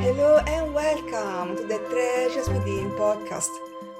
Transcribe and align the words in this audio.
Hello 0.00 0.38
and 0.46 0.72
welcome 0.72 1.56
to 1.56 1.64
the 1.64 1.78
Treasures 1.90 2.48
Within 2.48 2.90
podcast. 2.92 3.50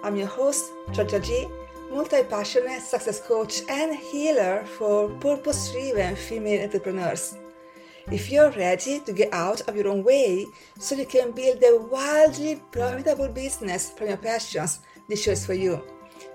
I'm 0.04 0.14
your 0.14 0.29
host, 0.29 0.71
Giorgia 0.93 1.21
G, 1.21 1.48
multi 1.90 2.22
passionate 2.22 2.82
success 2.82 3.21
coach 3.21 3.62
and 3.69 3.96
healer 3.96 4.64
for 4.64 5.08
purpose 5.19 5.72
driven 5.72 6.14
female 6.14 6.62
entrepreneurs. 6.62 7.37
If 8.12 8.30
you're 8.30 8.53
ready 8.53 9.00
to 9.00 9.12
get 9.12 9.32
out 9.32 9.62
of 9.62 9.74
your 9.74 9.89
own 9.89 10.05
way 10.05 10.46
so 10.79 10.95
you 10.95 11.05
can 11.05 11.32
build 11.32 11.61
a 11.64 11.77
wildly 11.91 12.62
profitable 12.71 13.29
business 13.29 13.91
from 13.91 14.07
your 14.07 14.19
passions, 14.19 14.79
this 15.09 15.25
show 15.25 15.33
is 15.33 15.45
for 15.45 15.55
you. 15.55 15.83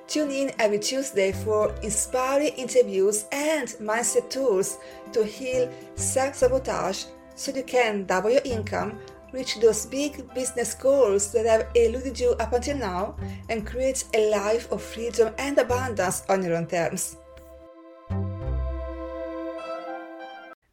Tune 0.07 0.29
in 0.29 0.51
every 0.59 0.79
Tuesday 0.79 1.31
for 1.31 1.73
inspiring 1.81 2.51
interviews 2.57 3.27
and 3.31 3.69
mindset 3.79 4.29
tools 4.29 4.79
to 5.13 5.23
heal 5.23 5.71
self 5.95 6.35
sabotage 6.35 7.05
so 7.35 7.51
you 7.51 7.63
can 7.63 8.05
double 8.05 8.29
your 8.29 8.41
income, 8.45 8.99
reach 9.33 9.59
those 9.59 9.85
big 9.87 10.33
business 10.33 10.73
goals 10.75 11.31
that 11.33 11.45
have 11.45 11.67
eluded 11.75 12.19
you 12.19 12.31
up 12.39 12.53
until 12.53 12.77
now, 12.77 13.15
and 13.49 13.67
create 13.67 14.05
a 14.13 14.29
life 14.29 14.71
of 14.71 14.81
freedom 14.81 15.33
and 15.37 15.57
abundance 15.57 16.23
on 16.29 16.43
your 16.43 16.55
own 16.55 16.67
terms. 16.67 17.17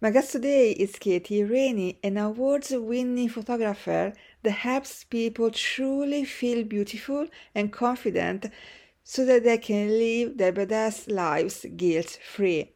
My 0.02 0.10
guest 0.10 0.32
today 0.32 0.70
is 0.70 0.96
Katy 0.98 1.44
Rainey, 1.44 1.98
an 2.02 2.16
awards 2.16 2.70
winning 2.70 3.28
photographer 3.28 4.14
that 4.42 4.50
helps 4.50 5.04
people 5.04 5.50
truly 5.50 6.24
feel 6.24 6.64
beautiful 6.64 7.26
and 7.54 7.70
confident 7.70 8.46
so 9.04 9.26
that 9.26 9.44
they 9.44 9.58
can 9.58 9.88
live 9.88 10.38
their 10.38 10.52
best 10.52 11.10
lives 11.10 11.66
guilt 11.76 12.18
free. 12.24 12.72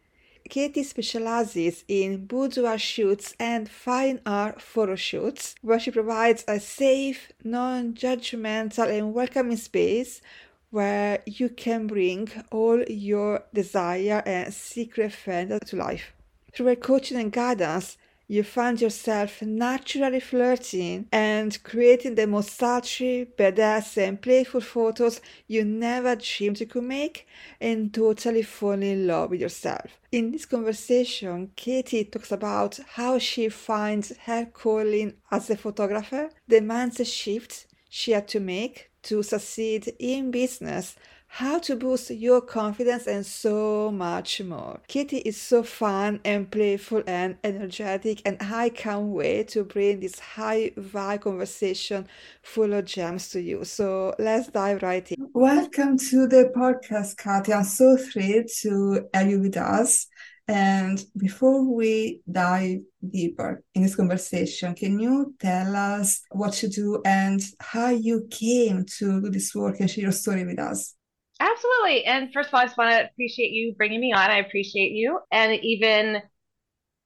Katy 0.55 0.85
specializes 0.85 1.85
in 1.89 2.27
boudoir 2.27 2.79
shoots 2.79 3.35
and 3.41 3.69
fine 3.69 4.21
art 4.25 4.63
photo 4.63 4.95
shoots, 4.95 5.57
where 5.63 5.81
she 5.81 5.91
provides 5.91 6.45
a 6.47 6.61
safe, 6.61 7.33
non 7.43 7.93
judgmental, 7.95 8.89
and 8.89 9.13
welcoming 9.13 9.57
space 9.57 10.23
where 10.71 11.25
you 11.27 11.49
can 11.49 11.89
bring 11.89 12.29
all 12.53 12.81
your 12.85 13.43
desire 13.53 14.23
and 14.25 14.55
secret 14.55 15.13
friends 15.13 15.59
to 15.67 15.75
life. 15.75 16.13
Through 16.53 16.67
her 16.67 16.77
coaching 16.77 17.19
and 17.19 17.33
guidance, 17.33 17.97
you 18.27 18.43
find 18.43 18.81
yourself 18.81 19.43
naturally 19.43 20.21
flirting 20.21 21.07
and 21.13 21.63
creating 21.63 22.15
the 22.15 22.27
most 22.27 22.57
sultry, 22.57 23.29
badass, 23.39 23.97
and 23.97 24.21
playful 24.21 24.61
photos 24.61 25.21
you 25.47 25.65
never 25.65 26.17
dreamed 26.17 26.61
you 26.61 26.67
could 26.67 26.85
make, 26.85 27.27
and 27.61 27.93
totally 27.93 28.43
fall 28.43 28.73
in 28.83 29.07
love 29.07 29.31
with 29.31 29.41
yourself. 29.41 29.99
In 30.11 30.31
this 30.31 30.47
conversation, 30.47 31.51
Katy 31.57 32.05
talks 32.05 32.33
about 32.33 32.79
how 32.95 33.19
she 33.19 33.49
finds 33.49 34.17
her 34.25 34.47
calling 34.47 35.15
as 35.31 35.51
a 35.51 35.57
photographer, 35.57 36.31
the 36.49 36.61
mindset 36.61 37.13
shift 37.13 37.67
she 37.89 38.13
had 38.13 38.27
to 38.29 38.41
make 38.41 38.91
to 39.03 39.23
succeed 39.23 39.95
in 39.99 40.31
business 40.31 40.97
how 41.35 41.59
to 41.59 41.75
boost 41.75 42.13
your 42.13 42.41
confidence, 42.41 43.09
and 43.09 43.27
so 43.27 43.91
much 43.91 44.41
more. 44.41 44.79
Katy 44.87 45.17
is 45.17 45.37
so 45.37 45.65
fun 45.65 46.21
and 46.25 46.49
playful 46.49 47.03
and 47.09 47.37
energetic, 47.43 48.23
and 48.25 48.37
I 48.41 48.69
can't 48.69 49.07
wait 49.07 49.49
to 49.49 49.65
bring 49.65 49.99
this 49.99 50.21
high 50.21 50.71
vibe 50.79 51.23
conversation 51.23 52.07
full 52.45 52.73
of 52.73 52.85
gems 52.85 53.31
to 53.31 53.41
you. 53.41 53.65
So 53.65 54.15
let's 54.21 54.47
dive 54.47 54.85
right 54.85 55.11
in. 55.11 55.29
Welcome 55.35 55.99
to 56.11 56.29
the 56.29 56.53
podcast, 56.57 57.17
Katy. 57.17 57.53
I'm 57.53 57.65
so 57.65 57.97
thrilled 57.97 58.47
to 58.61 59.09
have 59.13 59.29
you 59.29 59.41
with 59.41 59.57
us. 59.57 60.07
And 60.47 61.05
before 61.17 61.65
we 61.75 62.21
dive 62.31 62.79
deeper 63.11 63.65
in 63.75 63.83
this 63.83 63.97
conversation, 63.97 64.77
can 64.77 65.01
you 65.01 65.35
tell 65.41 65.75
us 65.75 66.21
what 66.31 66.63
you 66.63 66.69
do 66.69 67.03
and 67.05 67.43
how 67.59 67.89
you 67.89 68.29
came 68.31 68.85
to 68.99 69.21
do 69.21 69.31
this 69.31 69.53
work 69.53 69.81
and 69.81 69.91
share 69.91 70.03
your 70.03 70.13
story 70.13 70.45
with 70.45 70.61
us? 70.61 70.95
Absolutely. 71.41 72.05
And 72.05 72.33
first 72.33 72.49
of 72.49 72.55
all, 72.55 72.61
I 72.61 72.65
just 72.67 72.79
want 72.79 72.91
to 72.93 73.05
appreciate 73.11 73.51
you 73.53 73.75
bringing 73.77 74.01
me 74.01 74.13
on. 74.13 74.31
I 74.31 74.39
appreciate 74.39 74.93
you 74.93 75.21
and 75.33 75.53
even 75.65 76.23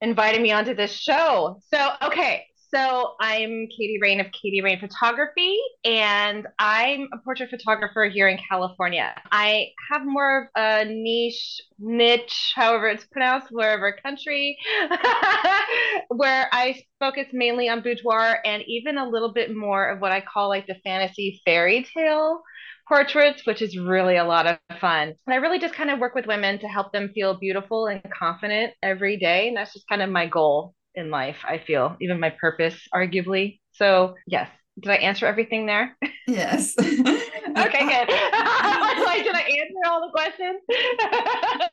inviting 0.01 0.43
me 0.43 0.53
onto 0.53 0.75
this 0.75 0.93
show. 0.93 1.61
So, 1.73 1.91
okay. 2.03 2.47
So 2.75 3.15
I'm 3.21 3.69
Katy 3.69 3.99
Rayne 4.03 4.21
of 4.21 4.27
Katy 4.33 4.63
Rayne 4.63 4.81
Photography, 4.81 5.59
and 5.85 6.47
I'm 6.59 7.09
a 7.15 7.19
portrait 7.25 7.51
photographer 7.51 8.07
here 8.07 8.29
in 8.29 8.39
California. 8.49 9.15
I 9.33 9.69
have 9.91 10.05
more 10.07 10.43
of 10.43 10.49
a 10.57 10.85
niche, 10.85 11.63
niche, 11.79 12.53
however 12.57 12.89
it's 12.89 13.07
pronounced, 13.07 13.49
wherever 13.53 13.93
country, 14.05 14.59
where 16.09 16.49
I 16.53 16.83
focus 16.99 17.27
mainly 17.33 17.69
on 17.69 17.83
boudoir 17.83 18.39
and 18.45 18.63
even 18.67 18.99
a 18.99 19.09
little 19.09 19.33
bit 19.33 19.55
more 19.57 19.89
of 19.89 20.01
what 20.01 20.13
I 20.13 20.21
call 20.21 20.49
like 20.49 20.67
the 20.67 20.77
fantasy 20.85 21.41
fairy 21.45 21.87
tale 21.95 22.43
portraits, 22.89 23.47
which 23.47 23.63
is 23.63 23.79
really 23.79 24.17
a 24.17 24.25
lot 24.25 24.47
of 24.47 24.59
fun. 24.81 25.15
And 25.27 25.35
I 25.35 25.37
really 25.37 25.59
just 25.59 25.75
kind 25.75 25.91
of 25.91 25.99
work 25.99 26.15
with 26.15 26.27
women 26.27 26.59
to 26.61 26.69
help 26.69 26.93
them 26.93 27.11
feel 27.15 27.39
beautiful 27.39 27.87
and 27.87 28.03
confident 28.11 28.73
every 28.83 29.19
day. 29.19 29.49
And 29.49 29.57
that's 29.57 29.75
just 29.75 29.89
kind 29.89 30.03
of 30.03 30.11
my 30.11 30.27
goal 30.27 30.75
in 30.95 31.11
life, 31.11 31.37
I 31.47 31.59
feel, 31.59 31.97
even 32.01 32.19
my 32.19 32.31
purpose, 32.31 32.77
arguably. 32.95 33.61
So, 33.73 34.15
yes. 34.27 34.49
Did 34.81 34.93
I 34.93 34.97
answer 34.97 35.27
everything 35.27 35.67
there? 35.67 35.97
Yes. 36.29 36.75
okay, 36.81 36.95
good. 36.95 37.09
like, 37.57 39.25
did 39.25 39.35
I 39.35 39.45
answer 39.79 39.93
all 39.93 40.01
the 40.01 40.13
questions? 40.13 40.61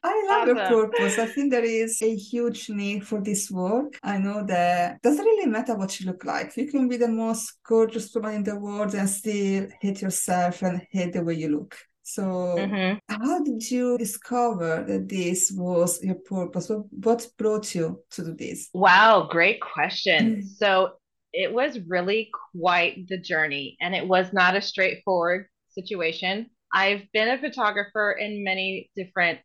I 0.03 0.25
love 0.27 0.49
awesome. 0.49 0.57
your 0.57 0.87
purpose. 0.87 1.19
I 1.19 1.25
think 1.25 1.51
there 1.51 1.63
is 1.63 2.01
a 2.01 2.15
huge 2.15 2.69
need 2.69 3.07
for 3.07 3.21
this 3.21 3.51
work. 3.51 3.97
I 4.03 4.17
know 4.17 4.45
that 4.45 5.01
doesn't 5.01 5.25
really 5.25 5.47
matter 5.47 5.75
what 5.75 5.99
you 5.99 6.07
look 6.07 6.25
like. 6.25 6.55
You 6.57 6.67
can 6.67 6.87
be 6.87 6.97
the 6.97 7.07
most 7.07 7.53
gorgeous 7.67 8.13
woman 8.13 8.35
in 8.35 8.43
the 8.43 8.57
world 8.57 8.93
and 8.95 9.09
still 9.09 9.67
hate 9.81 10.01
yourself 10.01 10.61
and 10.61 10.81
hate 10.91 11.13
the 11.13 11.23
way 11.23 11.35
you 11.35 11.49
look. 11.49 11.75
So, 12.07 12.23
mm-hmm. 12.23 12.97
how 13.09 13.43
did 13.43 13.69
you 13.71 13.97
discover 13.97 14.85
that 14.87 15.09
this 15.09 15.51
was 15.51 16.03
your 16.03 16.15
purpose? 16.15 16.69
What, 16.69 16.85
what 16.91 17.27
brought 17.35 17.73
you 17.73 18.03
to 18.11 18.25
do 18.25 18.35
this? 18.35 18.69
Wow, 18.75 19.27
great 19.29 19.59
question. 19.59 20.35
Mm. 20.35 20.43
So, 20.43 20.91
it 21.33 21.51
was 21.51 21.79
really 21.87 22.29
quite 22.53 23.07
the 23.09 23.17
journey 23.17 23.75
and 23.81 23.93
it 23.93 24.07
was 24.07 24.31
not 24.31 24.55
a 24.55 24.61
straightforward 24.61 25.47
situation. 25.69 26.49
I've 26.75 27.11
been 27.13 27.29
a 27.29 27.39
photographer 27.39 28.13
in 28.13 28.43
many 28.45 28.91
different 28.97 29.39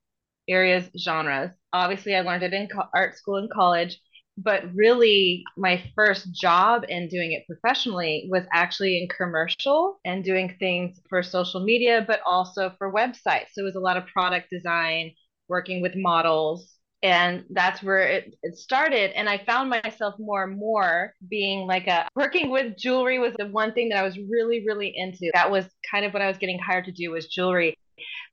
areas, 0.48 0.91
genres. 0.98 1.52
Obviously, 1.72 2.16
I 2.16 2.22
learned 2.22 2.44
it 2.44 2.54
in 2.54 2.68
co- 2.68 2.88
art 2.94 3.16
school 3.16 3.36
and 3.36 3.50
college, 3.50 4.00
but 4.38 4.74
really 4.74 5.44
my 5.56 5.82
first 5.96 6.32
job 6.34 6.84
in 6.88 7.08
doing 7.08 7.32
it 7.32 7.46
professionally 7.48 8.28
was 8.30 8.44
actually 8.54 9.02
in 9.02 9.08
commercial 9.08 10.00
and 10.04 10.24
doing 10.24 10.56
things 10.60 11.00
for 11.08 11.22
social 11.22 11.60
media, 11.64 12.04
but 12.06 12.20
also 12.26 12.70
for 12.78 12.92
websites. 12.92 13.50
So 13.54 13.62
it 13.62 13.64
was 13.64 13.76
a 13.76 13.80
lot 13.80 13.98
of 13.98 14.06
product 14.08 14.50
design, 14.50 15.12
working 15.48 15.82
with 15.82 15.97
models, 15.97 16.74
and 17.02 17.44
that's 17.50 17.82
where 17.82 18.00
it, 18.00 18.36
it 18.42 18.56
started. 18.56 19.12
And 19.16 19.28
i 19.28 19.38
found 19.38 19.70
myself 19.70 20.14
more 20.18 20.44
and 20.44 20.58
more 20.58 21.14
being 21.28 21.66
like 21.66 21.86
a 21.86 22.08
working 22.14 22.50
with 22.50 22.76
jewelry 22.76 23.18
was 23.18 23.34
the 23.38 23.46
one 23.46 23.72
thing 23.72 23.88
that 23.88 23.98
i 23.98 24.02
was 24.02 24.18
really 24.18 24.64
really 24.66 24.92
into. 24.94 25.30
That 25.34 25.50
was 25.50 25.66
kind 25.90 26.04
of 26.04 26.12
what 26.12 26.22
i 26.22 26.28
was 26.28 26.38
getting 26.38 26.58
hired 26.58 26.84
to 26.86 26.92
do 26.92 27.10
was 27.10 27.26
jewelry. 27.26 27.76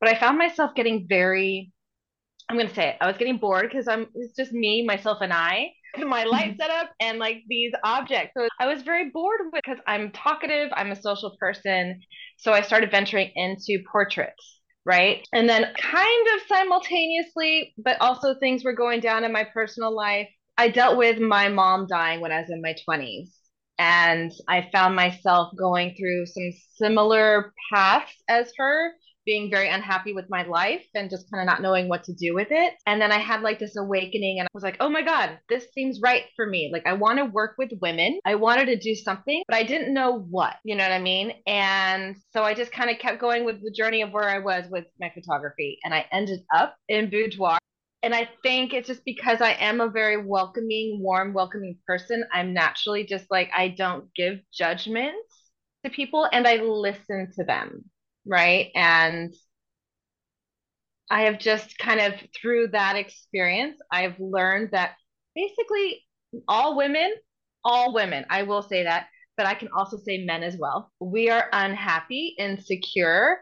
But 0.00 0.10
i 0.10 0.18
found 0.18 0.38
myself 0.38 0.74
getting 0.74 1.06
very 1.08 1.72
i'm 2.48 2.56
going 2.56 2.68
to 2.68 2.74
say 2.74 2.90
it 2.90 2.96
i 3.00 3.06
was 3.06 3.16
getting 3.16 3.38
bored 3.38 3.68
because 3.70 3.88
i'm 3.88 4.06
it's 4.14 4.34
just 4.36 4.52
me 4.52 4.84
myself 4.84 5.18
and 5.20 5.32
i 5.32 5.70
my 5.98 6.24
light 6.24 6.56
setup 6.60 6.90
and 7.00 7.18
like 7.18 7.42
these 7.48 7.72
objects. 7.84 8.32
So 8.36 8.48
i 8.60 8.66
was 8.66 8.82
very 8.82 9.10
bored 9.10 9.40
with 9.44 9.62
because 9.62 9.78
i'm 9.86 10.10
talkative 10.12 10.70
i'm 10.74 10.90
a 10.90 10.96
social 11.00 11.36
person. 11.40 12.00
So 12.36 12.52
i 12.52 12.60
started 12.60 12.90
venturing 12.90 13.32
into 13.34 13.82
portraits 13.90 14.57
right? 14.88 15.28
And 15.34 15.46
then, 15.46 15.66
kind 15.78 16.26
of 16.34 16.48
simultaneously, 16.48 17.74
but 17.76 18.00
also 18.00 18.34
things 18.34 18.64
were 18.64 18.72
going 18.72 19.00
down 19.00 19.22
in 19.22 19.30
my 19.30 19.44
personal 19.44 19.94
life. 19.94 20.28
I 20.56 20.70
dealt 20.70 20.96
with 20.96 21.20
my 21.20 21.48
mom 21.48 21.86
dying 21.86 22.22
when 22.22 22.32
I 22.32 22.40
was 22.40 22.50
in 22.50 22.62
my 22.62 22.74
20s. 22.88 23.28
And 23.78 24.32
I 24.48 24.68
found 24.72 24.96
myself 24.96 25.52
going 25.56 25.94
through 25.94 26.24
some 26.26 26.50
similar 26.76 27.52
paths 27.70 28.12
as 28.28 28.50
her 28.56 28.92
being 29.28 29.50
very 29.50 29.68
unhappy 29.68 30.14
with 30.14 30.24
my 30.30 30.42
life 30.44 30.86
and 30.94 31.10
just 31.10 31.30
kind 31.30 31.42
of 31.42 31.46
not 31.46 31.60
knowing 31.60 31.86
what 31.86 32.02
to 32.02 32.14
do 32.14 32.34
with 32.34 32.48
it. 32.50 32.72
And 32.86 32.98
then 32.98 33.12
I 33.12 33.18
had 33.18 33.42
like 33.42 33.58
this 33.58 33.76
awakening 33.76 34.38
and 34.38 34.46
I 34.46 34.54
was 34.54 34.62
like, 34.62 34.78
oh 34.80 34.88
my 34.88 35.02
God, 35.02 35.38
this 35.50 35.66
seems 35.74 36.00
right 36.00 36.24
for 36.34 36.46
me. 36.46 36.70
Like 36.72 36.86
I 36.86 36.94
want 36.94 37.18
to 37.18 37.26
work 37.26 37.56
with 37.58 37.68
women. 37.82 38.20
I 38.24 38.36
wanted 38.36 38.64
to 38.68 38.78
do 38.78 38.94
something, 38.94 39.42
but 39.46 39.54
I 39.54 39.64
didn't 39.64 39.92
know 39.92 40.20
what, 40.30 40.54
you 40.64 40.74
know 40.74 40.82
what 40.82 40.92
I 40.92 40.98
mean? 40.98 41.34
And 41.46 42.16
so 42.32 42.42
I 42.42 42.54
just 42.54 42.72
kind 42.72 42.88
of 42.88 42.98
kept 42.98 43.20
going 43.20 43.44
with 43.44 43.62
the 43.62 43.70
journey 43.70 44.00
of 44.00 44.12
where 44.12 44.30
I 44.30 44.38
was 44.38 44.64
with 44.70 44.86
my 44.98 45.12
photography. 45.14 45.78
And 45.84 45.92
I 45.92 46.06
ended 46.10 46.40
up 46.56 46.74
in 46.88 47.10
boudoir. 47.10 47.58
And 48.02 48.14
I 48.14 48.30
think 48.42 48.72
it's 48.72 48.88
just 48.88 49.04
because 49.04 49.42
I 49.42 49.58
am 49.60 49.82
a 49.82 49.90
very 49.90 50.24
welcoming, 50.24 51.00
warm, 51.02 51.34
welcoming 51.34 51.76
person. 51.86 52.24
I'm 52.32 52.54
naturally 52.54 53.04
just 53.04 53.26
like, 53.30 53.50
I 53.54 53.68
don't 53.68 54.06
give 54.14 54.38
judgments 54.54 55.50
to 55.84 55.90
people 55.90 56.26
and 56.32 56.48
I 56.48 56.56
listen 56.62 57.30
to 57.36 57.44
them 57.44 57.84
right? 58.28 58.70
And 58.74 59.34
I 61.10 61.22
have 61.22 61.38
just 61.38 61.78
kind 61.78 62.00
of 62.00 62.14
through 62.40 62.68
that 62.68 62.96
experience, 62.96 63.78
I've 63.90 64.20
learned 64.20 64.70
that 64.72 64.96
basically 65.34 66.04
all 66.46 66.76
women, 66.76 67.14
all 67.64 67.94
women, 67.94 68.26
I 68.28 68.42
will 68.42 68.62
say 68.62 68.84
that, 68.84 69.06
but 69.36 69.46
I 69.46 69.54
can 69.54 69.68
also 69.74 69.96
say 69.96 70.24
men 70.24 70.42
as 70.42 70.56
well. 70.58 70.92
We 71.00 71.30
are 71.30 71.48
unhappy, 71.52 72.34
insecure, 72.38 73.38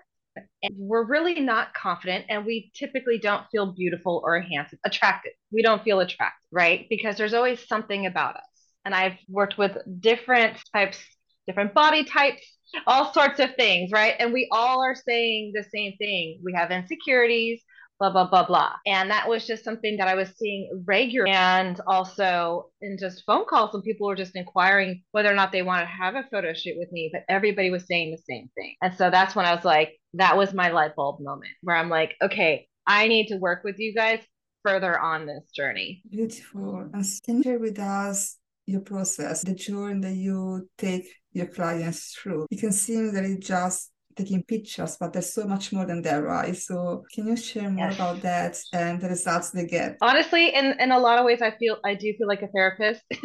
and 0.62 0.75
we're 0.77 1.05
really 1.05 1.41
not 1.41 1.75
confident 1.75 2.27
and 2.29 2.44
we 2.44 2.71
typically 2.75 3.19
don't 3.19 3.47
feel 3.50 3.73
beautiful 3.73 4.23
or 4.25 4.41
handsome 4.41 4.79
attractive 4.85 5.32
we 5.50 5.62
don't 5.62 5.82
feel 5.82 6.00
attractive 6.00 6.47
right 6.50 6.87
because 6.91 7.17
there's 7.17 7.35
always 7.35 7.67
something 7.67 8.06
about 8.06 8.37
us 8.37 8.44
and 8.85 8.94
i've 8.94 9.17
worked 9.29 9.59
with 9.59 9.77
different 10.00 10.59
types 10.75 10.99
different 11.47 11.75
body 11.75 12.05
types 12.05 12.56
all 12.87 13.13
sorts 13.13 13.41
of 13.41 13.55
things 13.57 13.91
right? 13.93 14.15
And 14.19 14.33
we 14.33 14.49
all 14.51 14.83
are 14.83 14.95
saying 14.95 15.53
the 15.55 15.65
same 15.65 15.97
thing. 15.99 16.41
We 16.43 16.53
have 16.55 16.71
insecurities 16.71 17.63
blah 17.99 18.11
blah 18.11 18.29
blah 18.29 18.47
blah. 18.47 18.73
And 18.85 19.11
that 19.11 19.29
was 19.29 19.47
just 19.47 19.65
something 19.65 19.97
that 19.97 20.09
i 20.09 20.15
was 20.15 20.29
seeing 20.37 20.83
regular. 20.87 21.29
And 21.29 21.81
also 21.87 22.71
in 22.81 22.99
just 22.99 23.25
phone 23.25 23.47
calls 23.47 23.73
when 23.73 23.83
people 23.83 24.07
were 24.07 24.15
just 24.15 24.37
inquiring 24.37 25.03
whether 25.13 25.31
or 25.31 25.35
not 25.35 25.53
they 25.53 25.63
wanted 25.63 25.87
to 25.87 25.93
have 25.93 26.15
a 26.15 26.27
photo 26.31 26.53
shoot 26.53 26.77
with 26.79 26.93
me 26.93 27.11
but 27.13 27.23
everybody 27.29 27.71
was 27.71 27.87
saying 27.87 28.11
the 28.11 28.35
same 28.35 28.51
thing. 28.55 28.75
And 28.83 28.95
so 28.95 29.11
that's 29.11 29.35
when 29.35 29.47
i 29.47 29.55
was 29.55 29.65
like 29.65 29.99
that 30.15 30.37
was 30.37 30.53
my 30.55 30.69
light 30.69 30.95
bulb 30.97 31.21
moment 31.21 31.53
where 31.63 31.77
i'm 31.77 31.91
like 31.91 32.15
okay 32.23 32.67
i 32.87 33.09
need 33.09 33.29
to 33.29 33.37
work 33.37 33.65
with 33.65 33.79
you 33.79 33.95
guys 33.95 34.21
further 34.67 34.99
on 34.99 35.27
this 35.27 35.45
journey. 35.55 36.03
Beautiful. 36.11 36.91
And 36.93 37.45
share 37.45 37.59
with 37.59 37.79
us 37.79 38.37
your 38.67 38.81
process 38.81 39.43
the 39.43 39.55
journey 39.55 40.01
that 40.01 40.15
you 40.15 40.69
take 40.77 41.07
your 41.37 41.47
clients 41.47 42.15
through 42.15 42.47
it 42.50 42.59
can 42.59 42.73
seem 42.73 43.12
that 43.12 43.25
it 43.25 43.41
just 43.41 43.91
taking 44.17 44.43
pictures, 44.43 44.97
but 44.99 45.12
there's 45.12 45.33
so 45.33 45.44
much 45.47 45.73
more 45.73 45.85
than 45.85 46.00
that, 46.03 46.23
right? 46.25 46.56
So 46.56 47.05
can 47.12 47.27
you 47.27 47.37
share 47.37 47.69
more 47.69 47.88
yes. 47.88 47.97
about 47.97 48.23
that 48.23 48.59
and 48.73 49.00
the 49.00 49.09
results 49.09 49.50
they 49.50 49.67
get? 49.67 49.99
Honestly, 50.00 50.49
in, 50.55 50.75
in 50.81 50.91
a 50.91 50.99
lot 50.99 51.19
of 51.19 51.27
ways, 51.27 51.43
I 51.43 51.50
feel 51.59 51.77
I 51.85 51.94
do 51.94 52.15
feel 52.17 52.27
like 52.27 52.43
a 52.43 52.49
therapist 52.49 53.03
because 53.11 53.23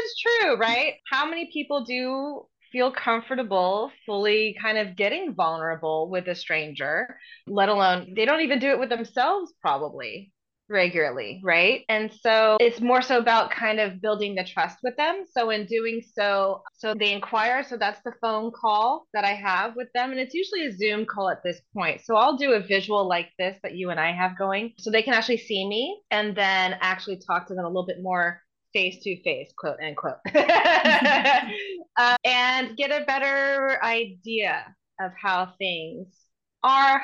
it's 0.00 0.20
true, 0.22 0.56
right? 0.56 0.94
How 1.10 1.28
many 1.28 1.50
people 1.52 1.84
do 1.84 2.46
feel 2.72 2.90
comfortable 2.92 3.90
fully 4.06 4.56
kind 4.60 4.78
of 4.78 4.96
getting 4.96 5.34
vulnerable 5.34 6.08
with 6.08 6.26
a 6.28 6.34
stranger, 6.34 7.16
let 7.46 7.68
alone 7.68 8.14
they 8.16 8.24
don't 8.24 8.40
even 8.42 8.58
do 8.58 8.70
it 8.70 8.78
with 8.78 8.88
themselves, 8.88 9.52
probably 9.60 10.32
regularly, 10.70 11.40
right? 11.44 11.84
And 11.88 12.10
so 12.22 12.56
it's 12.60 12.80
more 12.80 13.02
so 13.02 13.18
about 13.18 13.50
kind 13.50 13.80
of 13.80 14.00
building 14.00 14.34
the 14.34 14.44
trust 14.44 14.78
with 14.82 14.96
them. 14.96 15.24
So 15.30 15.50
in 15.50 15.66
doing 15.66 16.00
so, 16.14 16.62
so 16.78 16.94
they 16.94 17.12
inquire. 17.12 17.64
So 17.64 17.76
that's 17.76 18.00
the 18.02 18.12
phone 18.22 18.52
call 18.52 19.06
that 19.12 19.24
I 19.24 19.34
have 19.34 19.74
with 19.76 19.88
them. 19.94 20.12
And 20.12 20.20
it's 20.20 20.34
usually 20.34 20.66
a 20.66 20.72
Zoom 20.72 21.04
call 21.04 21.28
at 21.28 21.42
this 21.42 21.60
point. 21.74 22.00
So 22.02 22.16
I'll 22.16 22.36
do 22.36 22.52
a 22.52 22.60
visual 22.60 23.06
like 23.06 23.30
this 23.38 23.58
that 23.62 23.74
you 23.74 23.90
and 23.90 24.00
I 24.00 24.12
have 24.12 24.38
going 24.38 24.72
so 24.78 24.90
they 24.90 25.02
can 25.02 25.12
actually 25.12 25.38
see 25.38 25.66
me 25.68 26.00
and 26.10 26.34
then 26.36 26.76
actually 26.80 27.20
talk 27.26 27.48
to 27.48 27.54
them 27.54 27.64
a 27.64 27.68
little 27.68 27.86
bit 27.86 28.00
more 28.00 28.40
face 28.72 29.02
to 29.02 29.20
face, 29.22 29.50
quote 29.58 29.78
unquote, 29.84 30.18
uh, 31.96 32.16
and 32.24 32.76
get 32.76 32.90
a 32.90 33.04
better 33.04 33.82
idea 33.82 34.74
of 35.00 35.10
how 35.20 35.52
things 35.58 36.06
are 36.62 37.02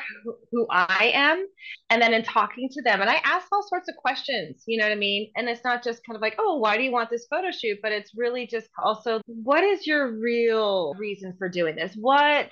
who 0.52 0.66
I 0.70 1.12
am. 1.14 1.46
And 1.90 2.00
then 2.00 2.12
in 2.12 2.22
talking 2.22 2.68
to 2.72 2.82
them, 2.82 3.00
and 3.00 3.10
I 3.10 3.20
ask 3.24 3.46
all 3.52 3.66
sorts 3.66 3.88
of 3.88 3.96
questions, 3.96 4.64
you 4.66 4.78
know 4.78 4.84
what 4.84 4.92
I 4.92 4.96
mean? 4.96 5.30
And 5.36 5.48
it's 5.48 5.64
not 5.64 5.82
just 5.82 6.04
kind 6.06 6.16
of 6.16 6.22
like, 6.22 6.36
oh, 6.38 6.58
why 6.58 6.76
do 6.76 6.82
you 6.82 6.92
want 6.92 7.10
this 7.10 7.26
photo 7.30 7.50
shoot? 7.50 7.78
But 7.82 7.92
it's 7.92 8.12
really 8.16 8.46
just 8.46 8.68
also, 8.82 9.20
what 9.26 9.64
is 9.64 9.86
your 9.86 10.18
real 10.18 10.94
reason 10.94 11.34
for 11.38 11.48
doing 11.48 11.76
this? 11.76 11.94
What 11.94 12.50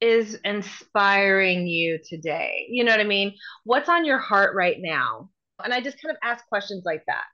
is 0.00 0.38
inspiring 0.44 1.66
you 1.66 1.98
today? 2.08 2.66
You 2.68 2.84
know 2.84 2.92
what 2.92 3.00
I 3.00 3.04
mean? 3.04 3.34
What's 3.64 3.88
on 3.88 4.04
your 4.04 4.18
heart 4.18 4.54
right 4.54 4.76
now? 4.78 5.30
And 5.62 5.72
I 5.72 5.80
just 5.80 6.02
kind 6.02 6.10
of 6.10 6.18
ask 6.22 6.46
questions 6.48 6.82
like 6.84 7.04
that 7.06 7.24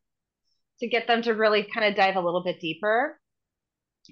to 0.81 0.89
get 0.89 1.07
them 1.07 1.23
to 1.23 1.35
really 1.35 1.67
kind 1.75 1.87
of 1.87 1.95
dive 1.95 2.17
a 2.17 2.21
little 2.21 2.43
bit 2.43 2.61
deeper 2.61 3.19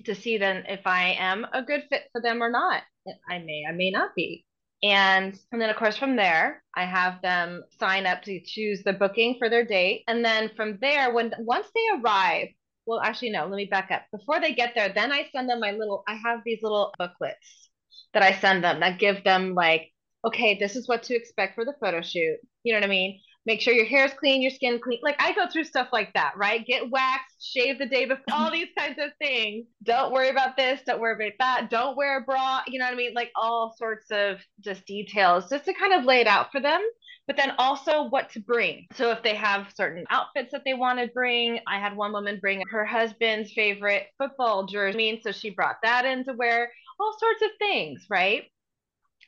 to 0.04 0.14
see 0.14 0.38
then 0.38 0.64
if 0.68 0.86
I 0.86 1.16
am 1.18 1.46
a 1.52 1.62
good 1.62 1.84
fit 1.90 2.02
for 2.12 2.20
them 2.20 2.42
or 2.42 2.50
not. 2.50 2.82
I 3.28 3.38
may, 3.38 3.64
I 3.68 3.72
may 3.72 3.90
not 3.90 4.14
be. 4.14 4.44
And, 4.82 5.38
and 5.50 5.60
then 5.60 5.70
of 5.70 5.76
course 5.76 5.96
from 5.96 6.16
there, 6.16 6.62
I 6.76 6.84
have 6.84 7.20
them 7.22 7.64
sign 7.80 8.06
up 8.06 8.22
to 8.22 8.40
choose 8.44 8.82
the 8.84 8.92
booking 8.92 9.36
for 9.38 9.48
their 9.48 9.64
date. 9.64 10.04
And 10.06 10.24
then 10.24 10.50
from 10.56 10.78
there, 10.80 11.12
when 11.12 11.32
once 11.40 11.66
they 11.74 12.00
arrive, 12.00 12.48
well, 12.86 13.00
actually, 13.00 13.30
no, 13.30 13.46
let 13.46 13.56
me 13.56 13.66
back 13.66 13.90
up. 13.90 14.02
Before 14.12 14.40
they 14.40 14.54
get 14.54 14.72
there, 14.74 14.88
then 14.88 15.12
I 15.12 15.28
send 15.32 15.48
them 15.50 15.60
my 15.60 15.72
little, 15.72 16.04
I 16.08 16.14
have 16.14 16.40
these 16.44 16.60
little 16.62 16.92
booklets 16.98 17.68
that 18.14 18.22
I 18.22 18.32
send 18.40 18.64
them 18.64 18.80
that 18.80 18.98
give 18.98 19.24
them 19.24 19.54
like, 19.54 19.92
okay, 20.24 20.58
this 20.58 20.74
is 20.74 20.88
what 20.88 21.02
to 21.04 21.14
expect 21.14 21.54
for 21.54 21.64
the 21.64 21.74
photo 21.80 22.00
shoot. 22.00 22.38
You 22.62 22.72
know 22.72 22.78
what 22.80 22.86
I 22.86 22.90
mean? 22.90 23.20
Make 23.48 23.62
sure 23.62 23.72
your 23.72 23.86
hair 23.86 24.04
is 24.04 24.12
clean, 24.12 24.42
your 24.42 24.50
skin 24.50 24.78
clean. 24.78 25.00
Like 25.02 25.16
I 25.18 25.32
go 25.32 25.48
through 25.50 25.64
stuff 25.64 25.88
like 25.90 26.12
that, 26.12 26.34
right? 26.36 26.66
Get 26.66 26.90
waxed, 26.90 27.34
shave 27.40 27.78
the 27.78 27.86
day 27.86 28.04
before, 28.04 28.22
all 28.30 28.52
these 28.52 28.68
kinds 28.78 28.98
of 28.98 29.10
things. 29.18 29.64
Don't 29.82 30.12
worry 30.12 30.28
about 30.28 30.54
this, 30.58 30.80
don't 30.86 31.00
worry 31.00 31.14
about 31.14 31.32
that. 31.38 31.70
Don't 31.70 31.96
wear 31.96 32.18
a 32.18 32.20
bra, 32.20 32.60
you 32.66 32.78
know 32.78 32.84
what 32.84 32.92
I 32.92 32.96
mean? 32.96 33.14
Like 33.14 33.30
all 33.34 33.74
sorts 33.78 34.10
of 34.10 34.36
just 34.60 34.84
details 34.84 35.48
just 35.48 35.64
to 35.64 35.72
kind 35.72 35.94
of 35.94 36.04
lay 36.04 36.20
it 36.20 36.26
out 36.26 36.52
for 36.52 36.60
them. 36.60 36.82
But 37.26 37.38
then 37.38 37.52
also 37.58 38.04
what 38.04 38.30
to 38.32 38.40
bring. 38.40 38.86
So 38.94 39.10
if 39.12 39.22
they 39.22 39.34
have 39.34 39.72
certain 39.74 40.04
outfits 40.10 40.52
that 40.52 40.62
they 40.66 40.74
want 40.74 40.98
to 40.98 41.08
bring, 41.08 41.58
I 41.66 41.80
had 41.80 41.96
one 41.96 42.12
woman 42.12 42.38
bring 42.40 42.62
her 42.70 42.84
husband's 42.84 43.52
favorite 43.52 44.08
football 44.18 44.66
jersey. 44.66 44.94
I 44.94 44.96
mean, 44.96 45.20
so 45.22 45.32
she 45.32 45.50
brought 45.50 45.76
that 45.82 46.04
in 46.04 46.24
to 46.24 46.34
wear 46.34 46.70
all 47.00 47.16
sorts 47.18 47.42
of 47.42 47.50
things, 47.58 48.04
right? 48.10 48.44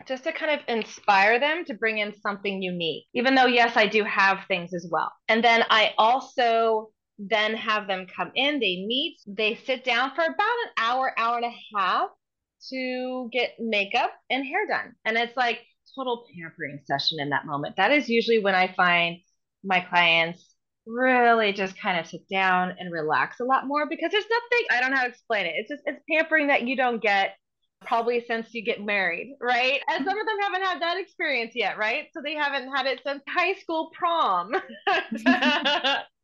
Just 0.07 0.25
to 0.25 0.33
kind 0.33 0.53
of 0.53 0.61
inspire 0.69 1.39
them 1.39 1.65
to 1.67 1.75
bring 1.75 1.99
in 1.99 2.15
something 2.21 2.63
unique. 2.63 3.07
Even 3.15 3.35
though, 3.35 3.47
yes, 3.47 3.77
I 3.77 3.87
do 3.87 4.05
have 4.05 4.39
things 4.49 4.75
as 4.75 4.89
well. 4.91 5.13
And 5.29 5.43
then 5.45 5.65
I 5.71 5.95
also 5.99 6.91
then 7.19 7.55
have 7.55 7.87
them 7.87 8.07
come 8.15 8.33
in, 8.35 8.61
they 8.61 8.85
meet, 8.87 9.19
they 9.27 9.55
sit 9.55 9.85
down 9.85 10.15
for 10.15 10.23
about 10.23 10.31
an 10.39 10.71
hour, 10.79 11.13
hour 11.19 11.37
and 11.37 11.47
a 11.47 11.79
half 11.79 12.09
to 12.71 13.29
get 13.33 13.53
makeup 13.59 14.13
and 14.31 14.45
hair 14.45 14.67
done. 14.67 14.95
And 15.05 15.17
it's 15.17 15.37
like 15.37 15.61
total 15.95 16.25
pampering 16.35 16.81
session 16.85 17.19
in 17.21 17.31
that 17.31 17.47
moment. 17.47 17.77
That 17.77 17.93
is 17.93 18.09
usually 18.09 18.39
when 18.39 18.55
I 18.55 18.73
find 18.75 19.19
my 19.65 19.81
clients 19.81 20.55
really 20.87 21.53
just 21.53 21.79
kind 21.79 21.99
of 21.99 22.07
sit 22.07 22.23
down 22.31 22.75
and 22.79 22.93
relax 22.93 23.41
a 23.41 23.45
lot 23.45 23.67
more 23.67 23.87
because 23.89 24.11
there's 24.11 24.25
nothing 24.25 24.67
I 24.71 24.81
don't 24.81 24.91
know 24.91 24.97
how 24.97 25.05
to 25.05 25.11
explain 25.11 25.47
it. 25.47 25.53
It's 25.57 25.69
just 25.69 25.83
it's 25.85 26.03
pampering 26.11 26.49
that 26.49 26.67
you 26.67 26.77
don't 26.77 27.03
get 27.03 27.35
probably 27.85 28.25
since 28.27 28.53
you 28.53 28.63
get 28.63 28.85
married, 28.85 29.37
right? 29.41 29.81
And 29.89 30.05
some 30.05 30.19
of 30.19 30.27
them 30.27 30.39
haven't 30.41 30.63
had 30.63 30.83
that 30.83 30.99
experience 30.99 31.53
yet, 31.55 31.79
right? 31.79 32.07
So 32.13 32.21
they 32.23 32.35
haven't 32.35 32.71
had 32.75 32.87
it 32.87 33.01
since 33.05 33.23
high 33.29 33.55
school 33.55 33.91
prom. 33.93 34.53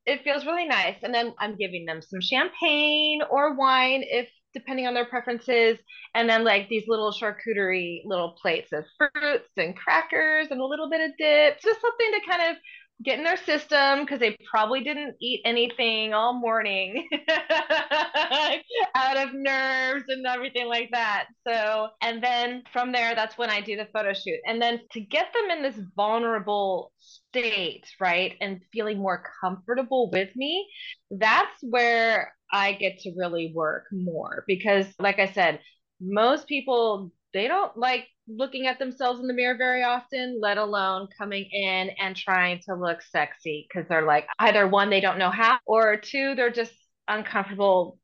it 0.06 0.22
feels 0.22 0.46
really 0.46 0.66
nice. 0.66 0.96
And 1.02 1.14
then 1.14 1.34
I'm 1.38 1.56
giving 1.56 1.84
them 1.84 2.00
some 2.02 2.20
champagne 2.20 3.20
or 3.30 3.54
wine 3.54 4.04
if 4.06 4.28
depending 4.54 4.86
on 4.86 4.94
their 4.94 5.04
preferences. 5.04 5.78
And 6.14 6.28
then 6.28 6.44
like 6.44 6.68
these 6.68 6.84
little 6.88 7.12
charcuterie 7.12 8.02
little 8.06 8.36
plates 8.40 8.72
of 8.72 8.84
fruits 8.96 9.50
and 9.56 9.76
crackers 9.76 10.48
and 10.50 10.60
a 10.60 10.64
little 10.64 10.88
bit 10.88 11.00
of 11.00 11.16
dip. 11.18 11.60
Just 11.60 11.80
something 11.80 12.12
to 12.12 12.20
kind 12.28 12.50
of 12.50 12.56
get 13.04 13.18
in 13.18 13.24
their 13.24 13.36
system 13.36 14.00
because 14.00 14.20
they 14.20 14.36
probably 14.50 14.82
didn't 14.82 15.16
eat 15.20 15.42
anything 15.44 16.14
all 16.14 16.32
morning 16.32 17.06
out 18.94 19.16
of 19.16 19.34
nerves 19.34 20.04
and 20.08 20.26
everything 20.26 20.66
like 20.66 20.88
that. 20.92 21.26
So, 21.46 21.88
and 22.00 22.22
then 22.22 22.62
from 22.72 22.92
there, 22.92 23.14
that's 23.14 23.36
when 23.36 23.50
I 23.50 23.60
do 23.60 23.76
the 23.76 23.88
photo 23.92 24.12
shoot. 24.14 24.40
And 24.46 24.60
then 24.60 24.80
to 24.92 25.00
get 25.00 25.26
them 25.32 25.50
in 25.56 25.62
this 25.62 25.78
vulnerable 25.94 26.92
state, 26.98 27.84
right, 28.00 28.34
and 28.40 28.60
feeling 28.72 28.98
more 28.98 29.22
comfortable 29.42 30.10
with 30.10 30.34
me, 30.34 30.66
that's 31.10 31.58
where 31.62 32.32
I 32.52 32.72
get 32.72 32.98
to 33.00 33.12
really 33.16 33.52
work 33.54 33.84
more 33.92 34.44
because, 34.46 34.86
like 34.98 35.18
I 35.18 35.26
said, 35.26 35.60
most 36.00 36.46
people 36.46 37.12
they 37.32 37.48
don't 37.48 37.76
like 37.76 38.06
looking 38.28 38.66
at 38.66 38.78
themselves 38.78 39.20
in 39.20 39.26
the 39.26 39.34
mirror 39.34 39.56
very 39.56 39.82
often, 39.82 40.38
let 40.40 40.58
alone 40.58 41.08
coming 41.16 41.44
in 41.44 41.90
and 42.00 42.16
trying 42.16 42.60
to 42.66 42.74
look 42.74 43.02
sexy 43.02 43.66
because 43.68 43.88
they're 43.88 44.06
like 44.06 44.26
either 44.38 44.66
one, 44.66 44.90
they 44.90 45.00
don't 45.00 45.18
know 45.18 45.30
how, 45.30 45.58
or 45.64 45.96
two, 45.96 46.34
they're 46.34 46.50
just 46.50 46.72
uncomfortable 47.08 47.98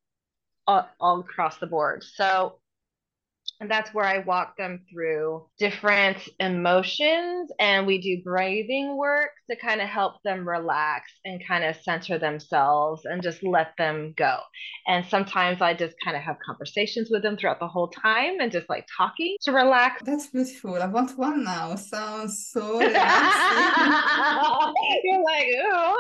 all, 0.67 0.89
all 1.01 1.21
across 1.21 1.59
the 1.59 1.67
board. 1.67 2.05
So 2.05 2.59
and 3.63 3.71
that's 3.71 3.95
where 3.95 4.05
I 4.05 4.19
walk 4.19 4.57
them 4.57 4.81
through 4.91 5.47
different 5.57 6.19
emotions 6.41 7.53
and 7.61 7.87
we 7.87 8.01
do 8.01 8.21
breathing 8.25 8.97
work 8.97 9.31
to 9.49 9.57
kind 9.57 9.81
of 9.81 9.89
help 9.89 10.21
them 10.25 10.49
relax 10.49 11.13
and 11.25 11.41
kind 11.47 11.63
of 11.63 11.77
center 11.77 12.19
themselves 12.19 13.05
and 13.05 13.23
just 13.23 13.45
let 13.45 13.69
them 13.79 14.15
go. 14.17 14.39
And 14.89 15.07
sometimes 15.07 15.63
I 15.63 15.75
just 15.75 15.95
kind 16.05 16.17
of 16.17 16.25
have 16.25 16.39
conversations 16.45 17.09
with 17.09 17.23
them 17.23 17.37
throughout 17.37 17.61
the 17.61 17.69
whole 17.69 17.87
time 17.87 18.41
and 18.41 18.51
just 18.51 18.69
like 18.69 18.85
talking 18.97 19.37
to 19.43 19.53
relax. 19.53 20.03
That's 20.05 20.27
beautiful. 20.27 20.75
I 20.83 20.87
want 20.87 21.17
one 21.17 21.45
now. 21.45 21.77
Sounds 21.77 22.49
so 22.51 22.81
You're 22.81 22.91
like, 25.23 25.47
ooh. 25.55 25.97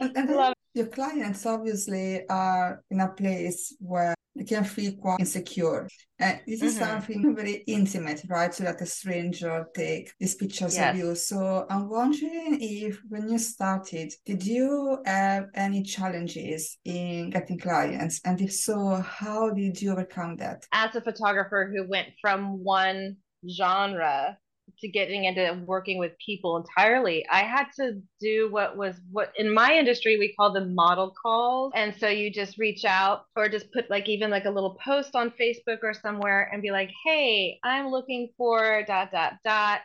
and, 0.00 0.14
and 0.14 0.55
your 0.76 0.86
clients 0.86 1.46
obviously 1.46 2.28
are 2.28 2.82
in 2.90 3.00
a 3.00 3.08
place 3.08 3.74
where 3.80 4.14
they 4.34 4.44
can 4.44 4.62
feel 4.62 4.92
quite 4.92 5.20
insecure. 5.20 5.88
And 6.18 6.40
this 6.46 6.60
is 6.60 6.74
mm-hmm. 6.74 6.84
something 6.84 7.34
very 7.34 7.64
intimate, 7.66 8.22
right? 8.28 8.52
So 8.52 8.64
that 8.64 8.82
a 8.82 8.86
stranger 8.86 9.66
take 9.74 10.12
these 10.20 10.34
pictures 10.34 10.76
yes. 10.76 10.90
of 10.90 10.98
you. 10.98 11.14
So 11.14 11.64
I'm 11.70 11.88
wondering 11.88 12.58
if 12.60 13.00
when 13.08 13.30
you 13.30 13.38
started, 13.38 14.12
did 14.26 14.44
you 14.44 14.98
have 15.06 15.46
any 15.54 15.82
challenges 15.82 16.76
in 16.84 17.30
getting 17.30 17.58
clients? 17.58 18.20
And 18.26 18.38
if 18.42 18.52
so, 18.52 18.96
how 18.96 19.50
did 19.50 19.80
you 19.80 19.92
overcome 19.92 20.36
that? 20.36 20.66
As 20.72 20.94
a 20.94 21.00
photographer 21.00 21.72
who 21.74 21.88
went 21.88 22.08
from 22.20 22.62
one 22.62 23.16
genre 23.50 24.36
to 24.80 24.88
getting 24.88 25.24
into 25.24 25.62
working 25.66 25.98
with 25.98 26.12
people 26.24 26.56
entirely. 26.56 27.26
I 27.30 27.42
had 27.42 27.66
to 27.76 28.00
do 28.20 28.50
what 28.50 28.76
was 28.76 28.96
what 29.10 29.32
in 29.36 29.52
my 29.52 29.72
industry 29.72 30.18
we 30.18 30.34
call 30.34 30.52
them 30.52 30.74
model 30.74 31.14
calls. 31.20 31.72
And 31.74 31.94
so 31.96 32.08
you 32.08 32.30
just 32.32 32.58
reach 32.58 32.84
out 32.84 33.24
or 33.36 33.48
just 33.48 33.72
put 33.72 33.90
like 33.90 34.08
even 34.08 34.30
like 34.30 34.44
a 34.44 34.50
little 34.50 34.78
post 34.84 35.14
on 35.14 35.32
facebook 35.40 35.78
or 35.82 35.94
somewhere 35.94 36.50
and 36.52 36.62
be 36.62 36.70
like 36.70 36.90
hey 37.04 37.58
i'm 37.64 37.88
looking 37.88 38.30
for 38.36 38.82
dot 38.86 39.12
dot 39.12 39.34
dot. 39.44 39.80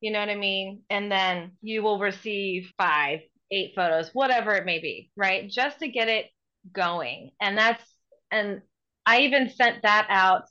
You 0.00 0.12
know 0.12 0.20
what 0.20 0.28
i 0.28 0.36
mean? 0.36 0.82
And 0.90 1.10
then 1.10 1.52
you 1.62 1.82
will 1.82 1.98
receive 1.98 2.70
five 2.78 3.20
eight 3.50 3.72
photos 3.74 4.10
whatever 4.12 4.52
it 4.54 4.66
may 4.66 4.78
be 4.78 5.10
right? 5.16 5.48
Just 5.50 5.80
to 5.80 5.88
get 5.88 6.08
it 6.08 6.26
going. 6.72 7.30
And 7.40 7.56
that's 7.56 7.82
and 8.30 8.60
i 9.06 9.20
even 9.20 9.50
sent 9.50 9.82
that 9.82 10.06
out 10.10 10.42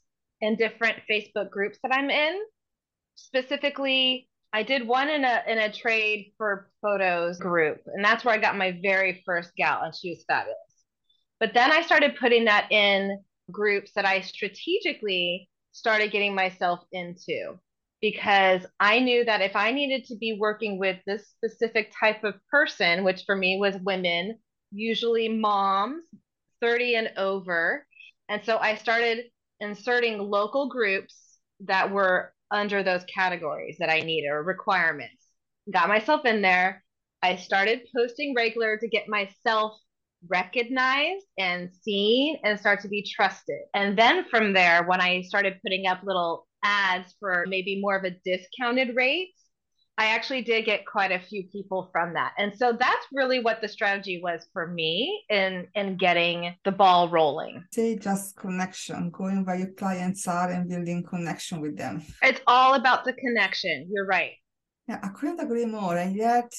in 0.41 0.56
different 0.56 0.98
facebook 1.10 1.50
groups 1.50 1.77
that 1.84 1.94
i'm 1.94 2.10
in 2.10 2.39
specifically 3.17 4.29
I 4.53 4.63
did 4.63 4.88
one 4.88 5.09
in 5.09 5.25
a 5.25 5.43
in 5.47 5.57
a 5.57 5.71
trade 5.71 6.31
for 6.38 6.69
photos 6.81 7.38
group, 7.38 7.81
and 7.88 8.03
that's 8.03 8.24
where 8.24 8.33
I 8.33 8.38
got 8.38 8.57
my 8.57 8.79
very 8.81 9.21
first 9.25 9.51
gal, 9.57 9.81
and 9.83 9.93
she 9.93 10.12
was 10.12 10.24
fabulous. 10.27 10.57
But 11.39 11.53
then 11.53 11.71
I 11.71 11.81
started 11.81 12.15
putting 12.19 12.45
that 12.45 12.71
in 12.71 13.19
groups 13.51 13.91
that 13.95 14.05
I 14.05 14.21
strategically 14.21 15.50
started 15.74 16.12
getting 16.12 16.33
myself 16.33 16.79
into 16.91 17.59
because 18.01 18.65
I 18.79 19.00
knew 19.00 19.25
that 19.25 19.41
if 19.41 19.55
I 19.55 19.71
needed 19.71 20.05
to 20.05 20.15
be 20.15 20.38
working 20.39 20.79
with 20.79 20.97
this 21.05 21.27
specific 21.27 21.91
type 22.00 22.24
of 22.24 22.36
person, 22.50 23.03
which 23.03 23.24
for 23.25 23.36
me 23.36 23.57
was 23.59 23.75
women, 23.83 24.38
usually 24.71 25.29
moms, 25.29 26.03
30 26.62 26.95
and 26.95 27.12
over. 27.17 27.86
And 28.29 28.43
so 28.43 28.57
I 28.57 28.75
started 28.75 29.25
inserting 29.59 30.19
local 30.19 30.69
groups 30.69 31.39
that 31.62 31.91
were 31.91 32.33
under 32.51 32.84
those 32.84 33.04
categories 33.13 33.77
that 33.80 33.89
I 33.89 34.00
needed 34.00 34.30
or 34.30 34.44
requirements. 34.44 35.25
Got 35.72 35.89
myself 35.89 36.25
in 36.25 36.42
there. 36.42 36.84
I 37.22 37.36
started 37.36 37.82
posting 37.96 38.34
regular 38.36 38.77
to 38.77 38.88
get 38.88 39.10
myself 39.10 39.77
recognized 40.27 41.25
and 41.38 41.70
seen 41.82 42.38
and 42.44 42.60
start 42.60 42.82
to 42.82 42.88
be 42.88 43.06
trusted. 43.16 43.60
And 43.74 43.98
then 43.98 44.25
from 44.30 44.54
there, 44.54 44.84
when 44.84 45.01
I 45.01 45.22
started 45.22 45.60
putting 45.63 45.88
up 45.88 46.01
little 46.04 46.48
ads 46.63 47.16
for 47.20 47.46
maybe 47.48 47.80
more 47.82 47.96
of 47.98 48.04
a 48.04 48.16
discounted 48.25 48.96
rate, 48.96 49.34
I 49.98 50.08
actually 50.08 50.44
did 50.44 50.66
get 50.66 50.86
quite 50.86 51.12
a 51.12 51.20
few 51.20 51.44
people 51.51 51.89
from 51.92 52.13
that. 52.13 52.34
And 52.38 52.56
so 52.56 52.72
that's 52.72 53.06
really 53.12 53.39
what 53.39 53.62
the 53.62 53.68
strategy 53.68 54.22
was 54.22 54.46
for 54.54 54.68
me 54.68 55.24
in 55.30 55.68
in 55.74 55.98
getting 55.98 56.56
the 56.66 56.72
ball 56.72 57.10
rolling. 57.10 57.63
Say 57.74 57.98
just 57.98 58.36
connection, 58.38 59.10
going 59.10 59.44
where 59.44 59.56
your 59.56 59.72
clients 59.72 60.27
are 60.27 60.51
and 60.51 60.70
building 60.70 61.04
connection 61.04 61.62
with 61.62 61.77
them. 61.77 62.04
It's 62.22 62.42
all 62.46 62.75
about 62.75 63.06
the 63.06 63.13
connection. 63.13 63.88
You're 63.92 64.06
right. 64.06 64.34
Yeah, 64.88 65.00
I 65.01 65.10
couldn't 65.10 65.39
agree 65.39 65.66
more. 65.66 65.98
And 65.98 66.16
yet 66.16 66.54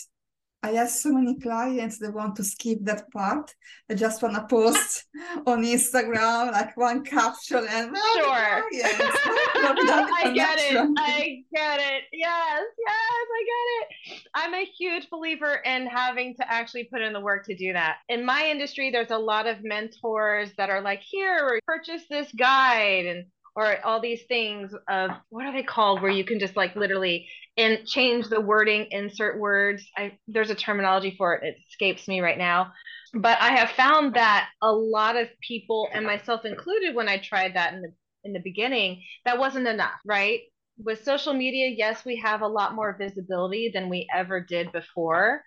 I 0.60 0.72
have 0.72 0.90
so 0.90 1.12
many 1.12 1.38
clients 1.38 1.98
that 1.98 2.12
want 2.12 2.34
to 2.36 2.44
skip 2.44 2.78
that 2.82 3.10
part. 3.12 3.54
They 3.88 3.94
just 3.94 4.20
want 4.22 4.34
to 4.34 4.44
post 4.46 5.04
on 5.46 5.62
Instagram 5.62 6.50
like 6.50 6.76
one 6.76 7.04
caption 7.04 7.64
and 7.70 7.96
sure. 7.96 8.24
I 8.74 10.32
get 10.34 10.58
it. 10.58 10.76
I 10.98 11.44
get 11.54 11.80
it. 11.80 12.02
Yes, 12.12 12.62
yes, 12.86 13.26
I 13.38 13.44
get 13.46 14.16
it. 14.16 14.22
I'm 14.34 14.54
a 14.54 14.64
huge 14.64 15.08
believer 15.10 15.62
in 15.64 15.86
having 15.86 16.34
to 16.36 16.52
actually 16.52 16.84
put 16.84 17.02
in 17.02 17.12
the 17.12 17.20
work 17.20 17.46
to 17.46 17.54
do 17.54 17.72
that. 17.72 17.98
In 18.08 18.24
my 18.24 18.48
industry, 18.48 18.90
there's 18.90 19.12
a 19.12 19.18
lot 19.18 19.46
of 19.46 19.62
mentors 19.62 20.50
that 20.56 20.70
are 20.70 20.80
like, 20.80 21.02
here, 21.02 21.60
purchase 21.66 22.02
this 22.10 22.32
guide 22.32 23.06
and 23.06 23.26
or 23.58 23.84
all 23.84 24.00
these 24.00 24.22
things 24.28 24.72
of 24.88 25.10
what 25.30 25.44
are 25.44 25.52
they 25.52 25.64
called 25.64 26.00
where 26.00 26.12
you 26.12 26.24
can 26.24 26.38
just 26.38 26.56
like 26.56 26.76
literally 26.76 27.26
and 27.56 27.84
change 27.86 28.28
the 28.28 28.40
wording 28.40 28.86
insert 28.92 29.36
words. 29.40 29.84
I, 29.96 30.16
there's 30.28 30.50
a 30.50 30.54
terminology 30.54 31.16
for 31.18 31.34
it. 31.34 31.42
It 31.42 31.56
escapes 31.68 32.06
me 32.06 32.20
right 32.20 32.38
now. 32.38 32.72
But 33.14 33.38
i 33.40 33.50
have 33.56 33.70
found 33.70 34.14
that 34.14 34.48
a 34.62 34.70
lot 34.70 35.16
of 35.16 35.26
people 35.40 35.88
and 35.92 36.06
myself 36.06 36.44
included 36.44 36.94
when 36.94 37.08
i 37.08 37.18
tried 37.18 37.56
that 37.56 37.72
in 37.74 37.82
the 37.82 37.92
in 38.24 38.32
the 38.32 38.40
beginning 38.44 39.02
that 39.24 39.38
wasn't 39.38 39.66
enough 39.66 39.98
right? 40.04 40.40
With 40.78 41.02
social 41.02 41.34
media 41.34 41.74
yes 41.76 42.04
we 42.04 42.16
have 42.24 42.42
a 42.42 42.46
lot 42.46 42.76
more 42.76 42.96
visibility 42.96 43.72
than 43.74 43.88
we 43.88 44.06
ever 44.14 44.40
did 44.40 44.70
before. 44.70 45.42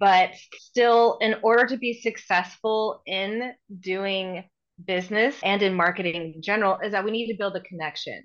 But 0.00 0.30
still 0.58 1.18
in 1.20 1.36
order 1.42 1.66
to 1.66 1.76
be 1.76 2.00
successful 2.00 3.02
in 3.06 3.52
doing 3.78 4.44
business 4.86 5.36
and 5.42 5.62
in 5.62 5.74
marketing 5.74 6.34
in 6.34 6.42
general 6.42 6.78
is 6.82 6.92
that 6.92 7.04
we 7.04 7.10
need 7.10 7.30
to 7.32 7.38
build 7.38 7.56
a 7.56 7.60
connection. 7.60 8.22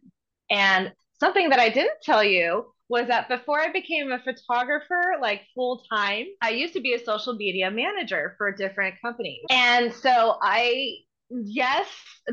And 0.50 0.92
something 1.20 1.50
that 1.50 1.60
I 1.60 1.70
didn't 1.70 2.02
tell 2.04 2.24
you 2.24 2.66
was 2.90 3.08
that 3.08 3.28
before 3.28 3.60
I 3.60 3.72
became 3.72 4.12
a 4.12 4.20
photographer, 4.20 5.16
like 5.22 5.42
full 5.54 5.84
time, 5.92 6.26
I 6.42 6.52
used 6.52 6.74
to 6.74 6.82
be 6.82 6.94
a 6.94 7.04
social 7.04 7.36
media 7.36 7.70
manager 7.70 8.36
for 8.38 8.52
different 8.52 8.96
company. 9.02 9.42
And 9.50 9.94
so 9.94 10.38
I, 10.42 10.94
yes, 11.30 11.88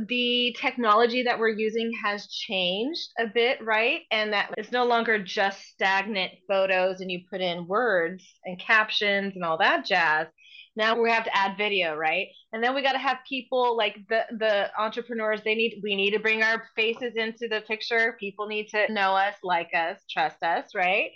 the 0.07 0.57
technology 0.61 1.25
that 1.25 1.39
we're 1.39 1.49
using 1.49 1.93
has 2.05 2.29
changed 2.29 3.09
a 3.19 3.27
bit, 3.27 3.65
right? 3.65 4.03
And 4.13 4.33
that 4.33 4.55
it's 4.57 4.71
no 4.71 4.85
longer 4.85 5.23
just 5.23 5.61
stagnant 5.67 6.33
photos 6.49 7.01
and 7.01 7.11
you 7.11 7.23
put 7.29 7.41
in 7.41 7.67
words 7.67 8.25
and 8.45 8.59
captions 8.61 9.33
and 9.35 9.45
all 9.45 9.59
that 9.59 9.85
jazz 9.85 10.29
now 10.77 11.01
we 11.01 11.11
have 11.11 11.25
to 11.25 11.37
add 11.37 11.57
video 11.57 11.95
right 11.95 12.29
and 12.53 12.63
then 12.63 12.75
we 12.75 12.83
got 12.83 12.93
to 12.93 12.99
have 12.99 13.19
people 13.29 13.77
like 13.77 13.97
the 14.09 14.23
the 14.39 14.71
entrepreneurs 14.79 15.41
they 15.45 15.55
need 15.55 15.81
we 15.83 15.97
need 15.97 16.13
to 16.13 16.19
bring 16.19 16.43
our 16.43 16.65
faces 16.77 17.15
into 17.17 17.49
the 17.49 17.63
picture 17.67 18.17
people 18.19 18.47
need 18.47 18.69
to 18.69 18.93
know 18.93 19.15
us 19.15 19.35
like 19.43 19.71
us 19.75 19.99
trust 20.11 20.43
us 20.43 20.75
right 20.75 21.11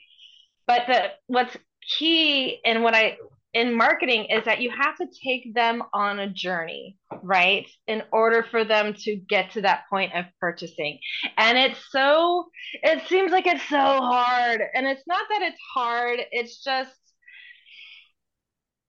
but 0.67 0.83
the 0.87 1.05
what's 1.27 1.57
key 1.99 2.61
and 2.65 2.83
what 2.83 2.95
i 2.95 3.17
in 3.55 3.75
marketing 3.75 4.27
is 4.27 4.45
that 4.45 4.61
you 4.61 4.71
have 4.71 4.97
to 4.97 5.07
take 5.25 5.55
them 5.55 5.83
on 5.93 6.19
a 6.19 6.29
journey, 6.29 6.97
right? 7.23 7.67
In 7.87 8.03
order 8.13 8.45
for 8.49 8.65
them 8.65 8.95
to 9.05 9.17
get 9.17 9.51
to 9.53 9.63
that 9.63 9.85
point 9.89 10.13
of 10.15 10.27
purchasing. 10.41 10.99
And 11.37 11.57
it's 11.57 11.81
so, 11.91 12.49
it 12.83 13.07
seems 13.09 13.33
like 13.33 13.47
it's 13.47 13.67
so 13.69 13.77
hard. 13.77 14.61
And 14.75 14.87
it's 14.87 15.03
not 15.07 15.23
that 15.31 15.43
it's 15.43 15.61
hard, 15.75 16.21
it's 16.31 16.63
just 16.63 16.93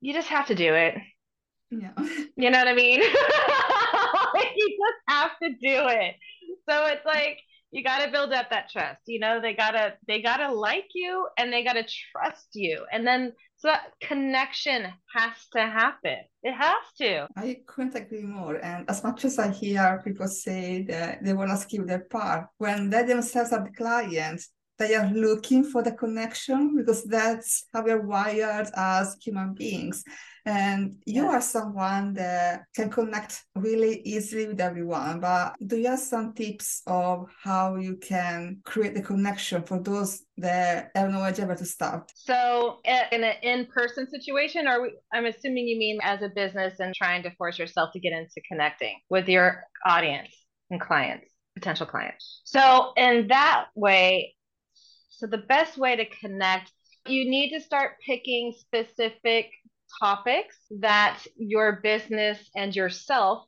you 0.02 0.14
just 0.14 0.28
have 0.28 0.48
to 0.48 0.56
do 0.56 0.74
it. 0.74 0.96
Yeah. 1.72 1.92
You 2.36 2.50
know 2.50 2.60
what 2.60 2.70
I 2.70 2.74
mean? 2.74 3.02
you 4.56 4.78
just 4.80 5.02
have 5.10 5.32
to 5.44 5.50
do 5.50 5.88
it. 5.90 6.16
So 6.70 6.86
it's 6.86 7.06
like 7.06 7.40
you 7.72 7.84
got 7.84 8.06
to 8.06 8.12
build 8.12 8.32
up 8.32 8.50
that 8.50 8.70
trust. 8.70 9.02
You 9.08 9.20
know, 9.20 9.42
they 9.42 9.54
got 9.54 9.72
to 9.72 9.94
they 10.08 10.22
got 10.22 10.38
to 10.38 10.54
like 10.54 10.88
you 10.96 11.28
and 11.38 11.52
they 11.52 11.64
got 11.66 11.74
to 11.74 11.84
trust 11.84 12.48
you. 12.54 12.86
And 12.94 13.06
then 13.06 13.34
so 13.58 13.68
that 13.68 13.92
connection 14.00 14.88
has 15.14 15.34
to 15.52 15.60
happen. 15.60 16.20
It 16.44 16.54
has 16.54 16.78
to. 17.00 17.28
I 17.36 17.58
couldn't 17.68 17.96
agree 17.96 18.24
more. 18.24 18.56
And 18.56 18.90
as 18.90 19.04
much 19.04 19.26
as 19.26 19.38
I 19.38 19.52
hear 19.52 20.02
people 20.04 20.28
say 20.28 20.84
that 20.84 21.24
they 21.24 21.34
want 21.34 21.50
to 21.50 21.58
skip 21.58 21.86
their 21.86 22.06
part, 22.10 22.48
when 22.58 22.90
they 22.90 23.04
themselves 23.04 23.52
are 23.52 23.66
the 23.66 23.72
clients, 23.72 24.50
they 24.80 24.96
are 24.96 25.10
looking 25.12 25.64
for 25.64 25.84
the 25.84 25.92
connection 25.92 26.76
because 26.76 27.04
that's 27.04 27.66
how 27.74 27.84
we're 27.84 28.02
wired 28.02 28.70
as 28.76 29.18
human 29.22 29.54
beings. 29.54 30.04
And 30.46 30.96
you 31.06 31.26
yeah. 31.26 31.32
are 31.32 31.42
someone 31.42 32.14
that 32.14 32.64
can 32.74 32.90
connect 32.90 33.44
really 33.56 34.02
easily 34.02 34.48
with 34.48 34.62
everyone. 34.62 35.20
But 35.20 35.56
do 35.68 35.78
you 35.78 35.90
have 35.90 36.00
some 36.00 36.34
tips 36.34 36.82
of 36.88 37.28
how 37.44 37.76
you 37.76 37.98
can 37.98 38.62
create 38.64 38.96
the 38.96 39.02
connection 39.02 39.64
for 39.64 39.80
those 39.80 40.22
that 40.38 40.92
have 40.96 41.12
no 41.12 41.22
idea 41.22 41.46
where 41.46 41.58
to 41.58 41.66
start? 41.66 42.10
So, 42.16 42.80
in 42.86 43.24
an 43.24 43.36
in-person 43.44 44.08
situation, 44.10 44.68
or 44.68 44.90
I'm 45.14 45.26
assuming 45.26 45.68
you 45.68 45.78
mean 45.78 46.00
as 46.02 46.22
a 46.22 46.30
business 46.30 46.80
and 46.80 46.96
trying 46.96 47.22
to 47.24 47.32
force 47.36 47.60
yourself 47.60 47.92
to 47.94 48.00
get 48.00 48.14
into 48.14 48.42
connecting 48.50 48.98
with 49.10 49.28
your 49.28 49.64
audience 49.86 50.34
and 50.72 50.80
clients, 50.80 51.28
potential 51.54 51.86
clients. 51.86 52.42
So, 52.46 52.94
in 52.96 53.28
that 53.28 53.66
way, 53.76 54.36
so 55.20 55.28
the 55.28 55.38
best 55.38 55.78
way 55.78 55.98
to 55.98 56.06
connect, 56.06 56.72
you 57.06 57.30
need 57.30 57.50
to 57.50 57.60
start 57.60 57.98
picking 58.06 58.54
specific 58.58 59.52
topics 60.02 60.56
that 60.80 61.20
your 61.36 61.82
business 61.84 62.50
and 62.56 62.74
yourself 62.74 63.46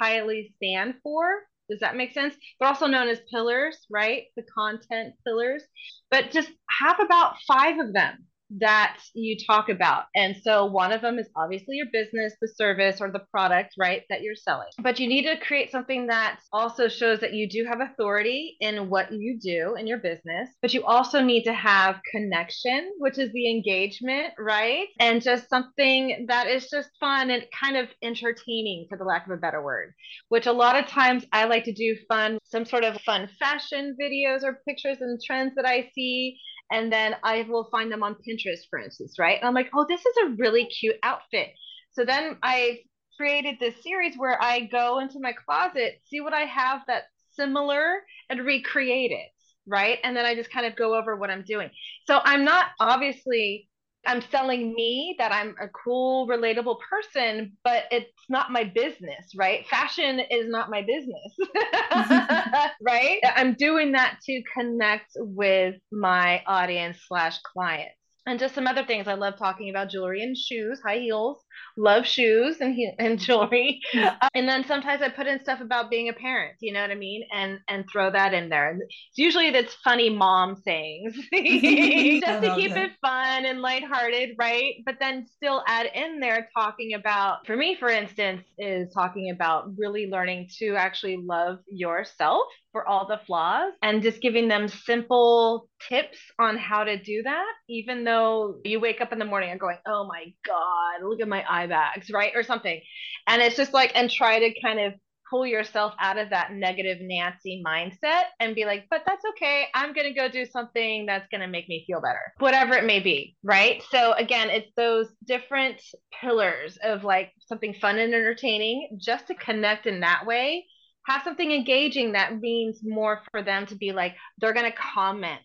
highly 0.00 0.52
stand 0.56 0.94
for. 1.00 1.24
Does 1.70 1.78
that 1.78 1.96
make 1.96 2.12
sense? 2.12 2.34
They're 2.58 2.68
also 2.68 2.88
known 2.88 3.06
as 3.06 3.20
pillars, 3.32 3.86
right? 3.88 4.24
The 4.36 4.42
content 4.42 5.14
pillars. 5.24 5.62
But 6.10 6.32
just 6.32 6.50
have 6.80 6.98
about 6.98 7.36
five 7.46 7.78
of 7.78 7.92
them 7.92 8.26
that 8.60 8.98
you 9.14 9.36
talk 9.46 9.68
about. 9.68 10.04
And 10.14 10.36
so 10.42 10.66
one 10.66 10.92
of 10.92 11.00
them 11.00 11.18
is 11.18 11.28
obviously 11.36 11.76
your 11.76 11.86
business, 11.92 12.34
the 12.40 12.48
service, 12.48 13.00
or 13.00 13.10
the 13.10 13.24
product, 13.30 13.74
right, 13.78 14.02
that 14.10 14.22
you're 14.22 14.34
selling. 14.34 14.68
But 14.78 15.00
you 15.00 15.08
need 15.08 15.24
to 15.24 15.38
create 15.38 15.70
something 15.70 16.06
that 16.08 16.40
also 16.52 16.88
shows 16.88 17.20
that 17.20 17.32
you 17.32 17.48
do 17.48 17.64
have 17.64 17.80
authority 17.80 18.56
in 18.60 18.88
what 18.88 19.12
you 19.12 19.38
do 19.40 19.74
in 19.76 19.86
your 19.86 19.98
business. 19.98 20.48
But 20.60 20.74
you 20.74 20.84
also 20.84 21.22
need 21.22 21.44
to 21.44 21.52
have 21.52 22.00
connection, 22.10 22.92
which 22.98 23.18
is 23.18 23.32
the 23.32 23.50
engagement, 23.50 24.34
right? 24.38 24.88
And 25.00 25.22
just 25.22 25.48
something 25.48 26.26
that 26.28 26.46
is 26.46 26.68
just 26.70 26.90
fun 27.00 27.30
and 27.30 27.44
kind 27.58 27.76
of 27.76 27.88
entertaining, 28.02 28.86
for 28.88 28.98
the 28.98 29.04
lack 29.04 29.26
of 29.26 29.32
a 29.32 29.36
better 29.36 29.62
word, 29.62 29.94
which 30.28 30.46
a 30.46 30.52
lot 30.52 30.76
of 30.76 30.86
times 30.86 31.24
I 31.32 31.44
like 31.44 31.64
to 31.64 31.72
do 31.72 31.96
fun, 32.08 32.38
some 32.44 32.64
sort 32.64 32.84
of 32.84 33.00
fun 33.02 33.28
fashion 33.38 33.96
videos 34.00 34.42
or 34.42 34.60
pictures 34.66 34.98
and 35.00 35.20
trends 35.22 35.54
that 35.56 35.66
I 35.66 35.90
see 35.94 36.38
and 36.70 36.92
then 36.92 37.16
I 37.22 37.42
will 37.48 37.68
find 37.70 37.90
them 37.90 38.02
on 38.02 38.16
Pinterest, 38.26 38.60
for 38.70 38.78
instance, 38.78 39.16
right? 39.18 39.38
And 39.38 39.46
I'm 39.46 39.54
like, 39.54 39.70
oh, 39.74 39.86
this 39.88 40.00
is 40.00 40.16
a 40.24 40.34
really 40.38 40.66
cute 40.66 40.96
outfit. 41.02 41.48
So 41.92 42.04
then 42.04 42.38
I 42.42 42.80
created 43.18 43.56
this 43.60 43.74
series 43.82 44.16
where 44.16 44.42
I 44.42 44.60
go 44.60 45.00
into 45.00 45.20
my 45.20 45.32
closet, 45.32 46.00
see 46.06 46.20
what 46.20 46.32
I 46.32 46.42
have 46.42 46.80
that's 46.86 47.06
similar, 47.32 48.00
and 48.30 48.40
recreate 48.40 49.10
it, 49.10 49.28
right? 49.66 49.98
And 50.02 50.16
then 50.16 50.24
I 50.24 50.34
just 50.34 50.50
kind 50.50 50.66
of 50.66 50.76
go 50.76 50.94
over 50.94 51.16
what 51.16 51.30
I'm 51.30 51.44
doing. 51.46 51.70
So 52.06 52.20
I'm 52.24 52.44
not 52.44 52.66
obviously 52.80 53.68
I'm 54.06 54.22
selling 54.30 54.74
me 54.74 55.14
that 55.18 55.32
I'm 55.32 55.54
a 55.60 55.68
cool, 55.68 56.26
relatable 56.26 56.76
person, 56.90 57.56
but 57.64 57.84
it's 57.90 58.10
not 58.28 58.50
my 58.50 58.64
business, 58.64 59.32
right? 59.36 59.66
Fashion 59.68 60.20
is 60.30 60.48
not 60.48 60.70
my 60.70 60.82
business, 60.82 62.70
right? 62.82 63.18
I'm 63.36 63.54
doing 63.54 63.92
that 63.92 64.18
to 64.24 64.42
connect 64.54 65.12
with 65.16 65.76
my 65.92 66.42
audience 66.46 66.98
slash 67.06 67.38
clients 67.52 67.94
and 68.26 68.38
just 68.38 68.54
some 68.54 68.66
other 68.66 68.84
things. 68.84 69.08
I 69.08 69.14
love 69.14 69.36
talking 69.38 69.70
about 69.70 69.90
jewelry 69.90 70.22
and 70.22 70.36
shoes, 70.36 70.80
high 70.84 70.98
heels. 70.98 71.42
Love 71.76 72.06
shoes 72.06 72.56
and 72.60 72.76
and 72.98 73.18
jewelry. 73.18 73.80
Uh, 74.02 74.14
and 74.34 74.48
then 74.48 74.64
sometimes 74.64 75.02
I 75.02 75.08
put 75.08 75.26
in 75.26 75.40
stuff 75.40 75.60
about 75.60 75.90
being 75.90 76.08
a 76.08 76.12
parent. 76.12 76.54
You 76.60 76.72
know 76.72 76.80
what 76.80 76.90
I 76.90 76.94
mean? 76.94 77.24
And 77.32 77.58
and 77.68 77.84
throw 77.90 78.10
that 78.10 78.34
in 78.34 78.48
there. 78.48 78.70
And 78.70 78.82
usually 79.16 79.50
that's 79.50 79.74
funny 79.84 80.10
mom 80.10 80.56
sayings, 80.64 81.14
just 81.16 81.30
to 81.30 82.52
keep 82.56 82.74
that. 82.74 82.84
it 82.84 82.90
fun 83.00 83.44
and 83.44 83.60
lighthearted, 83.60 84.30
right? 84.38 84.74
But 84.84 84.96
then 85.00 85.26
still 85.36 85.62
add 85.66 85.86
in 85.94 86.20
there 86.20 86.48
talking 86.56 86.94
about, 86.94 87.46
for 87.46 87.56
me, 87.56 87.76
for 87.78 87.88
instance, 87.88 88.44
is 88.58 88.92
talking 88.92 89.30
about 89.30 89.76
really 89.76 90.06
learning 90.06 90.48
to 90.58 90.74
actually 90.74 91.18
love 91.18 91.58
yourself 91.68 92.46
for 92.72 92.88
all 92.88 93.06
the 93.06 93.20
flaws 93.26 93.72
and 93.82 94.02
just 94.02 94.20
giving 94.20 94.48
them 94.48 94.66
simple 94.66 95.68
tips 95.88 96.18
on 96.38 96.56
how 96.56 96.84
to 96.84 96.96
do 96.96 97.22
that, 97.22 97.52
even 97.68 98.04
though 98.04 98.60
you 98.64 98.80
wake 98.80 99.00
up 99.00 99.12
in 99.12 99.18
the 99.18 99.24
morning 99.24 99.50
and 99.50 99.60
going, 99.60 99.76
oh 99.86 100.06
my 100.06 100.24
God, 100.46 101.06
look 101.06 101.20
at 101.20 101.28
my 101.28 101.41
eye 101.48 101.66
bags, 101.66 102.10
right? 102.10 102.32
Or 102.34 102.42
something. 102.42 102.80
And 103.26 103.42
it's 103.42 103.56
just 103.56 103.72
like, 103.72 103.92
and 103.94 104.10
try 104.10 104.38
to 104.40 104.60
kind 104.60 104.80
of 104.80 104.94
pull 105.30 105.46
yourself 105.46 105.94
out 105.98 106.18
of 106.18 106.28
that 106.30 106.52
negative 106.52 106.98
Nancy 107.00 107.62
mindset 107.66 108.24
and 108.38 108.54
be 108.54 108.66
like, 108.66 108.84
but 108.90 109.02
that's 109.06 109.24
okay. 109.30 109.64
I'm 109.74 109.94
going 109.94 110.06
to 110.06 110.18
go 110.18 110.28
do 110.28 110.44
something 110.44 111.06
that's 111.06 111.26
going 111.30 111.40
to 111.40 111.46
make 111.46 111.68
me 111.68 111.84
feel 111.86 112.02
better, 112.02 112.34
whatever 112.38 112.74
it 112.74 112.84
may 112.84 113.00
be. 113.00 113.36
Right. 113.42 113.82
So, 113.90 114.12
again, 114.12 114.50
it's 114.50 114.70
those 114.76 115.08
different 115.24 115.80
pillars 116.20 116.78
of 116.84 117.02
like 117.02 117.32
something 117.46 117.74
fun 117.80 117.98
and 117.98 118.12
entertaining 118.12 118.98
just 119.00 119.28
to 119.28 119.34
connect 119.34 119.86
in 119.86 120.00
that 120.00 120.26
way 120.26 120.66
have 121.06 121.22
something 121.22 121.52
engaging 121.52 122.12
that 122.12 122.38
means 122.38 122.80
more 122.82 123.20
for 123.30 123.42
them 123.42 123.66
to 123.66 123.74
be 123.74 123.92
like 123.92 124.14
they're 124.38 124.52
going 124.52 124.70
to 124.70 124.76
comment 124.76 125.40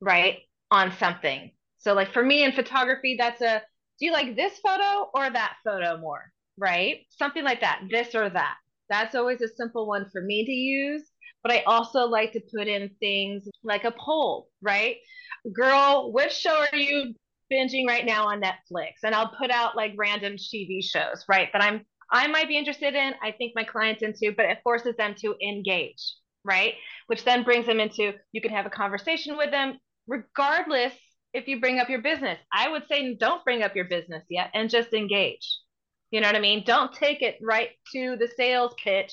right 0.00 0.38
on 0.70 0.92
something 0.98 1.50
so 1.78 1.92
like 1.94 2.12
for 2.12 2.22
me 2.22 2.44
in 2.44 2.52
photography 2.52 3.16
that's 3.18 3.40
a 3.40 3.62
do 3.98 4.06
you 4.06 4.12
like 4.12 4.36
this 4.36 4.58
photo 4.58 5.10
or 5.14 5.30
that 5.30 5.56
photo 5.64 5.98
more? 5.98 6.32
Right? 6.56 7.06
Something 7.10 7.44
like 7.44 7.60
that 7.60 7.82
this 7.90 8.14
or 8.14 8.28
that. 8.30 8.56
That's 8.90 9.14
always 9.14 9.40
a 9.42 9.48
simple 9.48 9.86
one 9.86 10.06
for 10.10 10.22
me 10.22 10.44
to 10.44 10.52
use 10.52 11.02
but 11.42 11.52
i 11.52 11.62
also 11.62 12.00
like 12.00 12.32
to 12.32 12.40
put 12.54 12.66
in 12.66 12.90
things 13.00 13.48
like 13.62 13.84
a 13.84 13.92
poll 13.92 14.48
right? 14.60 14.96
Girl 15.52 16.12
which 16.12 16.32
show 16.32 16.64
are 16.72 16.76
you 16.76 17.14
binging 17.52 17.86
right 17.86 18.04
now 18.04 18.26
on 18.26 18.42
netflix? 18.42 18.94
And 19.04 19.14
i'll 19.14 19.34
put 19.38 19.50
out 19.50 19.76
like 19.76 19.92
random 19.96 20.34
tv 20.34 20.82
shows 20.82 21.24
right? 21.28 21.48
That 21.52 21.62
i'm 21.62 21.84
I 22.10 22.26
might 22.26 22.48
be 22.48 22.56
interested 22.56 22.94
in, 22.94 23.12
I 23.22 23.32
think 23.32 23.52
my 23.54 23.64
client's 23.64 24.02
into, 24.02 24.32
but 24.34 24.46
it 24.46 24.60
forces 24.64 24.96
them 24.96 25.14
to 25.18 25.34
engage, 25.46 26.14
right? 26.42 26.72
Which 27.06 27.22
then 27.22 27.44
brings 27.44 27.66
them 27.66 27.80
into 27.80 28.14
you 28.32 28.40
can 28.40 28.50
have 28.50 28.64
a 28.64 28.70
conversation 28.70 29.36
with 29.36 29.50
them, 29.50 29.78
regardless 30.06 30.94
if 31.32 31.46
you 31.48 31.60
bring 31.60 31.78
up 31.78 31.88
your 31.88 32.02
business. 32.02 32.38
I 32.52 32.68
would 32.68 32.84
say 32.88 33.14
don't 33.14 33.44
bring 33.44 33.62
up 33.62 33.76
your 33.76 33.84
business 33.86 34.24
yet 34.28 34.50
and 34.54 34.70
just 34.70 34.92
engage. 34.92 35.58
You 36.10 36.20
know 36.20 36.28
what 36.28 36.36
I 36.36 36.40
mean? 36.40 36.64
Don't 36.64 36.92
take 36.92 37.22
it 37.22 37.38
right 37.42 37.70
to 37.92 38.16
the 38.16 38.28
sales 38.36 38.74
pitch 38.82 39.12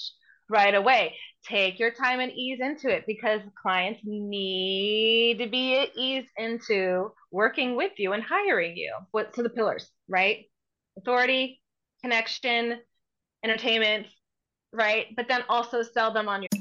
right 0.50 0.74
away. 0.74 1.16
Take 1.46 1.80
your 1.80 1.92
time 1.92 2.20
and 2.20 2.32
ease 2.32 2.60
into 2.62 2.90
it 2.90 3.04
because 3.06 3.42
clients 3.62 4.02
need 4.04 5.40
to 5.40 5.48
be 5.48 5.78
at 5.78 5.90
ease 5.96 6.26
into 6.38 7.12
working 7.32 7.76
with 7.76 7.92
you 7.98 8.14
and 8.14 8.24
hiring 8.24 8.78
you. 8.78 8.94
What 9.12 9.34
to 9.34 9.44
the 9.44 9.50
pillars, 9.50 9.90
right? 10.08 10.46
Authority, 10.98 11.62
connection, 12.02 12.80
entertainment, 13.44 14.08
right? 14.72 15.08
But 15.16 15.28
then 15.28 15.44
also 15.50 15.84
sell 15.84 16.14
them 16.14 16.30
on 16.30 16.44
your. 16.44 16.55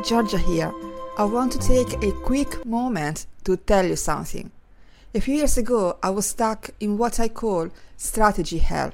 Hey, 0.00 0.06
Giorgia 0.06 0.38
here. 0.38 0.72
I 1.18 1.24
want 1.24 1.52
to 1.52 1.58
take 1.58 2.02
a 2.02 2.12
quick 2.22 2.64
moment 2.64 3.26
to 3.44 3.58
tell 3.58 3.84
you 3.84 3.96
something. 3.96 4.50
A 5.14 5.20
few 5.20 5.34
years 5.34 5.58
ago, 5.58 5.98
I 6.02 6.08
was 6.08 6.24
stuck 6.24 6.70
in 6.80 6.96
what 6.96 7.20
I 7.20 7.28
call 7.28 7.68
strategy 7.98 8.58
hell. 8.58 8.92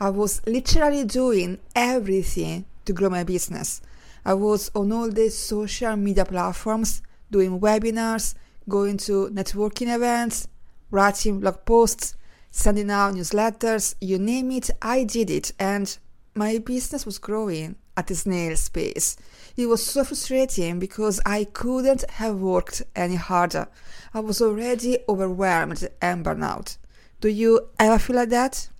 I 0.00 0.10
was 0.10 0.42
literally 0.46 1.04
doing 1.04 1.58
everything 1.76 2.64
to 2.84 2.92
grow 2.92 3.08
my 3.10 3.22
business. 3.22 3.80
I 4.24 4.34
was 4.34 4.72
on 4.74 4.90
all 4.90 5.08
the 5.08 5.28
social 5.30 5.94
media 5.94 6.24
platforms, 6.24 7.00
doing 7.30 7.60
webinars, 7.60 8.34
going 8.68 8.96
to 9.06 9.28
networking 9.28 9.94
events, 9.94 10.48
writing 10.90 11.38
blog 11.38 11.64
posts, 11.64 12.16
sending 12.50 12.90
out 12.90 13.14
newsletters, 13.14 13.94
you 14.00 14.18
name 14.18 14.50
it, 14.50 14.70
I 14.82 15.04
did 15.04 15.30
it. 15.30 15.52
And 15.60 15.96
my 16.34 16.58
business 16.58 17.06
was 17.06 17.18
growing 17.18 17.76
at 18.00 18.10
a 18.10 18.14
snail's 18.14 18.68
pace. 18.70 19.16
It 19.56 19.66
was 19.66 19.84
so 19.84 20.04
frustrating 20.04 20.78
because 20.78 21.20
I 21.26 21.44
couldn't 21.44 22.08
have 22.12 22.36
worked 22.36 22.82
any 22.96 23.16
harder. 23.16 23.68
I 24.14 24.20
was 24.20 24.40
already 24.40 24.98
overwhelmed 25.06 25.86
and 26.00 26.24
burnout. 26.24 26.78
Do 27.20 27.28
you 27.28 27.68
ever 27.78 27.98
feel 27.98 28.16
like 28.16 28.30
that? 28.30 28.70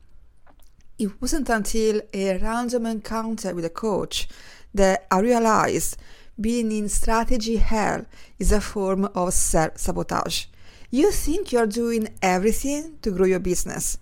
It 0.99 1.21
wasn't 1.21 1.51
until 1.51 2.01
a 2.15 2.39
random 2.39 2.87
encounter 2.87 3.55
with 3.55 3.67
a 3.67 3.77
coach 3.87 4.27
that 4.73 5.07
I 5.11 5.21
realized 5.21 5.99
being 6.41 6.73
in 6.73 6.89
strategy 6.89 7.57
hell 7.57 8.07
is 8.39 8.53
a 8.53 8.61
form 8.63 9.05
of 9.15 9.35
self 9.35 9.77
sabotage. 9.77 10.47
You 10.91 11.13
think 11.13 11.53
you're 11.53 11.67
doing 11.67 12.09
everything 12.23 12.97
to 13.03 13.11
grow 13.11 13.27
your 13.27 13.39
business. 13.39 13.99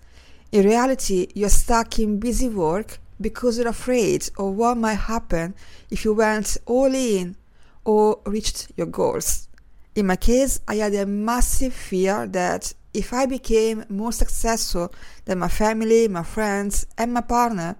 In 0.53 0.65
reality, 0.65 1.27
you're 1.35 1.49
stuck 1.49 1.99
in 1.99 2.21
busy 2.21 2.47
work 2.47 2.99
because 3.19 3.57
you're 3.57 3.67
afraid 3.67 4.29
of 4.37 4.55
what 4.55 4.77
might 4.77 4.95
happen 4.95 5.53
if 5.89 6.05
you 6.05 6.13
went 6.13 6.57
all 6.65 6.93
in 6.93 7.35
or 7.85 8.19
reached 8.25 8.71
your 8.75 8.87
goals. 8.87 9.47
In 9.95 10.07
my 10.07 10.15
case, 10.15 10.59
I 10.67 10.75
had 10.75 10.93
a 10.93 11.05
massive 11.05 11.73
fear 11.73 12.27
that 12.27 12.73
if 12.93 13.13
I 13.13 13.25
became 13.25 13.85
more 13.89 14.11
successful 14.11 14.93
than 15.25 15.39
my 15.39 15.47
family, 15.47 16.07
my 16.07 16.23
friends, 16.23 16.85
and 16.97 17.13
my 17.13 17.21
partner, 17.21 17.75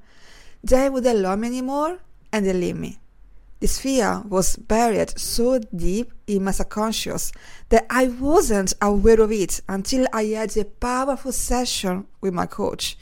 they 0.63 0.89
wouldn't 0.89 1.19
love 1.19 1.39
me 1.39 1.47
anymore 1.47 1.99
and 2.31 2.45
they'd 2.45 2.53
leave 2.53 2.77
me. 2.77 2.99
This 3.59 3.79
fear 3.79 4.23
was 4.29 4.55
buried 4.55 5.19
so 5.19 5.59
deep 5.59 6.13
in 6.27 6.45
my 6.45 6.51
subconscious 6.51 7.31
that 7.69 7.85
I 7.89 8.07
wasn't 8.07 8.73
aware 8.81 9.19
of 9.19 9.31
it 9.31 9.59
until 9.67 10.07
I 10.13 10.25
had 10.25 10.55
a 10.55 10.63
powerful 10.63 11.33
session 11.33 12.07
with 12.21 12.33
my 12.33 12.45
coach. 12.45 12.97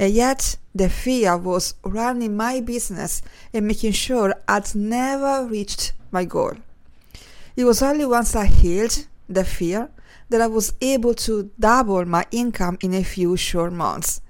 And 0.00 0.14
yet, 0.14 0.56
the 0.74 0.88
fear 0.88 1.36
was 1.36 1.74
running 1.84 2.34
my 2.34 2.62
business 2.62 3.20
and 3.52 3.66
making 3.66 3.92
sure 3.92 4.34
I'd 4.48 4.74
never 4.74 5.46
reached 5.46 5.92
my 6.10 6.24
goal. 6.24 6.54
It 7.54 7.64
was 7.64 7.82
only 7.82 8.06
once 8.06 8.34
I 8.34 8.46
healed 8.46 9.06
the 9.28 9.44
fear 9.44 9.90
that 10.30 10.40
I 10.40 10.46
was 10.46 10.72
able 10.80 11.12
to 11.26 11.50
double 11.60 12.06
my 12.06 12.24
income 12.30 12.78
in 12.80 12.94
a 12.94 13.04
few 13.04 13.36
short 13.36 13.74
months, 13.74 14.22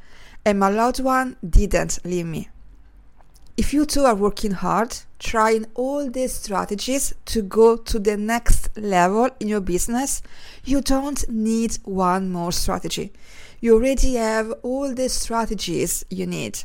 and 0.45 0.59
my 0.59 0.71
loved 0.71 0.99
one 0.99 1.37
didn't 1.49 2.01
leave 2.05 2.27
me. 2.27 2.49
If 3.57 3.73
you 3.73 3.87
too 3.87 4.07
are 4.07 4.15
working 4.17 4.53
hard, 4.53 4.97
trying 5.21 5.67
all 5.77 6.11
these 6.11 6.33
strategies 6.33 7.15
to 7.27 7.43
go 7.43 7.77
to 7.77 7.99
the 8.01 8.17
next 8.17 8.77
level 8.77 9.31
in 9.39 9.47
your 9.47 9.61
business, 9.61 10.21
you 10.65 10.81
don't 10.81 11.29
need 11.29 11.79
one 11.85 12.29
more 12.33 12.51
strategy. 12.51 13.13
You 13.61 13.75
already 13.75 14.15
have 14.15 14.53
all 14.63 14.95
the 14.95 15.09
strategies 15.11 16.05
you 16.09 16.27
need. 16.27 16.61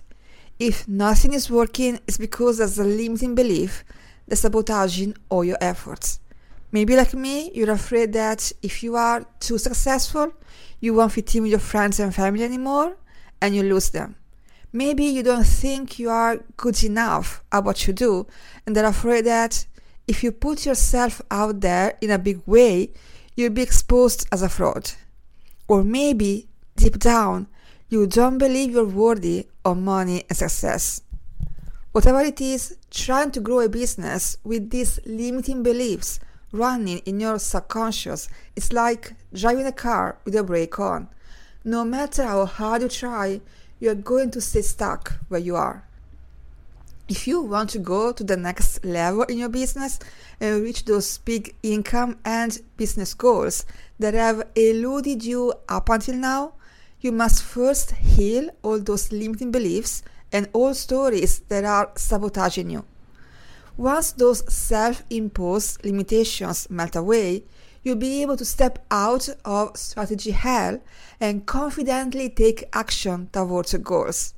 If 0.60 0.88
nothing 0.88 1.34
is 1.34 1.51
working, 1.51 1.99
it's 2.08 2.17
because 2.17 2.60
there's 2.60 2.79
a 2.79 2.86
limiting 2.86 3.36
belief 3.36 3.84
that's 4.25 4.41
sabotaging 4.41 5.17
all 5.27 5.43
your 5.43 5.58
efforts. 5.60 6.19
Maybe 6.71 6.95
like 6.95 7.13
me, 7.13 7.51
you're 7.53 7.71
afraid 7.71 8.13
that 8.13 8.51
if 8.62 8.81
you 8.81 8.95
are 8.95 9.25
too 9.41 9.58
successful, 9.58 10.31
you 10.79 10.93
won't 10.93 11.12
fit 11.12 11.36
in 11.36 11.43
with 11.43 11.51
your 11.51 11.60
friends 11.60 11.99
and 11.99 12.15
family 12.15 12.45
anymore 12.45 12.95
and 13.41 13.53
you 13.53 13.63
lose 13.63 13.89
them. 13.89 14.15
Maybe 14.71 15.03
you 15.05 15.23
don't 15.23 15.45
think 15.45 15.99
you 15.99 16.10
are 16.10 16.43
good 16.58 16.81
enough 16.84 17.43
at 17.51 17.63
what 17.65 17.88
you 17.88 17.93
do 17.93 18.27
and 18.65 18.77
are 18.77 18.86
afraid 18.86 19.25
that 19.25 19.65
if 20.08 20.23
you 20.23 20.31
put 20.31 20.65
yourself 20.65 21.21
out 21.31 21.62
there 21.62 21.97
in 21.99 22.12
a 22.12 22.19
big 22.19 22.41
way, 22.45 22.91
you'll 23.36 23.49
be 23.49 23.62
exposed 23.62 24.27
as 24.31 24.41
a 24.41 24.49
fraud. 24.49 24.91
Or 25.67 25.84
maybe, 25.84 26.47
deep 26.75 26.99
down, 26.99 27.47
you 27.89 28.07
don't 28.07 28.38
believe 28.38 28.71
you're 28.71 28.85
worthy 28.85 29.47
of 29.63 29.77
money 29.77 30.23
and 30.29 30.38
success. 30.38 31.01
Whatever 31.91 32.21
it 32.21 32.41
is, 32.41 32.77
trying 32.91 33.31
to 33.31 33.39
grow 33.39 33.61
a 33.61 33.69
business 33.69 34.38
with 34.43 34.69
these 34.69 34.99
limiting 35.05 35.63
beliefs 35.63 36.19
running 36.51 36.99
in 36.99 37.19
your 37.19 37.39
subconscious 37.39 38.27
is 38.55 38.73
like 38.73 39.13
driving 39.33 39.65
a 39.65 39.71
car 39.71 40.17
with 40.25 40.35
a 40.35 40.43
brake 40.43 40.79
on. 40.79 41.07
No 41.63 41.83
matter 41.83 42.23
how 42.23 42.45
hard 42.45 42.81
you 42.81 42.89
try, 42.89 43.41
you're 43.79 43.95
going 43.95 44.31
to 44.31 44.41
stay 44.41 44.61
stuck 44.61 45.13
where 45.27 45.39
you 45.39 45.55
are. 45.55 45.83
If 47.07 47.27
you 47.27 47.41
want 47.41 47.69
to 47.71 47.79
go 47.79 48.11
to 48.11 48.23
the 48.23 48.38
next 48.38 48.83
level 48.83 49.23
in 49.23 49.38
your 49.38 49.49
business 49.49 49.99
and 50.39 50.63
reach 50.63 50.85
those 50.85 51.19
big 51.19 51.55
income 51.61 52.17
and 52.25 52.59
business 52.77 53.13
goals 53.13 53.65
that 53.99 54.15
have 54.15 54.47
eluded 54.55 55.23
you 55.23 55.53
up 55.69 55.89
until 55.89 56.15
now, 56.15 56.53
you 57.05 57.11
must 57.11 57.43
first 57.43 57.91
heal 57.91 58.49
all 58.63 58.79
those 58.79 59.11
limiting 59.11 59.51
beliefs 59.51 60.01
and 60.31 60.49
all 60.53 60.73
stories 60.73 61.39
that 61.47 61.63
are 61.63 61.91
sabotaging 61.95 62.71
you. 62.71 62.83
Once 63.77 64.11
those 64.13 64.41
self 64.51 65.03
imposed 65.09 65.85
limitations 65.85 66.67
melt 66.69 66.95
away, 66.95 67.43
you'll 67.83 67.95
be 67.95 68.23
able 68.23 68.35
to 68.35 68.43
step 68.43 68.83
out 68.89 69.29
of 69.45 69.77
strategy 69.77 70.31
hell 70.31 70.81
and 71.21 71.45
confidently 71.45 72.27
take 72.27 72.67
action 72.73 73.29
towards 73.31 73.73
your 73.73 73.81
goals. 73.81 74.33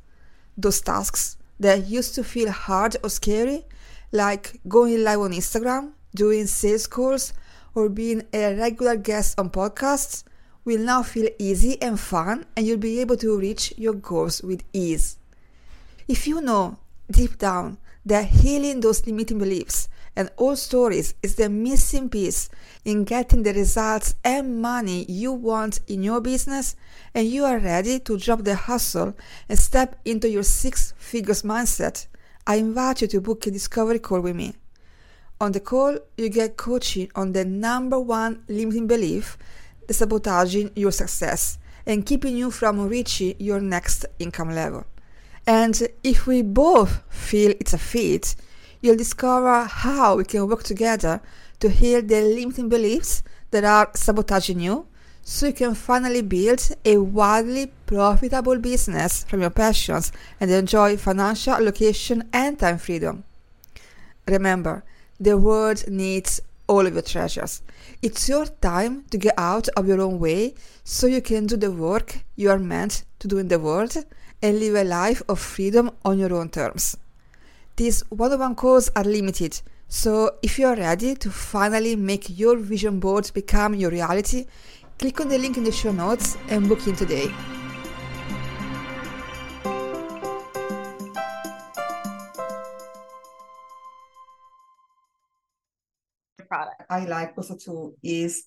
Those 0.58 0.82
tasks 0.82 1.38
that 1.60 1.88
used 1.88 2.16
to 2.16 2.24
feel 2.24 2.52
hard 2.52 2.98
or 3.02 3.10
scary, 3.10 3.66
like 4.12 4.60
going 4.68 5.04
live 5.04 5.22
on 5.22 5.32
Instagram, 5.32 5.94
doing 6.14 6.48
sales 6.48 6.86
calls, 6.86 7.32
or 7.74 7.88
being 7.88 8.24
a 8.34 8.56
regular 8.56 8.98
guest 8.98 9.40
on 9.40 9.52
podcasts, 9.52 10.24
will 10.68 10.80
now 10.80 11.02
feel 11.02 11.30
easy 11.40 11.82
and 11.82 11.98
fun, 11.98 12.46
and 12.58 12.68
you'll 12.68 12.78
be 12.78 13.00
able 13.00 13.16
to 13.16 13.40
reach 13.40 13.74
your 13.78 13.94
goals 13.94 14.42
with 14.44 14.66
ease. 14.74 15.18
If 16.10 16.28
you 16.28 16.42
know 16.42 16.78
deep 17.10 17.38
down 17.38 17.78
that 18.06 18.26
healing 18.26 18.82
those 18.82 19.08
limiting 19.08 19.40
beliefs 19.40 19.88
and 20.14 20.30
old 20.38 20.58
stories 20.58 21.14
is 21.24 21.36
the 21.36 21.48
missing 21.48 22.10
piece 22.10 22.50
in 22.84 23.06
getting 23.06 23.44
the 23.44 23.54
results 23.54 24.16
and 24.26 24.62
money 24.62 25.06
you 25.08 25.32
want 25.32 25.80
in 25.88 26.04
your 26.04 26.20
business, 26.20 26.76
and 27.16 27.28
you 27.30 27.46
are 27.46 27.60
ready 27.60 27.98
to 28.00 28.18
drop 28.18 28.44
the 28.44 28.56
hustle 28.56 29.16
and 29.48 29.58
step 29.58 29.98
into 30.04 30.30
your 30.30 30.44
six 30.44 30.94
figures 30.98 31.44
mindset, 31.44 32.08
I 32.46 32.56
invite 32.56 33.02
you 33.02 33.08
to 33.08 33.22
book 33.22 33.48
a 33.48 33.52
discovery 33.52 34.00
call 34.00 34.20
with 34.20 34.36
me. 34.36 34.54
On 35.40 35.54
the 35.54 35.62
call, 35.62 35.98
you 36.18 36.28
get 36.28 36.58
coaching 36.58 37.10
on 37.16 37.32
the 37.32 37.46
number 37.46 38.00
one 38.00 38.44
limiting 38.50 38.88
belief 38.88 39.38
that's 39.88 40.00
sabotaging 40.00 40.72
your 40.76 40.92
success 40.92 41.58
and 41.86 42.06
keeping 42.06 42.36
you 42.36 42.52
from 42.52 42.88
reaching 42.88 43.36
your 43.40 43.60
next 43.62 44.06
income 44.20 44.52
level. 44.54 44.86
And 45.48 45.88
if 46.04 46.28
we 46.28 46.42
both 46.42 47.02
feel 47.10 47.52
it's 47.60 47.74
a 47.74 47.78
fit, 47.78 48.36
you'll 48.82 48.98
discover 48.98 49.64
how 49.64 50.18
we 50.18 50.26
can 50.26 50.48
work 50.48 50.64
together 50.64 51.22
to 51.62 51.70
heal 51.70 52.02
the 52.02 52.22
limiting 52.22 52.70
beliefs 52.70 53.24
that 53.52 53.64
are 53.64 53.90
sabotaging 53.96 54.60
you 54.60 54.86
so 55.24 55.48
you 55.48 55.54
can 55.54 55.74
finally 55.74 56.22
build 56.22 56.62
a 56.86 56.98
wildly 56.98 57.72
profitable 57.86 58.58
business 58.60 59.24
from 59.26 59.42
your 59.42 59.50
passions 59.50 60.12
and 60.40 60.52
enjoy 60.52 60.96
financial 60.96 61.58
location 61.64 62.28
and 62.32 62.60
time 62.60 62.78
freedom. 62.78 63.24
Remember, 64.28 64.84
the 65.20 65.38
world 65.38 65.88
needs 65.88 66.42
all 66.68 66.86
of 66.86 66.94
your 66.94 67.02
treasures. 67.02 67.62
It's 68.02 68.30
your 68.30 68.46
time 68.46 69.06
to 69.12 69.18
get 69.18 69.34
out 69.38 69.68
of 69.70 69.88
your 69.88 70.02
own 70.02 70.20
way 70.20 70.54
so 70.84 71.08
you 71.08 71.22
can 71.22 71.46
do 71.48 71.58
the 71.58 71.72
work 71.72 72.24
you 72.36 72.50
are 72.50 72.60
meant 72.60 73.04
to 73.20 73.28
do 73.28 73.38
in 73.38 73.48
the 73.48 73.60
world 73.60 73.96
and 74.42 74.60
live 74.60 74.76
a 74.76 74.84
life 74.84 75.22
of 75.28 75.40
freedom 75.40 75.92
on 76.06 76.20
your 76.20 76.34
own 76.34 76.50
terms. 76.50 76.98
These 77.76 78.02
one 78.10 78.32
on 78.34 78.40
one 78.40 78.56
calls 78.56 78.90
are 78.96 79.04
limited, 79.04 79.62
so 79.88 80.36
if 80.42 80.60
you 80.60 80.68
are 80.68 80.76
ready 80.76 81.16
to 81.16 81.30
finally 81.30 81.96
make 81.96 82.38
your 82.38 82.58
vision 82.58 83.00
board 83.00 83.32
become 83.34 83.74
your 83.76 83.92
reality, 83.92 84.46
click 85.00 85.22
on 85.22 85.30
the 85.30 85.38
link 85.38 85.58
in 85.58 85.64
the 85.64 85.72
show 85.72 85.92
notes 85.92 86.38
and 86.50 86.68
book 86.68 86.86
in 86.88 86.96
today. 86.96 87.32
Product. 96.48 96.84
I 96.90 97.06
like 97.06 97.34
also 97.38 97.56
to 97.66 97.94
ease 98.04 98.46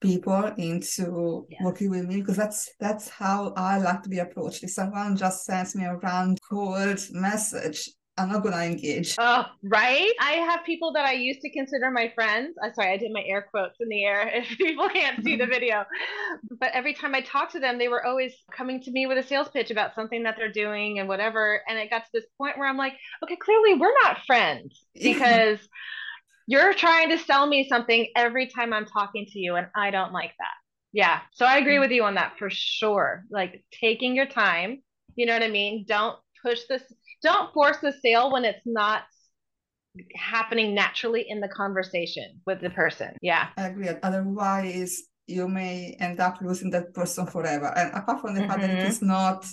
people 0.00 0.52
into 0.58 1.46
yeah. 1.50 1.58
working 1.64 1.90
with 1.90 2.06
me 2.06 2.20
because 2.20 2.36
that's 2.36 2.70
that's 2.78 3.08
how 3.08 3.52
I 3.56 3.78
like 3.78 4.02
to 4.02 4.08
be 4.08 4.18
approached. 4.18 4.62
If 4.62 4.70
someone 4.70 5.16
just 5.16 5.44
sends 5.44 5.74
me 5.74 5.84
a 5.84 5.96
round 5.96 6.38
cold 6.48 7.00
message, 7.12 7.88
I'm 8.18 8.30
not 8.30 8.42
gonna 8.42 8.62
engage. 8.62 9.14
Oh, 9.18 9.44
right. 9.62 10.10
I 10.20 10.32
have 10.32 10.64
people 10.64 10.92
that 10.94 11.04
I 11.04 11.12
used 11.12 11.40
to 11.42 11.50
consider 11.50 11.90
my 11.90 12.10
friends. 12.14 12.56
I'm 12.62 12.72
sorry, 12.72 12.92
I 12.92 12.96
did 12.96 13.12
my 13.12 13.22
air 13.26 13.46
quotes 13.50 13.76
in 13.80 13.88
the 13.88 14.04
air 14.04 14.28
if 14.34 14.56
people 14.56 14.88
can't 14.88 15.22
see 15.22 15.36
the 15.36 15.44
mm-hmm. 15.44 15.52
video. 15.52 15.84
But 16.58 16.70
every 16.72 16.94
time 16.94 17.14
I 17.14 17.20
talked 17.20 17.52
to 17.52 17.60
them, 17.60 17.78
they 17.78 17.88
were 17.88 18.04
always 18.06 18.32
coming 18.50 18.80
to 18.82 18.90
me 18.90 19.06
with 19.06 19.18
a 19.18 19.22
sales 19.22 19.48
pitch 19.48 19.70
about 19.70 19.94
something 19.94 20.22
that 20.22 20.36
they're 20.38 20.52
doing 20.52 20.98
and 20.98 21.08
whatever. 21.08 21.60
And 21.68 21.78
it 21.78 21.90
got 21.90 22.04
to 22.04 22.10
this 22.12 22.24
point 22.38 22.56
where 22.56 22.68
I'm 22.68 22.78
like, 22.78 22.94
okay, 23.22 23.36
clearly 23.36 23.74
we're 23.74 23.94
not 24.02 24.24
friends 24.26 24.82
because 24.94 25.58
you're 26.46 26.74
trying 26.74 27.10
to 27.10 27.18
sell 27.18 27.46
me 27.46 27.68
something 27.68 28.06
every 28.16 28.46
time 28.48 28.72
I'm 28.72 28.86
talking 28.86 29.26
to 29.26 29.38
you, 29.38 29.56
and 29.56 29.66
I 29.74 29.90
don't 29.90 30.12
like 30.12 30.32
that. 30.38 30.54
Yeah. 30.92 31.20
So 31.32 31.44
I 31.44 31.58
agree 31.58 31.78
with 31.78 31.90
you 31.90 32.04
on 32.04 32.14
that 32.14 32.34
for 32.38 32.48
sure. 32.48 33.24
Like 33.30 33.64
taking 33.70 34.16
your 34.16 34.26
time, 34.26 34.82
you 35.14 35.26
know 35.26 35.34
what 35.34 35.42
I 35.42 35.48
mean? 35.48 35.84
Don't 35.86 36.16
push 36.42 36.60
this 36.68 36.82
don't 37.22 37.52
force 37.52 37.78
the 37.78 37.92
sale 38.02 38.30
when 38.30 38.44
it's 38.44 38.60
not 38.64 39.02
happening 40.14 40.74
naturally 40.74 41.24
in 41.28 41.40
the 41.40 41.48
conversation 41.48 42.40
with 42.46 42.60
the 42.60 42.70
person. 42.70 43.16
Yeah. 43.22 43.48
I 43.56 43.68
agree. 43.68 43.88
Otherwise, 44.02 45.02
you 45.26 45.48
may 45.48 45.96
end 45.98 46.20
up 46.20 46.38
losing 46.40 46.70
that 46.70 46.94
person 46.94 47.26
forever. 47.26 47.72
And 47.76 47.92
apart 47.94 48.20
from 48.20 48.34
the 48.34 48.42
mm-hmm. 48.42 48.50
fact 48.50 48.60
that 48.60 48.70
it 48.70 48.86
mm-hmm. 48.86 49.06
not 49.06 49.46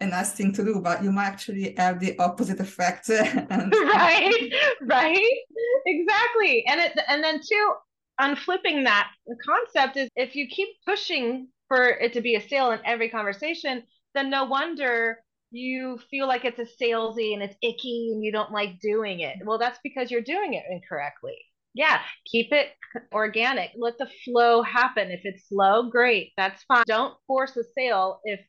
a 0.00 0.06
nice 0.06 0.32
thing 0.32 0.52
to 0.52 0.64
do, 0.64 0.80
but 0.80 1.02
you 1.02 1.10
might 1.10 1.26
actually 1.26 1.74
have 1.76 2.00
the 2.00 2.18
opposite 2.18 2.60
effect. 2.60 3.08
and... 3.10 3.72
right, 3.72 4.52
right, 4.82 5.38
exactly. 5.86 6.64
And 6.66 6.80
it, 6.80 6.98
and 7.08 7.22
then 7.22 7.40
too, 7.40 7.72
on 8.18 8.36
flipping 8.36 8.84
that 8.84 9.10
concept 9.44 9.96
is 9.96 10.08
if 10.16 10.34
you 10.34 10.46
keep 10.48 10.68
pushing 10.86 11.48
for 11.68 11.84
it 11.88 12.12
to 12.14 12.20
be 12.20 12.36
a 12.36 12.48
sale 12.48 12.70
in 12.72 12.80
every 12.84 13.08
conversation, 13.08 13.82
then 14.14 14.30
no 14.30 14.44
wonder 14.44 15.18
you 15.50 15.98
feel 16.10 16.26
like 16.26 16.44
it's 16.44 16.58
a 16.58 16.84
salesy 16.84 17.32
and 17.32 17.42
it's 17.42 17.56
icky 17.62 18.10
and 18.12 18.22
you 18.22 18.32
don't 18.32 18.52
like 18.52 18.80
doing 18.80 19.20
it. 19.20 19.36
Well, 19.44 19.58
that's 19.58 19.78
because 19.82 20.10
you're 20.10 20.20
doing 20.20 20.54
it 20.54 20.64
incorrectly. 20.70 21.36
Yeah, 21.74 22.00
keep 22.26 22.52
it 22.52 22.68
organic. 23.12 23.70
Let 23.76 23.98
the 23.98 24.08
flow 24.24 24.62
happen. 24.62 25.10
If 25.10 25.20
it's 25.24 25.48
slow, 25.48 25.90
great. 25.90 26.32
That's 26.36 26.62
fine. 26.64 26.84
Don't 26.86 27.14
force 27.26 27.56
a 27.56 27.62
sale 27.76 28.20
if 28.24 28.40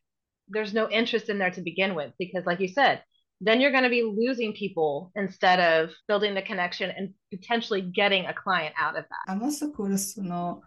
there's 0.50 0.74
no 0.74 0.90
interest 0.90 1.30
in 1.30 1.38
there 1.38 1.52
to 1.52 1.62
begin 1.62 1.96
with 1.96 2.12
because 2.20 2.46
like 2.46 2.60
you 2.60 2.68
said, 2.68 3.04
then 3.42 3.62
you're 3.62 3.72
going 3.72 3.84
to 3.84 3.90
be 3.90 4.04
losing 4.04 4.54
people 4.54 5.12
instead 5.16 5.60
of 5.60 5.92
building 6.08 6.36
the 6.36 6.42
connection 6.42 6.92
and 6.92 7.14
potentially 7.32 7.82
getting 7.82 8.26
a 8.26 8.34
client 8.34 8.76
out 8.78 8.98
of 8.98 9.06
that. 9.10 9.32
I'm 9.32 9.42
also 9.44 9.72
curious 9.72 10.14
to 10.16 10.24
know 10.26 10.62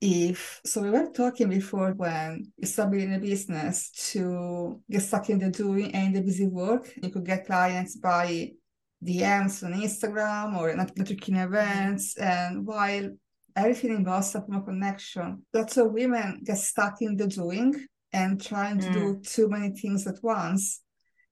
if 0.00 0.60
so 0.66 0.82
we 0.82 0.90
were 0.90 1.08
talking 1.10 1.48
before 1.48 1.92
when 1.92 2.52
you 2.58 2.66
start 2.66 2.90
building 2.90 3.14
a 3.14 3.18
business 3.18 3.90
to 4.12 4.80
get 4.90 5.00
stuck 5.00 5.30
in 5.30 5.38
the 5.38 5.48
doing 5.48 5.94
and 5.94 6.14
the 6.14 6.20
busy 6.20 6.46
work 6.46 6.92
you 7.02 7.08
could 7.08 7.24
get 7.24 7.46
clients 7.46 7.96
by 7.96 8.50
dms 9.02 9.64
on 9.64 9.72
instagram 9.72 10.58
or 10.58 10.74
networking 10.74 11.42
events 11.42 12.18
and 12.18 12.66
while 12.66 13.08
everything 13.56 13.96
involves 13.96 14.34
a 14.34 14.42
connection 14.42 15.42
lots 15.54 15.76
of 15.78 15.92
women 15.92 16.40
get 16.44 16.58
stuck 16.58 17.00
in 17.00 17.16
the 17.16 17.26
doing 17.26 17.72
and 18.14 18.42
trying 18.42 18.78
to 18.78 18.88
mm. 18.88 18.92
do 18.94 19.20
too 19.22 19.48
many 19.48 19.70
things 19.70 20.06
at 20.06 20.16
once 20.22 20.80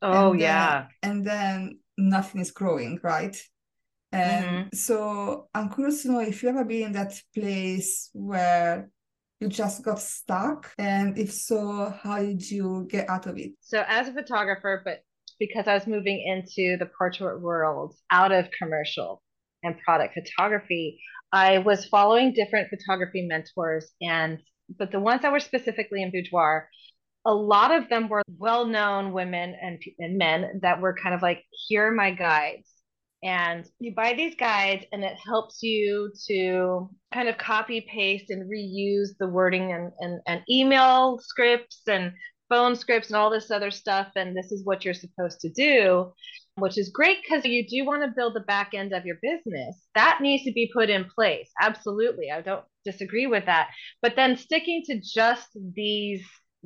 oh 0.03 0.33
and 0.33 0.40
yeah 0.40 0.87
then, 1.03 1.11
and 1.11 1.27
then 1.27 1.79
nothing 1.97 2.40
is 2.40 2.51
growing 2.51 2.99
right 3.03 3.37
and 4.12 4.45
mm-hmm. 4.45 4.68
so 4.75 5.49
I'm 5.55 5.71
curious 5.71 6.03
to 6.03 6.12
know 6.12 6.21
if 6.21 6.42
you 6.42 6.51
ever 6.51 6.64
been 6.64 6.88
in 6.88 6.92
that 6.92 7.14
place 7.35 8.11
where 8.12 8.90
you 9.42 9.49
just 9.49 9.83
got 9.83 9.99
stuck, 9.99 10.73
and 10.79 11.18
if 11.18 11.33
so, 11.33 11.92
how 12.03 12.18
did 12.21 12.49
you 12.49 12.87
get 12.88 13.11
out 13.11 13.27
of 13.27 13.37
it? 13.38 13.53
So, 13.61 13.85
as 13.88 14.07
a 14.07 14.12
photographer, 14.12 14.83
but 14.85 15.01
because 15.40 15.66
I 15.66 15.75
was 15.75 15.88
moving 15.88 16.23
into 16.25 16.77
the 16.79 16.88
portrait 16.97 17.40
world 17.40 17.97
out 18.12 18.31
of 18.31 18.49
commercial 18.57 19.21
and 19.64 19.75
product 19.81 20.14
photography, 20.14 21.01
I 21.33 21.59
was 21.59 21.87
following 21.87 22.35
different 22.35 22.68
photography 22.68 23.27
mentors, 23.27 23.90
and 24.01 24.38
but 24.79 24.93
the 24.93 25.01
ones 25.01 25.23
that 25.23 25.33
were 25.33 25.41
specifically 25.41 26.03
in 26.03 26.11
boudoir, 26.11 26.69
a 27.25 27.35
lot 27.35 27.71
of 27.71 27.89
them 27.89 28.09
were 28.09 28.23
well-known 28.39 29.13
women 29.13 29.55
and, 29.61 29.81
and 29.99 30.19
men 30.19 30.61
that 30.63 30.81
were 30.81 30.95
kind 30.95 31.15
of 31.15 31.23
like, 31.23 31.45
here 31.69 31.89
are 31.89 31.93
my 31.93 32.11
guides. 32.11 32.69
And 33.25 33.65
you 33.79 33.95
buy 33.95 34.15
these 34.15 34.35
guides, 34.35 34.85
and 34.91 35.05
it 35.05 35.17
helps 35.25 35.63
you 35.63 36.13
to 36.27 36.91
kind 37.15 37.29
of 37.29 37.39
copy 37.39 37.87
paste 37.89 38.31
and 38.31 38.51
reuse 38.51 39.11
the 39.21 39.29
wording 39.29 39.73
and, 39.73 39.93
and, 40.01 40.21
and 40.27 40.43
email 40.51 41.21
scripts 41.21 41.83
and 41.87 42.13
phone 42.49 42.75
scripts 42.75 43.09
and 43.09 43.17
all 43.17 43.31
this 43.31 43.53
other 43.53 43.71
stuff. 43.71 44.09
And 44.17 44.37
this 44.37 44.51
is 44.51 44.65
what 44.65 44.85
you're 44.85 44.93
supposed 44.93 45.39
to 45.41 45.51
do 45.51 46.13
which 46.57 46.79
is 46.79 46.91
great 46.91 47.19
because 47.23 47.45
you 47.45 47.67
do 47.67 47.85
want 47.85 48.03
to 48.03 48.13
build 48.15 48.35
the 48.35 48.41
back 48.41 48.73
end 48.75 48.93
of 48.93 49.07
your 49.07 49.17
business. 49.23 49.87
That 49.95 50.19
needs 50.21 50.45
to 50.45 50.53
be 50.53 50.71
put 50.73 50.91
in 50.91 51.05
place. 51.05 51.49
Absolutely. 51.61 52.31
I 52.31 52.41
don't 52.43 52.65
disagree 52.85 53.27
with 53.27 53.47
that. 53.47 53.71
But 54.01 54.16
then 54.16 54.37
sticking 54.37 54.83
to 54.87 55.01
just 55.01 55.49
these 55.75 56.25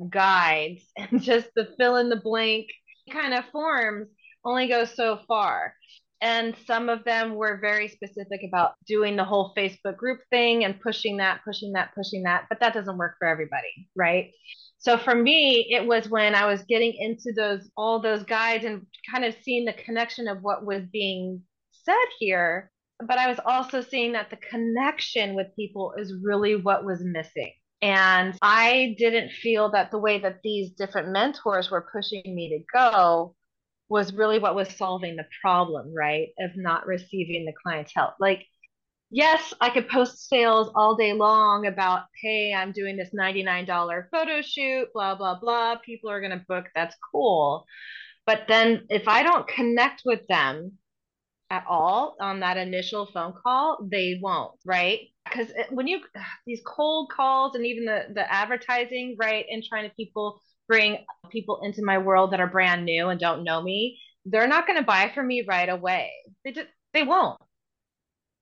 guides 0.09 0.83
and 0.97 1.21
just 1.21 1.49
the 1.55 1.69
fill 1.77 1.97
in 1.97 2.09
the 2.09 2.21
blank 2.21 2.67
kind 3.11 3.33
of 3.33 3.45
forms 3.51 4.07
only 4.45 4.67
goes 4.67 4.95
so 4.95 5.19
far. 5.27 5.73
And 6.19 6.55
some 6.65 6.89
of 6.89 7.03
them 7.03 7.35
were 7.35 7.59
very 7.61 7.87
specific 7.87 8.41
about 8.47 8.73
doing 8.87 9.15
the 9.15 9.23
whole 9.23 9.53
Facebook 9.55 9.97
group 9.97 10.19
thing 10.31 10.65
and 10.65 10.81
pushing 10.81 11.17
that, 11.17 11.41
pushing 11.45 11.73
that, 11.73 11.93
pushing 11.93 12.23
that. 12.23 12.45
But 12.49 12.59
that 12.59 12.73
doesn't 12.73 12.97
work 12.97 13.17
for 13.19 13.27
everybody, 13.27 13.87
right? 13.95 14.31
So 14.79 14.97
for 14.97 15.13
me, 15.13 15.67
it 15.69 15.85
was 15.85 16.09
when 16.09 16.33
I 16.33 16.45
was 16.45 16.63
getting 16.63 16.93
into 16.97 17.33
those 17.35 17.69
all 17.77 17.99
those 17.99 18.23
guides 18.23 18.65
and 18.65 18.87
kind 19.11 19.25
of 19.25 19.35
seeing 19.43 19.65
the 19.65 19.73
connection 19.73 20.27
of 20.27 20.41
what 20.41 20.65
was 20.65 20.83
being 20.91 21.43
said 21.71 21.95
here. 22.19 22.71
But 22.99 23.17
I 23.17 23.27
was 23.27 23.39
also 23.45 23.81
seeing 23.81 24.13
that 24.13 24.29
the 24.29 24.37
connection 24.37 25.35
with 25.35 25.55
people 25.55 25.93
is 25.97 26.13
really 26.21 26.55
what 26.55 26.83
was 26.83 27.03
missing. 27.03 27.53
And 27.81 28.35
I 28.41 28.95
didn't 28.97 29.31
feel 29.31 29.69
that 29.71 29.91
the 29.91 29.99
way 29.99 30.19
that 30.19 30.41
these 30.43 30.71
different 30.71 31.09
mentors 31.09 31.69
were 31.69 31.87
pushing 31.91 32.23
me 32.25 32.49
to 32.49 32.65
go 32.73 33.35
was 33.87 34.13
really 34.13 34.39
what 34.39 34.55
was 34.55 34.75
solving 34.75 35.15
the 35.15 35.27
problem, 35.41 35.93
right? 35.95 36.29
Of 36.39 36.51
not 36.55 36.87
receiving 36.87 37.45
the 37.45 37.53
clientele. 37.63 38.15
Like 38.19 38.45
yes, 39.09 39.53
I 39.61 39.69
could 39.69 39.87
post 39.87 40.27
sales 40.27 40.71
all 40.75 40.95
day 40.95 41.13
long 41.13 41.65
about, 41.65 42.03
hey, 42.21 42.53
I'm 42.53 42.71
doing 42.71 42.97
this 42.97 43.11
$99 43.13 44.09
photo 44.11 44.41
shoot, 44.41 44.87
blah, 44.93 45.15
blah, 45.15 45.39
blah. 45.39 45.77
People 45.77 46.09
are 46.09 46.19
going 46.19 46.37
to 46.37 46.45
book. 46.47 46.65
That's 46.75 46.95
cool. 47.11 47.65
But 48.25 48.43
then 48.47 48.85
if 48.89 49.07
I 49.07 49.23
don't 49.23 49.47
connect 49.47 50.01
with 50.05 50.27
them 50.27 50.73
at 51.49 51.65
all 51.67 52.15
on 52.19 52.39
that 52.41 52.57
initial 52.57 53.05
phone 53.05 53.33
call, 53.43 53.77
they 53.89 54.19
won't, 54.21 54.53
right? 54.65 54.99
Because 55.25 55.47
when 55.69 55.87
you, 55.87 56.01
these 56.45 56.61
cold 56.65 57.11
calls 57.11 57.55
and 57.55 57.65
even 57.65 57.85
the, 57.85 58.05
the 58.13 58.31
advertising, 58.31 59.15
right, 59.19 59.45
and 59.49 59.63
trying 59.63 59.89
to 59.89 59.95
people 59.95 60.41
bring 60.67 60.97
people 61.31 61.61
into 61.63 61.83
my 61.83 61.97
world 61.97 62.31
that 62.31 62.41
are 62.41 62.47
brand 62.47 62.83
new 62.85 63.07
and 63.07 63.19
don't 63.19 63.43
know 63.43 63.61
me, 63.61 63.99
they're 64.25 64.47
not 64.47 64.67
going 64.67 64.77
to 64.79 64.85
buy 64.85 65.09
from 65.13 65.27
me 65.27 65.45
right 65.47 65.69
away. 65.69 66.11
They 66.43 66.51
just, 66.51 66.67
they 66.93 67.03
won't 67.03 67.39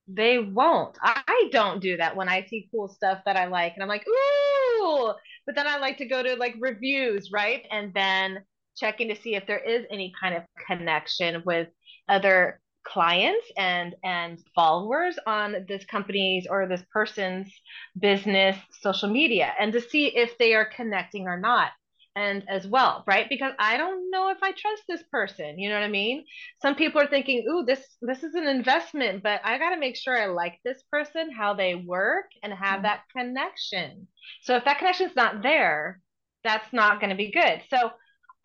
they 0.07 0.39
won't. 0.39 0.97
I 1.01 1.49
don't 1.51 1.81
do 1.81 1.97
that 1.97 2.15
when 2.15 2.29
I 2.29 2.45
see 2.45 2.67
cool 2.71 2.87
stuff 2.87 3.19
that 3.25 3.37
I 3.37 3.45
like 3.45 3.73
and 3.73 3.83
I'm 3.83 3.89
like, 3.89 4.05
ooh, 4.07 5.13
but 5.45 5.55
then 5.55 5.67
I 5.67 5.77
like 5.77 5.97
to 5.97 6.05
go 6.05 6.21
to 6.21 6.35
like 6.35 6.55
reviews, 6.59 7.31
right? 7.31 7.65
And 7.71 7.93
then 7.93 8.43
checking 8.77 9.09
to 9.09 9.15
see 9.15 9.35
if 9.35 9.47
there 9.47 9.59
is 9.59 9.85
any 9.89 10.13
kind 10.19 10.35
of 10.35 10.43
connection 10.67 11.41
with 11.45 11.69
other 12.07 12.59
clients 12.86 13.45
and 13.58 13.95
and 14.04 14.39
followers 14.54 15.17
on 15.26 15.65
this 15.67 15.84
company's 15.86 16.48
or 16.50 16.67
this 16.67 16.84
person's 16.91 17.52
business 18.00 18.56
social 18.82 19.10
media 19.10 19.54
and 19.60 19.74
to 19.74 19.82
see 19.82 20.08
if 20.08 20.38
they 20.38 20.54
are 20.54 20.65
connecting 20.65 21.28
or 21.28 21.39
not 21.39 21.71
and 22.15 22.43
as 22.48 22.65
well, 22.65 23.04
right? 23.06 23.28
Because 23.28 23.52
I 23.60 23.76
don't 23.76 24.10
know 24.10 24.30
if 24.30 24.38
I 24.41 24.52
trust 24.52 24.84
this 24.88 25.04
person. 25.12 25.60
You 25.60 25.69
know 25.69 25.76
what 25.76 25.84
I 25.84 25.89
mean? 25.89 26.24
Some 26.62 26.76
people 26.76 27.02
are 27.02 27.08
thinking, 27.08 27.45
"Ooh, 27.50 27.65
this 27.65 27.86
this 28.02 28.24
is 28.24 28.36
an 28.36 28.48
investment, 28.48 29.21
but 29.21 29.41
I 29.43 29.58
got 29.58 29.71
to 29.71 29.80
make 29.80 29.98
sure 29.98 30.17
I 30.17 30.28
like 30.28 30.60
this 30.63 30.82
person, 30.89 31.30
how 31.32 31.54
they 31.54 31.76
work, 31.76 32.28
and 32.41 32.54
have 32.54 32.76
mm-hmm. 32.76 32.84
that 32.84 33.02
connection." 33.15 34.08
So 34.43 34.56
if 34.56 34.63
that 34.63 34.78
connection's 34.78 35.15
not 35.15 35.43
there, 35.43 36.02
that's 36.43 36.71
not 36.71 37.02
going 37.02 37.10
to 37.10 37.17
be 37.17 37.32
good. 37.32 37.63
So 37.69 37.91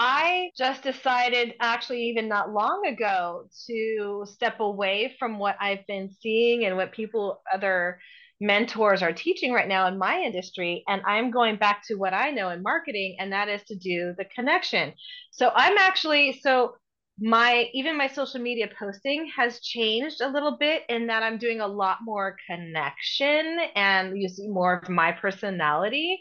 I 0.02 0.50
just 0.56 0.82
decided, 0.82 1.54
actually, 1.60 2.04
even 2.04 2.26
not 2.26 2.50
long 2.50 2.86
ago, 2.86 3.44
to 3.66 4.24
step 4.26 4.58
away 4.58 5.14
from 5.18 5.38
what 5.38 5.56
I've 5.60 5.86
been 5.86 6.10
seeing 6.22 6.64
and 6.64 6.76
what 6.76 6.92
people, 6.92 7.42
other 7.52 8.00
mentors 8.40 9.02
are 9.02 9.12
teaching 9.12 9.52
right 9.52 9.68
now 9.68 9.86
in 9.86 9.98
my 9.98 10.18
industry. 10.18 10.82
And 10.88 11.02
i'm 11.06 11.30
going 11.30 11.56
back 11.56 11.82
to 11.88 11.96
what 11.96 12.14
i 12.14 12.30
know 12.30 12.48
in 12.48 12.62
marketing 12.62 13.16
and 13.18 13.30
that 13.32 13.48
is 13.50 13.62
to 13.64 13.74
do 13.76 14.14
the 14.16 14.24
connection. 14.24 14.94
So 15.30 15.52
i'm 15.54 15.76
actually 15.76 16.40
so 16.42 16.74
my 17.20 17.68
even 17.74 17.98
my 17.98 18.08
social 18.08 18.40
media 18.40 18.66
posting 18.78 19.30
has 19.36 19.60
changed 19.60 20.22
a 20.22 20.28
little 20.28 20.56
bit 20.56 20.84
in 20.88 21.06
that 21.08 21.22
i'm 21.22 21.36
doing 21.36 21.60
a 21.60 21.66
lot 21.66 21.98
more 22.02 22.34
connection 22.48 23.58
and 23.74 24.16
using 24.18 24.54
more 24.54 24.78
of 24.78 24.88
my 24.88 25.12
personality 25.12 26.18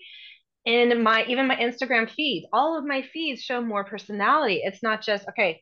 in 0.70 1.02
my 1.02 1.26
even 1.28 1.48
my 1.48 1.56
instagram 1.56 2.08
feed. 2.10 2.48
All 2.54 2.78
of 2.78 2.86
my 2.86 3.02
feeds 3.12 3.42
show 3.42 3.60
more 3.60 3.84
personality. 3.84 4.62
It's 4.64 4.84
not 4.84 5.02
just 5.02 5.28
okay 5.30 5.62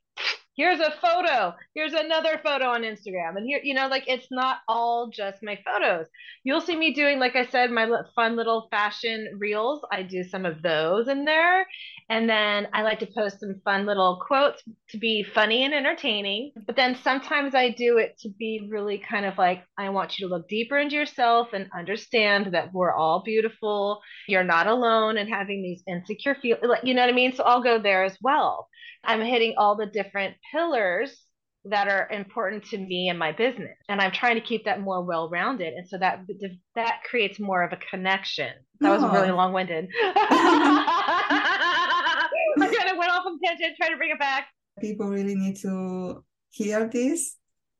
here's 0.58 0.80
a 0.80 0.92
photo 1.00 1.54
here's 1.76 1.94
another 1.94 2.42
photo 2.44 2.66
on 2.66 2.82
instagram. 2.82 3.38
And 3.38 3.46
here 3.46 3.62
you 3.64 3.74
know 3.74 3.88
like 3.88 4.06
it's 4.08 4.28
not 4.32 4.58
all 4.68 5.10
just 5.10 5.44
my 5.44 5.58
photos. 5.64 6.08
You'll 6.44 6.62
see 6.62 6.76
me 6.76 6.94
doing 6.94 7.20
like 7.20 7.36
i 7.36 7.46
said 7.46 7.72
my 7.72 7.88
fun 8.16 8.36
little 8.36 8.68
fashion 8.72 9.30
reels. 9.38 9.82
I 9.92 10.02
do 10.04 10.24
some 10.24 10.46
of 10.46 10.62
those 10.62 11.08
in 11.08 11.24
there. 11.24 11.66
And 12.10 12.28
then 12.30 12.68
i 12.74 12.82
like 12.82 13.00
to 13.00 13.08
post 13.16 13.40
some 13.40 13.62
fun 13.64 13.86
little 13.86 14.20
quotes 14.26 14.64
to 14.90 14.98
be 14.98 15.24
funny 15.24 15.64
and 15.64 15.74
entertaining. 15.74 16.52
But 16.66 16.76
then 16.76 16.98
sometimes 17.04 17.54
i 17.54 17.70
do 17.70 17.98
it 18.00 18.18
to 18.20 18.30
be 18.30 18.68
really 18.70 18.98
kind 18.98 19.26
of 19.26 19.38
like 19.38 19.64
i 19.78 19.90
want 19.90 20.18
you 20.18 20.28
to 20.28 20.34
look 20.34 20.50
deeper 20.50 20.78
into 20.78 20.96
yourself 20.96 21.50
and 21.54 21.70
understand 21.78 22.54
that 22.54 22.74
we're 22.74 22.94
all 22.94 23.22
beautiful. 23.24 24.02
You're 24.28 24.44
not 24.44 24.68
alone 24.68 25.18
and 25.18 25.30
having 25.30 25.62
these 25.62 25.84
insecure 25.88 26.36
feel 26.36 26.58
like 26.64 26.84
you 26.84 26.96
know 26.96 27.02
what 27.02 27.12
i 27.12 27.14
mean? 27.14 27.36
So 27.36 27.44
i'll 27.44 27.64
go 27.64 27.80
there 27.80 28.04
as 28.04 28.18
well. 28.22 28.68
I'm 29.04 29.22
hitting 29.22 29.54
all 29.58 29.76
the 29.76 29.86
different 29.86 30.36
pillars 30.52 31.24
that 31.66 31.88
are 31.88 32.08
important 32.12 32.64
to 32.66 32.78
me 32.78 33.10
and 33.10 33.20
my 33.20 33.32
business. 33.32 33.78
And 33.90 34.02
i'm 34.02 34.12
trying 34.12 34.36
to 34.36 34.42
keep 34.42 34.66
that 34.66 34.82
more 34.82 35.04
well 35.04 35.30
rounded 35.30 35.74
and 35.74 35.88
so 35.88 35.98
that 35.98 36.22
that 36.76 37.02
creates 37.10 37.40
more 37.40 37.64
of 37.64 37.74
a 37.74 37.78
connection. 37.78 38.52
That 38.80 38.92
was 38.92 39.04
really 39.12 39.32
long 39.32 39.54
winded 39.54 39.90
i 42.62 42.76
kind 42.76 42.90
of 42.90 42.98
went 42.98 43.12
off 43.12 43.26
on 43.26 43.40
tangent 43.44 43.76
trying 43.78 43.92
to 43.92 43.98
bring 43.98 44.12
it 44.12 44.20
back. 44.20 44.48
People 44.80 45.08
really 45.08 45.36
need 45.36 45.58
to 45.58 46.24
hear 46.50 46.88
this. 46.88 47.36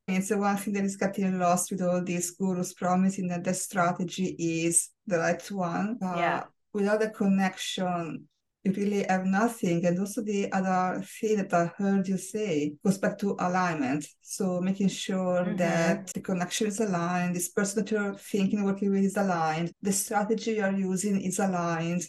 It's 0.06 0.28
the 0.28 0.38
one 0.38 0.56
thing 0.56 0.74
that 0.74 0.84
is 0.84 0.96
getting 0.96 1.38
lost 1.38 1.70
with 1.70 1.82
all 1.82 2.02
these 2.02 2.30
gurus 2.30 2.72
promising 2.72 3.28
that 3.28 3.44
the 3.44 3.52
strategy 3.52 4.34
is 4.38 4.88
the 5.06 5.18
right 5.18 5.50
one 5.50 5.98
uh, 6.02 6.14
yeah. 6.16 6.44
without 6.72 7.02
a 7.02 7.10
connection 7.10 8.26
you 8.64 8.72
really 8.72 9.04
have 9.08 9.24
nothing. 9.24 9.86
And 9.86 9.98
also 9.98 10.22
the 10.22 10.52
other 10.52 11.02
thing 11.20 11.36
that 11.36 11.54
I 11.54 11.70
heard 11.76 12.08
you 12.08 12.18
say 12.18 12.74
goes 12.84 12.98
back 12.98 13.18
to 13.18 13.36
alignment. 13.38 14.06
So 14.20 14.60
making 14.60 14.88
sure 14.88 15.44
mm-hmm. 15.44 15.56
that 15.56 16.08
the 16.12 16.20
connection 16.20 16.66
is 16.66 16.80
aligned, 16.80 17.36
this 17.36 17.48
person 17.48 17.84
that 17.84 17.90
you're 17.90 18.14
thinking 18.14 18.64
working 18.64 18.90
with 18.90 19.04
is 19.04 19.16
aligned, 19.16 19.72
the 19.82 19.92
strategy 19.92 20.52
you're 20.52 20.72
using 20.72 21.20
is 21.20 21.38
aligned. 21.38 22.02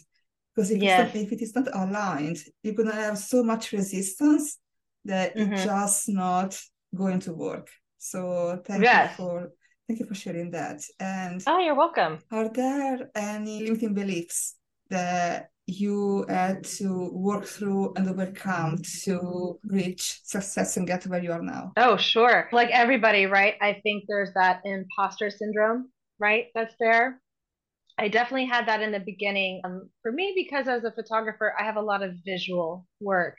Because 0.54 0.70
if, 0.70 0.82
yes. 0.82 1.14
if 1.14 1.32
it 1.32 1.40
is 1.40 1.54
not 1.54 1.68
aligned, 1.72 2.38
you're 2.62 2.74
gonna 2.74 2.94
have 2.94 3.18
so 3.18 3.42
much 3.42 3.72
resistance 3.72 4.58
that 5.04 5.36
mm-hmm. 5.36 5.52
it's 5.52 5.64
just 5.64 6.08
not 6.08 6.60
going 6.94 7.20
to 7.20 7.32
work. 7.32 7.68
So 7.98 8.60
thank 8.66 8.82
yes. 8.82 9.10
you 9.10 9.24
for 9.24 9.52
thank 9.86 10.00
you 10.00 10.06
for 10.06 10.14
sharing 10.14 10.50
that. 10.50 10.80
And 10.98 11.42
oh, 11.46 11.58
you're 11.58 11.76
welcome. 11.76 12.18
Are 12.30 12.48
there 12.48 13.10
any 13.14 13.62
limiting 13.62 13.94
beliefs 13.94 14.56
that 14.88 15.50
you 15.70 16.24
had 16.28 16.64
to 16.64 17.10
work 17.12 17.44
through 17.44 17.94
and 17.94 18.08
overcome 18.08 18.78
to 19.04 19.58
reach 19.64 20.20
success 20.24 20.76
and 20.76 20.86
get 20.86 21.06
where 21.06 21.22
you 21.22 21.32
are 21.32 21.42
now? 21.42 21.72
Oh, 21.76 21.96
sure. 21.96 22.48
Like 22.52 22.70
everybody, 22.70 23.26
right? 23.26 23.54
I 23.60 23.80
think 23.82 24.04
there's 24.08 24.32
that 24.34 24.60
imposter 24.64 25.30
syndrome, 25.30 25.90
right? 26.18 26.46
That's 26.54 26.74
there. 26.80 27.20
I 27.98 28.08
definitely 28.08 28.46
had 28.46 28.66
that 28.66 28.80
in 28.80 28.92
the 28.92 29.00
beginning. 29.00 29.60
Um, 29.64 29.90
for 30.02 30.10
me, 30.10 30.32
because 30.34 30.66
as 30.66 30.84
a 30.84 30.92
photographer, 30.92 31.54
I 31.58 31.64
have 31.64 31.76
a 31.76 31.82
lot 31.82 32.02
of 32.02 32.14
visual 32.24 32.86
work. 33.00 33.36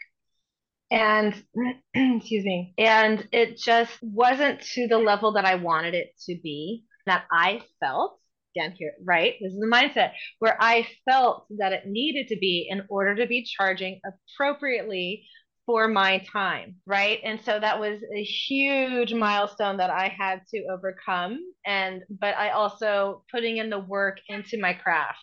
And 0.92 1.34
excuse 1.96 2.46
me, 2.46 2.74
and 2.78 3.28
it 3.32 3.58
just 3.58 3.92
wasn't 4.02 4.62
to 4.74 4.88
the 4.88 5.00
level 5.00 5.34
that 5.34 5.46
I 5.46 5.56
wanted 5.56 5.96
it 5.96 6.10
to 6.28 6.38
be, 6.44 6.84
that 7.06 7.24
I 7.32 7.62
felt 7.80 8.20
again 8.56 8.74
here, 8.78 8.94
right? 9.04 9.36
This 9.42 9.54
is 9.54 9.60
the 9.60 9.68
mindset 9.68 10.12
where 10.40 10.58
I 10.60 10.88
felt 11.10 11.46
that 11.58 11.74
it 11.74 11.86
needed 11.86 12.28
to 12.30 12.38
be 12.38 12.68
in 12.70 12.84
order 12.90 13.16
to 13.16 13.28
be 13.28 13.44
charging 13.44 14.00
appropriately 14.06 15.26
for 15.66 15.88
my 15.88 16.24
time, 16.32 16.76
right? 16.86 17.20
And 17.24 17.40
so 17.42 17.60
that 17.60 17.80
was 17.80 18.00
a 18.16 18.24
huge 18.24 19.14
milestone 19.14 19.78
that 19.78 19.90
I 19.90 20.14
had 20.18 20.42
to 20.54 20.66
overcome. 20.72 21.40
And, 21.66 22.02
but 22.10 22.36
I 22.36 22.50
also 22.50 23.24
putting 23.32 23.58
in 23.58 23.70
the 23.70 23.80
work 23.80 24.18
into 24.28 24.60
my 24.60 24.74
craft 24.74 25.20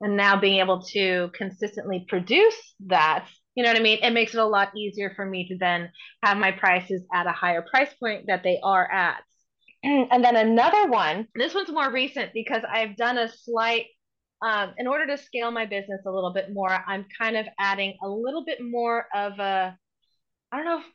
and 0.00 0.16
now 0.16 0.38
being 0.38 0.60
able 0.60 0.82
to 0.92 1.30
consistently 1.34 2.04
produce 2.08 2.74
that 2.86 3.26
you 3.54 3.64
know 3.64 3.70
what 3.70 3.80
I 3.80 3.82
mean? 3.82 3.98
It 4.02 4.12
makes 4.12 4.32
it 4.32 4.40
a 4.40 4.46
lot 4.46 4.76
easier 4.76 5.12
for 5.14 5.26
me 5.26 5.48
to 5.48 5.56
then 5.58 5.90
have 6.22 6.38
my 6.38 6.52
prices 6.52 7.02
at 7.12 7.26
a 7.26 7.32
higher 7.32 7.62
price 7.62 7.92
point 7.98 8.26
that 8.28 8.42
they 8.42 8.60
are 8.62 8.90
at. 8.90 9.22
And 10.10 10.24
then 10.24 10.36
another 10.36 10.88
one, 10.88 11.26
this 11.34 11.54
one's 11.54 11.70
more 11.70 11.90
recent 11.90 12.32
because 12.34 12.62
I've 12.70 12.96
done 12.96 13.18
a 13.18 13.28
slight, 13.28 13.86
um, 14.42 14.74
in 14.78 14.86
order 14.86 15.06
to 15.06 15.18
scale 15.22 15.50
my 15.50 15.66
business 15.66 16.02
a 16.06 16.10
little 16.10 16.32
bit 16.32 16.52
more, 16.52 16.70
I'm 16.70 17.06
kind 17.18 17.36
of 17.36 17.46
adding 17.58 17.96
a 18.02 18.08
little 18.08 18.44
bit 18.44 18.58
more 18.62 19.06
of 19.14 19.38
a, 19.38 19.76
I 20.52 20.56
don't 20.56 20.66
know 20.66 20.78
if 20.80 20.86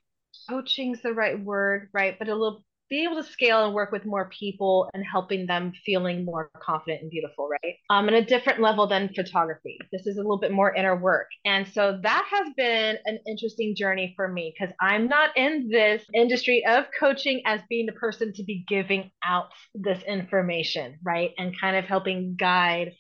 coaching's 0.50 1.02
the 1.02 1.13
right 1.13 1.39
word, 1.39 1.89
right? 1.93 2.17
But 2.17 2.28
a 2.28 2.36
little 2.36 2.63
be 2.89 3.04
able 3.04 3.15
to 3.15 3.24
scale 3.24 3.65
and 3.65 3.74
work 3.74 3.91
with 3.91 4.06
more 4.06 4.30
people 4.30 4.89
and 4.93 5.04
helping 5.04 5.48
them 5.48 5.74
feeling 5.86 6.24
more 6.24 6.52
confident 6.62 7.02
and 7.02 7.10
beautiful, 7.10 7.50
right? 7.50 7.76
Um, 7.89 8.08
and 8.08 8.17
a 8.17 8.24
different 8.24 8.62
level 8.62 8.88
than 8.88 9.10
photography. 9.13 9.78
This 9.91 10.06
is 10.06 10.17
a 10.17 10.21
little 10.21 10.39
bit 10.39 10.52
more 10.52 10.74
inner 10.74 10.95
work. 10.95 11.28
And 11.45 11.67
so 11.67 12.00
that 12.04 12.26
has 12.30 12.54
been 12.56 12.98
an 13.06 13.19
interesting 13.28 13.76
journey 13.76 14.13
for 14.15 14.28
me 14.28 14.54
because 14.58 14.74
I'm 14.80 15.08
not 15.08 15.36
in 15.36 15.69
this 15.69 16.04
industry 16.13 16.63
of 16.65 16.86
coaching 17.00 17.41
as 17.45 17.62
being 17.69 17.86
the 17.88 17.93
person 17.93 18.34
to 18.34 18.43
be 18.43 18.63
giving 18.67 19.12
out 19.24 19.48
this 19.74 20.04
information, 20.04 21.00
right? 21.04 21.32
And 21.38 21.60
kind 21.60 21.76
of 21.76 21.86
helping 21.86 22.36
guide 22.38 22.93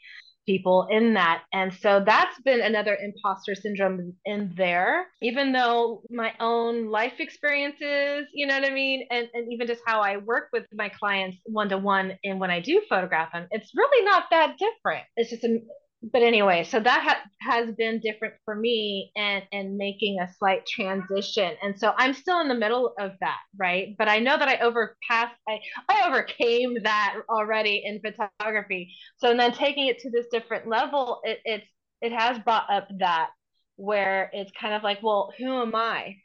people 0.45 0.87
in 0.89 1.13
that. 1.15 1.43
And 1.53 1.73
so 1.73 2.03
that's 2.05 2.39
been 2.41 2.61
another 2.61 2.97
imposter 3.01 3.55
syndrome 3.55 4.13
in 4.25 4.53
there, 4.55 5.07
even 5.21 5.51
though 5.51 6.01
my 6.09 6.33
own 6.39 6.89
life 6.89 7.19
experiences, 7.19 8.27
you 8.33 8.47
know 8.47 8.59
what 8.59 8.69
I 8.69 8.73
mean? 8.73 9.07
And, 9.09 9.27
and 9.33 9.51
even 9.51 9.67
just 9.67 9.81
how 9.85 10.01
I 10.01 10.17
work 10.17 10.49
with 10.53 10.65
my 10.73 10.89
clients 10.89 11.37
one 11.45 11.69
to 11.69 11.77
one 11.77 12.17
and 12.23 12.39
when 12.39 12.51
I 12.51 12.59
do 12.59 12.81
photograph 12.89 13.31
them, 13.33 13.47
it's 13.51 13.71
really 13.75 14.05
not 14.05 14.25
that 14.31 14.55
different. 14.57 15.03
It's 15.15 15.29
just 15.29 15.43
a, 15.43 15.59
but 16.03 16.21
anyway, 16.21 16.63
so 16.63 16.79
that 16.79 17.01
ha- 17.03 17.23
has 17.41 17.73
been 17.75 17.99
different 17.99 18.35
for 18.43 18.55
me 18.55 19.11
and 19.15 19.43
and 19.51 19.77
making 19.77 20.19
a 20.19 20.31
slight 20.37 20.65
transition. 20.65 21.53
And 21.63 21.77
so 21.79 21.93
I'm 21.97 22.13
still 22.13 22.41
in 22.41 22.47
the 22.47 22.55
middle 22.55 22.93
of 22.99 23.13
that, 23.21 23.39
right? 23.57 23.95
But 23.97 24.09
I 24.09 24.19
know 24.19 24.37
that 24.37 24.47
I 24.47 24.57
overpassed 24.57 25.35
I 25.47 25.59
I 25.89 26.07
overcame 26.07 26.77
that 26.83 27.15
already 27.29 27.81
in 27.85 28.01
photography. 28.01 28.93
So 29.17 29.31
and 29.31 29.39
then 29.39 29.51
taking 29.53 29.87
it 29.87 29.99
to 29.99 30.09
this 30.11 30.27
different 30.31 30.67
level, 30.67 31.21
it 31.23 31.39
it's 31.45 31.65
it 32.01 32.11
has 32.11 32.37
brought 32.39 32.69
up 32.69 32.87
that 32.99 33.29
where 33.77 34.29
it's 34.33 34.51
kind 34.59 34.73
of 34.73 34.83
like, 34.83 35.01
well, 35.01 35.33
who 35.37 35.61
am 35.61 35.75
I? 35.75 36.17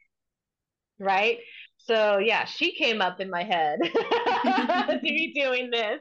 Right? 0.99 1.39
So 1.79 2.19
yeah, 2.19 2.45
she 2.45 2.75
came 2.77 3.01
up 3.01 3.21
in 3.21 3.31
my 3.31 3.45
head 3.45 3.79
to 3.85 4.99
be 5.03 5.33
doing 5.35 5.71
this 5.71 6.01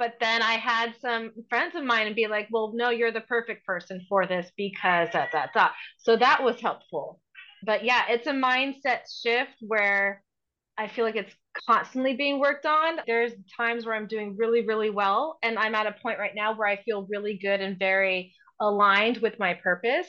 but 0.00 0.14
then 0.18 0.40
I 0.40 0.54
had 0.54 0.94
some 0.98 1.30
friends 1.50 1.76
of 1.76 1.84
mine 1.84 2.06
and 2.06 2.16
be 2.16 2.26
like, 2.26 2.48
well, 2.50 2.72
no, 2.74 2.88
you're 2.88 3.12
the 3.12 3.20
perfect 3.20 3.66
person 3.66 4.00
for 4.08 4.26
this 4.26 4.50
because 4.56 5.10
that, 5.12 5.28
that, 5.34 5.50
that. 5.52 5.72
So 5.98 6.16
that 6.16 6.42
was 6.42 6.58
helpful. 6.58 7.20
But 7.66 7.84
yeah, 7.84 8.04
it's 8.08 8.26
a 8.26 8.32
mindset 8.32 9.00
shift 9.22 9.56
where 9.60 10.24
I 10.78 10.88
feel 10.88 11.04
like 11.04 11.16
it's 11.16 11.34
constantly 11.68 12.14
being 12.14 12.40
worked 12.40 12.64
on. 12.64 13.00
There's 13.06 13.32
times 13.54 13.84
where 13.84 13.94
I'm 13.94 14.06
doing 14.06 14.36
really, 14.38 14.66
really 14.66 14.88
well. 14.88 15.38
And 15.42 15.58
I'm 15.58 15.74
at 15.74 15.86
a 15.86 15.94
point 16.02 16.18
right 16.18 16.34
now 16.34 16.56
where 16.56 16.66
I 16.66 16.82
feel 16.82 17.06
really 17.10 17.36
good 17.36 17.60
and 17.60 17.78
very 17.78 18.32
aligned 18.58 19.18
with 19.18 19.38
my 19.38 19.52
purpose. 19.52 20.08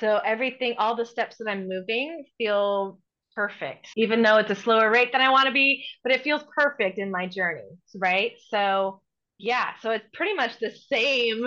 So 0.00 0.16
everything, 0.24 0.74
all 0.78 0.96
the 0.96 1.06
steps 1.06 1.36
that 1.38 1.48
I'm 1.48 1.68
moving 1.68 2.24
feel 2.38 2.98
perfect, 3.34 3.88
even 3.96 4.22
though 4.22 4.38
it's 4.38 4.50
a 4.50 4.54
slower 4.54 4.90
rate 4.90 5.12
than 5.12 5.20
I 5.20 5.30
want 5.30 5.46
to 5.46 5.52
be, 5.52 5.84
but 6.02 6.12
it 6.12 6.22
feels 6.22 6.42
perfect 6.56 6.98
in 6.98 7.10
my 7.10 7.26
journey, 7.26 7.78
right? 7.94 8.32
So, 8.48 9.00
yeah, 9.38 9.70
so 9.80 9.90
it's 9.90 10.06
pretty 10.12 10.34
much 10.34 10.58
the 10.58 10.70
same. 10.92 11.44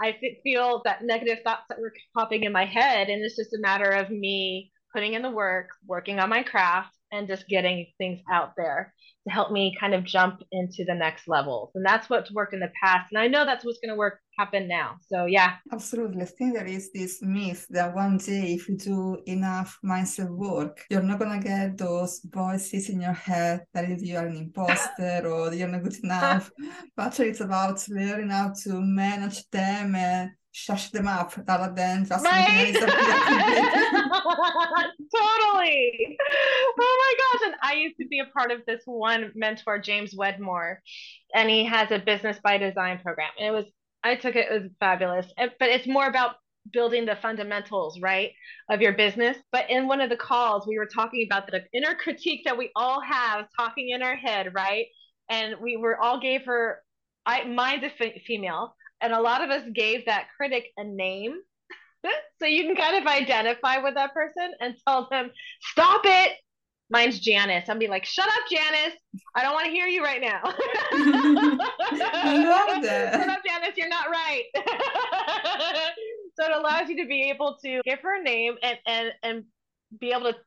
I 0.00 0.16
feel 0.42 0.82
that 0.84 1.02
negative 1.02 1.38
thoughts 1.44 1.64
that 1.68 1.80
were 1.80 1.92
popping 2.16 2.44
in 2.44 2.52
my 2.52 2.64
head, 2.64 3.08
and 3.08 3.22
it's 3.22 3.36
just 3.36 3.54
a 3.54 3.60
matter 3.60 3.90
of 3.90 4.10
me 4.10 4.72
putting 4.94 5.14
in 5.14 5.22
the 5.22 5.30
work, 5.30 5.68
working 5.86 6.18
on 6.18 6.28
my 6.28 6.42
craft, 6.42 6.94
and 7.12 7.28
just 7.28 7.46
getting 7.46 7.86
things 7.98 8.20
out 8.30 8.54
there 8.56 8.94
to 9.26 9.32
help 9.32 9.52
me 9.52 9.76
kind 9.78 9.94
of 9.94 10.04
jump 10.04 10.40
into 10.50 10.84
the 10.84 10.94
next 10.94 11.28
levels. 11.28 11.70
And 11.74 11.84
that's 11.84 12.08
what's 12.08 12.32
worked 12.32 12.54
in 12.54 12.60
the 12.60 12.72
past. 12.82 13.12
And 13.12 13.18
I 13.18 13.28
know 13.28 13.44
that's 13.44 13.64
what's 13.64 13.78
going 13.78 13.90
to 13.90 13.98
work 13.98 14.20
happen 14.38 14.68
now. 14.68 14.96
So 15.06 15.26
yeah. 15.26 15.56
Absolutely. 15.72 16.22
I 16.22 16.26
think 16.26 16.54
there 16.54 16.66
is 16.66 16.90
this 16.92 17.22
myth 17.22 17.66
that 17.70 17.94
one 17.94 18.16
day 18.18 18.54
if 18.54 18.68
you 18.68 18.76
do 18.76 19.18
enough 19.26 19.78
mindset 19.84 20.30
work, 20.30 20.84
you're 20.90 21.02
not 21.02 21.18
gonna 21.18 21.40
get 21.40 21.78
those 21.78 22.20
voices 22.24 22.88
in 22.88 23.00
your 23.00 23.12
head 23.12 23.64
that 23.74 23.90
is 23.90 24.02
you 24.02 24.16
are 24.16 24.26
an 24.26 24.36
imposter 24.36 25.22
or 25.26 25.52
you're 25.52 25.68
not 25.68 25.82
good 25.82 26.02
enough. 26.02 26.50
but 26.96 27.06
actually 27.06 27.28
it's 27.28 27.40
about 27.40 27.86
learning 27.88 28.30
how 28.30 28.52
to 28.64 28.80
manage 28.80 29.48
them 29.50 29.94
and 29.94 30.30
shush 30.52 30.90
them 30.90 31.08
up 31.08 31.32
rather 31.48 31.74
than 31.74 32.04
just 32.04 32.24
right? 32.24 32.74
totally. 35.14 36.18
Oh 36.78 36.96
my 37.00 37.14
gosh. 37.18 37.40
And 37.46 37.54
I 37.62 37.74
used 37.74 37.96
to 37.98 38.06
be 38.06 38.20
a 38.20 38.26
part 38.26 38.50
of 38.50 38.60
this 38.66 38.82
one 38.84 39.32
mentor, 39.34 39.78
James 39.78 40.14
Wedmore, 40.14 40.82
and 41.34 41.48
he 41.48 41.64
has 41.64 41.90
a 41.90 41.98
business 41.98 42.38
by 42.44 42.58
design 42.58 43.00
program. 43.02 43.30
And 43.38 43.48
it 43.48 43.50
was, 43.50 43.64
I 44.04 44.16
took 44.16 44.36
it, 44.36 44.50
it 44.50 44.62
was 44.62 44.70
fabulous. 44.80 45.26
But 45.36 45.68
it's 45.68 45.86
more 45.86 46.06
about 46.06 46.36
building 46.72 47.06
the 47.06 47.16
fundamentals, 47.16 48.00
right, 48.00 48.30
of 48.70 48.80
your 48.80 48.92
business. 48.92 49.36
But 49.50 49.68
in 49.70 49.88
one 49.88 50.00
of 50.00 50.10
the 50.10 50.16
calls, 50.16 50.66
we 50.66 50.78
were 50.78 50.86
talking 50.86 51.26
about 51.28 51.48
the 51.50 51.62
inner 51.72 51.94
critique 51.94 52.42
that 52.44 52.56
we 52.56 52.70
all 52.76 53.00
have 53.00 53.46
talking 53.58 53.90
in 53.90 54.02
our 54.02 54.16
head, 54.16 54.54
right? 54.54 54.86
And 55.28 55.56
we 55.60 55.76
were 55.76 56.00
all 56.00 56.20
gave 56.20 56.44
her, 56.44 56.82
I 57.26 57.44
mine's 57.44 57.84
a 57.84 58.20
female, 58.26 58.74
and 59.00 59.12
a 59.12 59.20
lot 59.20 59.42
of 59.42 59.50
us 59.50 59.62
gave 59.74 60.06
that 60.06 60.28
critic 60.36 60.66
a 60.76 60.84
name 60.84 61.34
so 62.40 62.46
you 62.46 62.64
can 62.64 62.76
kind 62.76 62.96
of 62.96 63.06
identify 63.06 63.78
with 63.78 63.94
that 63.94 64.14
person 64.14 64.52
and 64.60 64.74
tell 64.86 65.08
them 65.10 65.30
stop 65.60 66.02
it 66.04 66.32
mine's 66.92 67.18
janice. 67.18 67.68
I'll 67.68 67.78
be 67.78 67.88
like 67.88 68.04
shut 68.04 68.28
up 68.28 68.44
janice. 68.50 68.94
I 69.34 69.42
don't 69.42 69.54
want 69.54 69.64
to 69.64 69.72
hear 69.72 69.86
you 69.86 70.04
right 70.04 70.20
now. 70.20 70.40
I 70.44 72.36
love 72.36 72.82
that. 72.82 73.14
Shut 73.14 73.28
up 73.28 73.40
janice. 73.44 73.76
You're 73.76 73.88
not 73.88 74.06
right. 74.10 74.44
So 76.40 76.46
it 76.46 76.56
allows 76.56 76.88
you 76.88 76.96
to 77.02 77.06
be 77.06 77.28
able 77.28 77.58
to 77.62 77.82
give 77.84 77.98
her 78.00 78.18
a 78.18 78.22
name 78.22 78.54
and 78.62 78.78
and 78.86 79.12
and 79.22 79.44
be 80.00 80.12
able 80.12 80.32
to 80.32 80.38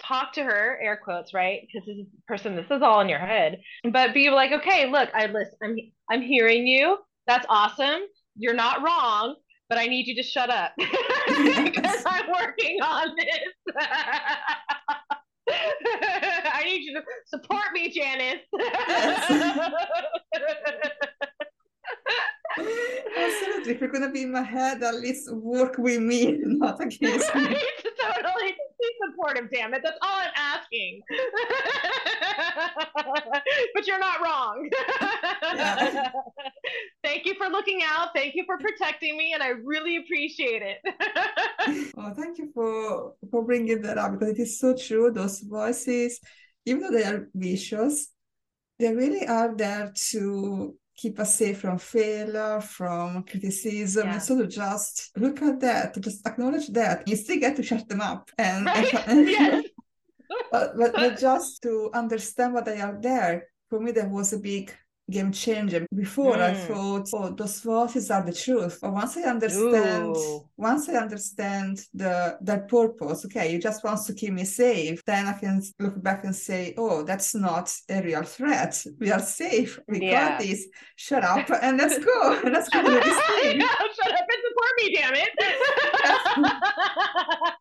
talk 0.00 0.32
to 0.32 0.42
her 0.42 0.76
air 0.82 1.00
quotes 1.02 1.32
right? 1.32 1.60
Because 1.60 1.86
this 1.86 1.96
is 1.96 2.06
person 2.26 2.56
this 2.56 2.66
is 2.72 2.82
all 2.82 3.00
in 3.00 3.08
your 3.08 3.20
head. 3.20 3.60
But 3.88 4.14
be 4.14 4.30
like 4.30 4.50
okay 4.50 4.90
look 4.90 5.08
i 5.14 5.26
listen 5.26 5.56
i'm 5.62 5.76
i'm 6.10 6.22
hearing 6.22 6.66
you. 6.66 6.98
That's 7.28 7.46
awesome. 7.48 8.00
You're 8.36 8.52
not 8.54 8.82
wrong, 8.82 9.36
but 9.68 9.78
I 9.78 9.86
need 9.86 10.08
you 10.08 10.16
to 10.16 10.24
shut 10.24 10.50
up. 10.50 10.72
Because 11.28 12.02
I'm 12.04 12.26
working 12.28 12.80
on 12.82 13.14
this. 13.16 13.84
I 16.52 16.62
need 16.64 16.82
you 16.82 16.94
to 16.94 17.02
support 17.26 17.64
me, 17.72 17.90
Janice. 17.90 18.42
Absolutely. 22.58 23.72
If 23.72 23.80
you're 23.80 23.90
going 23.90 24.02
to 24.02 24.10
be 24.10 24.22
in 24.22 24.32
my 24.32 24.42
head, 24.42 24.82
at 24.82 24.96
least 24.96 25.32
work 25.32 25.76
with 25.78 26.00
me, 26.00 26.38
not 26.42 26.80
against 26.82 27.34
me. 27.34 27.56
totally. 28.00 28.54
Be 28.88 28.94
supportive, 29.10 29.50
damn 29.50 29.74
it. 29.74 29.82
That's 29.84 29.98
all 30.02 30.16
I'm 30.16 30.32
asking. 30.36 31.02
but 33.74 33.86
you're 33.86 33.98
not 33.98 34.22
wrong. 34.22 34.70
Thank 37.04 37.26
you 37.26 37.34
for 37.34 37.48
looking 37.48 37.82
out. 37.84 38.10
Thank 38.14 38.34
you 38.34 38.44
for 38.46 38.56
protecting 38.58 39.16
me, 39.16 39.32
and 39.34 39.42
I 39.42 39.48
really 39.48 39.96
appreciate 39.96 40.62
it. 40.62 40.78
oh, 41.96 42.12
thank 42.14 42.38
you 42.38 42.50
for 42.54 43.14
for 43.30 43.44
bringing 43.44 43.82
that 43.82 43.98
up 43.98 44.12
because 44.12 44.30
it 44.30 44.38
is 44.38 44.58
so 44.58 44.76
true. 44.76 45.10
Those 45.10 45.40
voices, 45.40 46.20
even 46.66 46.82
though 46.82 46.90
they 46.90 47.04
are 47.04 47.28
vicious, 47.34 48.08
they 48.78 48.94
really 48.94 49.26
are 49.26 49.54
there 49.54 49.92
to 50.10 50.74
keep 50.98 51.20
us 51.20 51.36
safe 51.36 51.60
from 51.60 51.78
failure, 51.78 52.60
from 52.60 53.22
criticism. 53.22 54.08
Yeah. 54.08 54.14
And 54.14 54.22
so 54.22 54.36
to 54.36 54.46
just 54.48 55.16
look 55.16 55.40
at 55.42 55.60
that, 55.60 55.96
just 56.00 56.26
acknowledge 56.26 56.66
that. 56.68 57.06
You 57.06 57.14
still 57.14 57.38
get 57.38 57.54
to 57.56 57.62
shut 57.62 57.88
them 57.88 58.00
up. 58.00 58.30
And, 58.36 58.66
right? 58.66 59.08
and 59.08 59.28
yes. 59.28 59.64
but, 60.52 60.76
but, 60.76 60.92
but 60.92 61.18
just 61.18 61.62
to 61.62 61.90
understand 61.94 62.52
what 62.52 62.64
they 62.64 62.80
are 62.80 62.98
there, 63.00 63.46
for 63.70 63.78
me, 63.78 63.92
that 63.92 64.10
was 64.10 64.32
a 64.32 64.38
big 64.38 64.74
game 65.10 65.32
changer. 65.32 65.86
Before 65.94 66.36
mm. 66.36 66.40
I 66.40 66.54
thought, 66.54 67.08
oh, 67.14 67.30
those 67.30 67.60
voices 67.60 68.10
are 68.10 68.22
the 68.22 68.32
truth. 68.32 68.78
But 68.80 68.92
once 68.92 69.16
I 69.16 69.22
understand, 69.22 70.16
Ooh. 70.16 70.48
once 70.56 70.88
I 70.88 70.94
understand 70.94 71.80
the 71.94 72.38
their 72.40 72.60
purpose, 72.60 73.24
okay, 73.26 73.52
you 73.52 73.58
just 73.58 73.84
want 73.84 74.04
to 74.06 74.14
keep 74.14 74.32
me 74.32 74.44
safe, 74.44 75.04
then 75.04 75.26
I 75.26 75.32
can 75.32 75.62
look 75.78 76.02
back 76.02 76.24
and 76.24 76.34
say, 76.34 76.74
oh, 76.76 77.02
that's 77.02 77.34
not 77.34 77.74
a 77.88 78.02
real 78.02 78.22
threat. 78.22 78.82
We 78.98 79.10
are 79.10 79.20
safe. 79.20 79.78
We 79.88 80.02
yeah. 80.02 80.30
got 80.30 80.40
this. 80.40 80.66
Shut 80.96 81.24
up 81.24 81.50
and 81.62 81.78
let's 81.78 81.98
go. 81.98 82.40
let's 82.44 82.68
go 82.68 82.82
do 82.82 82.92
this 83.00 83.26
thing. 83.40 83.60
shut 83.60 84.12
up 84.12 84.28
and 84.28 84.42
support 84.48 84.72
me, 84.78 84.94
damn 84.94 85.14
it. 85.14 85.30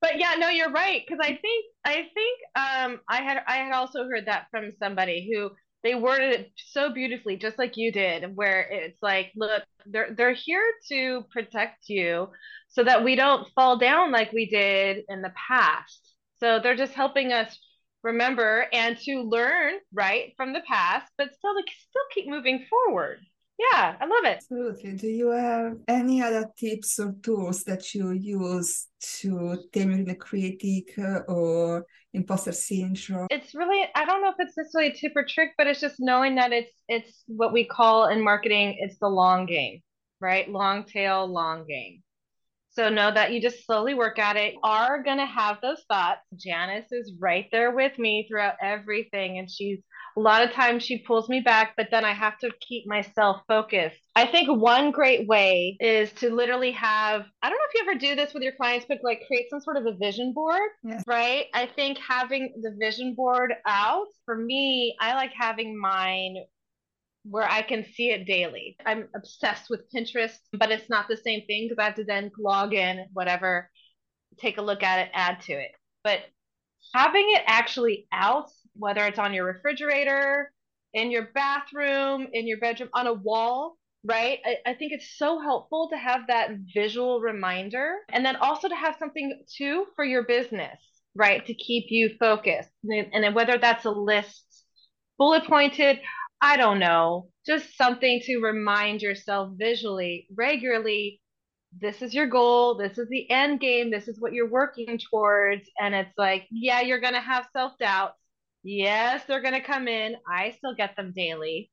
but 0.00 0.18
yeah, 0.18 0.34
no, 0.38 0.48
you're 0.48 0.72
right 0.72 1.02
because 1.06 1.20
I 1.22 1.38
think 1.42 1.64
I 1.84 2.08
think 2.14 2.40
um 2.54 3.00
I 3.08 3.22
had 3.22 3.42
I 3.46 3.56
had 3.56 3.72
also 3.72 4.04
heard 4.04 4.26
that 4.26 4.46
from 4.50 4.70
somebody 4.78 5.30
who 5.32 5.50
they 5.86 5.94
worded 5.94 6.32
it 6.32 6.50
so 6.56 6.92
beautifully 6.92 7.36
just 7.36 7.60
like 7.60 7.76
you 7.76 7.92
did 7.92 8.34
where 8.34 8.62
it's 8.62 9.00
like 9.02 9.30
look 9.36 9.62
they're 9.86 10.12
they're 10.16 10.32
here 10.32 10.64
to 10.88 11.24
protect 11.32 11.88
you 11.88 12.28
so 12.68 12.82
that 12.82 13.04
we 13.04 13.14
don't 13.14 13.46
fall 13.54 13.78
down 13.78 14.10
like 14.10 14.32
we 14.32 14.46
did 14.46 15.04
in 15.08 15.22
the 15.22 15.32
past. 15.48 16.12
So 16.40 16.58
they're 16.58 16.74
just 16.74 16.92
helping 16.92 17.32
us 17.32 17.56
remember 18.02 18.66
and 18.72 18.98
to 18.98 19.22
learn 19.22 19.74
right 19.94 20.32
from 20.36 20.52
the 20.52 20.62
past 20.68 21.10
but 21.16 21.32
still 21.32 21.54
to 21.54 21.62
still 21.88 22.02
keep 22.12 22.28
moving 22.28 22.66
forward 22.68 23.20
yeah, 23.58 23.96
I 23.98 24.04
love 24.04 24.24
it. 24.24 24.36
Absolutely. 24.36 24.92
Do 24.94 25.08
you 25.08 25.30
have 25.30 25.76
any 25.88 26.22
other 26.22 26.50
tips 26.58 26.98
or 26.98 27.14
tools 27.22 27.64
that 27.64 27.94
you 27.94 28.10
use 28.10 28.88
to 29.20 29.58
tame 29.72 30.04
the 30.04 30.14
critic 30.14 30.92
or 30.98 31.86
imposter 32.12 32.52
syndrome? 32.52 33.28
It's 33.30 33.54
really 33.54 33.88
I 33.94 34.04
don't 34.04 34.20
know 34.20 34.28
if 34.28 34.36
it's 34.38 34.56
necessarily 34.56 34.90
a 34.90 34.94
tip 34.94 35.12
or 35.16 35.24
trick, 35.24 35.52
but 35.56 35.66
it's 35.66 35.80
just 35.80 35.96
knowing 35.98 36.34
that 36.34 36.52
it's 36.52 36.72
it's 36.88 37.24
what 37.26 37.52
we 37.52 37.64
call 37.64 38.08
in 38.08 38.22
marketing, 38.22 38.76
it's 38.80 38.98
the 38.98 39.08
long 39.08 39.46
game, 39.46 39.80
right? 40.20 40.50
Long 40.50 40.84
tail, 40.84 41.26
long 41.26 41.66
game. 41.66 42.02
So 42.70 42.90
know 42.90 43.10
that 43.10 43.32
you 43.32 43.40
just 43.40 43.64
slowly 43.64 43.94
work 43.94 44.18
at 44.18 44.36
it. 44.36 44.54
Are 44.62 45.02
gonna 45.02 45.24
have 45.24 45.62
those 45.62 45.82
thoughts. 45.88 46.20
Janice 46.36 46.92
is 46.92 47.14
right 47.18 47.46
there 47.50 47.70
with 47.74 47.98
me 47.98 48.26
throughout 48.28 48.56
everything, 48.60 49.38
and 49.38 49.50
she's 49.50 49.78
a 50.16 50.20
lot 50.20 50.42
of 50.42 50.50
times 50.52 50.82
she 50.82 50.98
pulls 50.98 51.28
me 51.28 51.40
back, 51.40 51.74
but 51.76 51.88
then 51.90 52.04
I 52.04 52.12
have 52.12 52.38
to 52.38 52.50
keep 52.66 52.86
myself 52.86 53.42
focused. 53.46 54.00
I 54.14 54.26
think 54.26 54.48
one 54.48 54.90
great 54.90 55.28
way 55.28 55.76
is 55.78 56.10
to 56.14 56.34
literally 56.34 56.70
have, 56.72 57.26
I 57.42 57.50
don't 57.50 57.58
know 57.58 57.64
if 57.68 57.74
you 57.74 57.90
ever 57.90 57.98
do 57.98 58.14
this 58.14 58.32
with 58.32 58.42
your 58.42 58.52
clients, 58.52 58.86
but 58.88 58.98
like 59.02 59.26
create 59.26 59.50
some 59.50 59.60
sort 59.60 59.76
of 59.76 59.84
a 59.84 59.94
vision 59.94 60.32
board, 60.32 60.70
yes. 60.82 61.02
right? 61.06 61.46
I 61.52 61.66
think 61.66 61.98
having 61.98 62.54
the 62.62 62.74
vision 62.80 63.14
board 63.14 63.52
out, 63.66 64.06
for 64.24 64.36
me, 64.36 64.96
I 65.00 65.14
like 65.14 65.32
having 65.38 65.78
mine 65.78 66.36
where 67.28 67.48
I 67.48 67.60
can 67.60 67.84
see 67.84 68.10
it 68.10 68.26
daily. 68.26 68.76
I'm 68.86 69.08
obsessed 69.14 69.68
with 69.68 69.90
Pinterest, 69.94 70.36
but 70.52 70.70
it's 70.70 70.88
not 70.88 71.08
the 71.08 71.16
same 71.16 71.42
thing 71.46 71.68
because 71.68 71.78
I 71.78 71.86
have 71.86 71.96
to 71.96 72.04
then 72.04 72.30
log 72.38 72.72
in, 72.72 73.04
whatever, 73.12 73.68
take 74.38 74.56
a 74.56 74.62
look 74.62 74.82
at 74.82 75.00
it, 75.00 75.10
add 75.12 75.42
to 75.42 75.52
it. 75.52 75.72
But 76.04 76.20
having 76.94 77.26
it 77.34 77.42
actually 77.46 78.06
out 78.12 78.48
whether 78.78 79.06
it's 79.06 79.18
on 79.18 79.34
your 79.34 79.44
refrigerator, 79.44 80.52
in 80.94 81.10
your 81.10 81.28
bathroom, 81.34 82.26
in 82.32 82.46
your 82.46 82.58
bedroom, 82.58 82.88
on 82.94 83.06
a 83.06 83.12
wall, 83.12 83.76
right? 84.04 84.38
I, 84.44 84.70
I, 84.70 84.74
think 84.74 84.92
it's 84.92 85.18
so 85.18 85.40
helpful 85.40 85.88
to 85.90 85.96
have 85.96 86.22
that 86.28 86.50
visual 86.74 87.20
reminder 87.20 87.96
and 88.10 88.24
then 88.24 88.36
also 88.36 88.68
to 88.68 88.74
have 88.74 88.96
something 88.98 89.42
too 89.56 89.86
for 89.94 90.04
your 90.04 90.24
business, 90.24 90.78
right? 91.14 91.44
To 91.44 91.54
keep 91.54 91.86
you 91.90 92.10
focused. 92.18 92.70
And, 92.84 93.08
and 93.12 93.34
whether 93.34 93.58
that's 93.58 93.84
a 93.84 93.90
list, 93.90 94.64
bullet 95.18 95.44
pointed, 95.44 96.00
I 96.40 96.56
don't 96.56 96.78
know, 96.78 97.28
just 97.44 97.76
something 97.76 98.20
to 98.24 98.38
remind 98.38 99.02
yourself 99.02 99.52
visually 99.56 100.28
regularly. 100.34 101.20
This 101.78 102.00
is 102.00 102.14
your 102.14 102.26
goal. 102.26 102.76
This 102.76 102.96
is 102.96 103.08
the 103.08 103.30
end 103.30 103.60
game. 103.60 103.90
This 103.90 104.08
is 104.08 104.20
what 104.20 104.32
you're 104.32 104.48
working 104.48 104.98
towards. 105.10 105.68
And 105.78 105.94
it's 105.94 106.16
like, 106.16 106.46
yeah, 106.50 106.80
you're 106.80 107.00
going 107.00 107.14
to 107.14 107.20
have 107.20 107.48
self 107.52 107.72
doubt 107.78 108.12
Yes, 108.66 109.22
they're 109.28 109.42
going 109.42 109.54
to 109.54 109.60
come 109.60 109.86
in. 109.86 110.16
I 110.28 110.50
still 110.50 110.74
get 110.74 110.96
them 110.96 111.12
daily. 111.14 111.70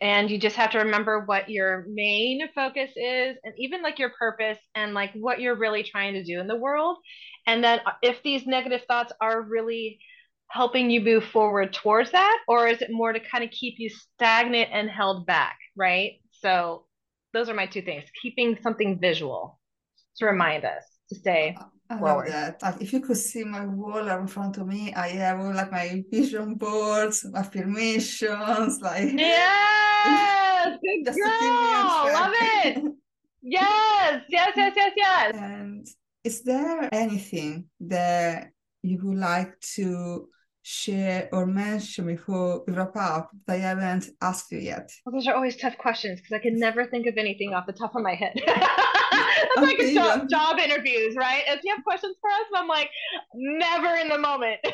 And 0.00 0.28
you 0.28 0.38
just 0.38 0.56
have 0.56 0.72
to 0.72 0.78
remember 0.78 1.20
what 1.24 1.48
your 1.48 1.86
main 1.88 2.48
focus 2.52 2.90
is 2.96 3.36
and 3.44 3.54
even 3.58 3.80
like 3.80 4.00
your 4.00 4.10
purpose 4.18 4.58
and 4.74 4.92
like 4.92 5.12
what 5.14 5.40
you're 5.40 5.54
really 5.54 5.84
trying 5.84 6.14
to 6.14 6.24
do 6.24 6.40
in 6.40 6.48
the 6.48 6.56
world. 6.56 6.98
And 7.46 7.62
then 7.62 7.80
uh, 7.86 7.92
if 8.02 8.22
these 8.24 8.44
negative 8.44 8.80
thoughts 8.88 9.12
are 9.20 9.40
really 9.42 10.00
helping 10.48 10.90
you 10.90 11.00
move 11.00 11.24
forward 11.24 11.72
towards 11.72 12.10
that, 12.10 12.38
or 12.48 12.66
is 12.66 12.82
it 12.82 12.90
more 12.90 13.12
to 13.12 13.20
kind 13.20 13.44
of 13.44 13.50
keep 13.50 13.74
you 13.78 13.88
stagnant 13.88 14.70
and 14.72 14.90
held 14.90 15.26
back? 15.26 15.58
Right. 15.76 16.20
So 16.40 16.86
those 17.32 17.48
are 17.48 17.54
my 17.54 17.66
two 17.66 17.82
things 17.82 18.04
keeping 18.20 18.58
something 18.62 18.98
visual 18.98 19.60
to 20.16 20.26
remind 20.26 20.64
us 20.64 20.84
to 21.08 21.14
stay 21.14 21.56
I 21.92 22.00
love 22.00 22.26
that. 22.26 22.62
Like, 22.62 22.80
if 22.80 22.92
you 22.92 23.00
could 23.00 23.16
see 23.16 23.44
my 23.44 23.66
wall 23.66 24.08
in 24.08 24.26
front 24.26 24.56
of 24.58 24.66
me, 24.66 24.94
I 24.94 25.08
have 25.08 25.40
all 25.40 25.54
like 25.54 25.70
my 25.70 26.02
vision 26.10 26.54
boards, 26.54 27.26
affirmations, 27.34 28.80
like 28.80 29.12
yes, 29.16 30.78
good 30.82 31.14
girl, 31.14 32.12
love 32.12 32.32
it. 32.34 32.82
yes, 33.42 34.22
yes, 34.28 34.52
yes, 34.56 34.72
yes, 34.76 34.92
yes. 34.96 35.34
And 35.34 35.86
is 36.24 36.42
there 36.42 36.88
anything 36.92 37.66
that 37.80 38.50
you 38.82 38.98
would 39.02 39.18
like 39.18 39.60
to 39.74 40.28
share 40.62 41.28
or 41.32 41.44
mention 41.44 42.06
before 42.06 42.62
we 42.66 42.72
wrap 42.72 42.96
up 42.96 43.30
that 43.46 43.54
I 43.54 43.58
haven't 43.58 44.08
asked 44.20 44.50
you 44.50 44.58
yet? 44.58 44.90
Well, 45.04 45.14
those 45.14 45.26
are 45.26 45.34
always 45.34 45.56
tough 45.56 45.76
questions 45.76 46.20
because 46.20 46.32
I 46.32 46.38
can 46.38 46.58
never 46.58 46.86
think 46.86 47.06
of 47.06 47.18
anything 47.18 47.52
off 47.52 47.66
the 47.66 47.72
top 47.72 47.94
of 47.94 48.02
my 48.02 48.14
head. 48.14 48.40
That's 49.12 49.58
oh, 49.58 49.62
like 49.62 49.78
a 49.78 49.94
job, 49.94 50.28
job 50.28 50.58
interviews, 50.58 51.14
right? 51.16 51.42
If 51.46 51.60
you 51.64 51.74
have 51.74 51.84
questions 51.84 52.16
for 52.20 52.30
us, 52.30 52.46
I'm 52.54 52.68
like, 52.68 52.90
never 53.34 53.96
in 53.96 54.08
the 54.08 54.18
moment. 54.18 54.60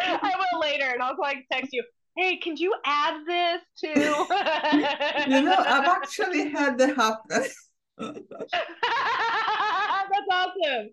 I 0.00 0.32
will 0.36 0.60
later, 0.60 0.90
and 0.92 1.02
I'll 1.02 1.16
like 1.18 1.46
text 1.50 1.72
you. 1.72 1.82
Hey, 2.16 2.36
can 2.36 2.56
you 2.56 2.74
add 2.84 3.24
this 3.26 3.62
to? 3.78 3.88
you 5.30 5.42
know, 5.42 5.56
I've 5.58 5.88
actually 5.88 6.50
had 6.50 6.78
that 6.78 6.96
happen. 6.96 7.48
That's 10.12 10.26
awesome. 10.30 10.90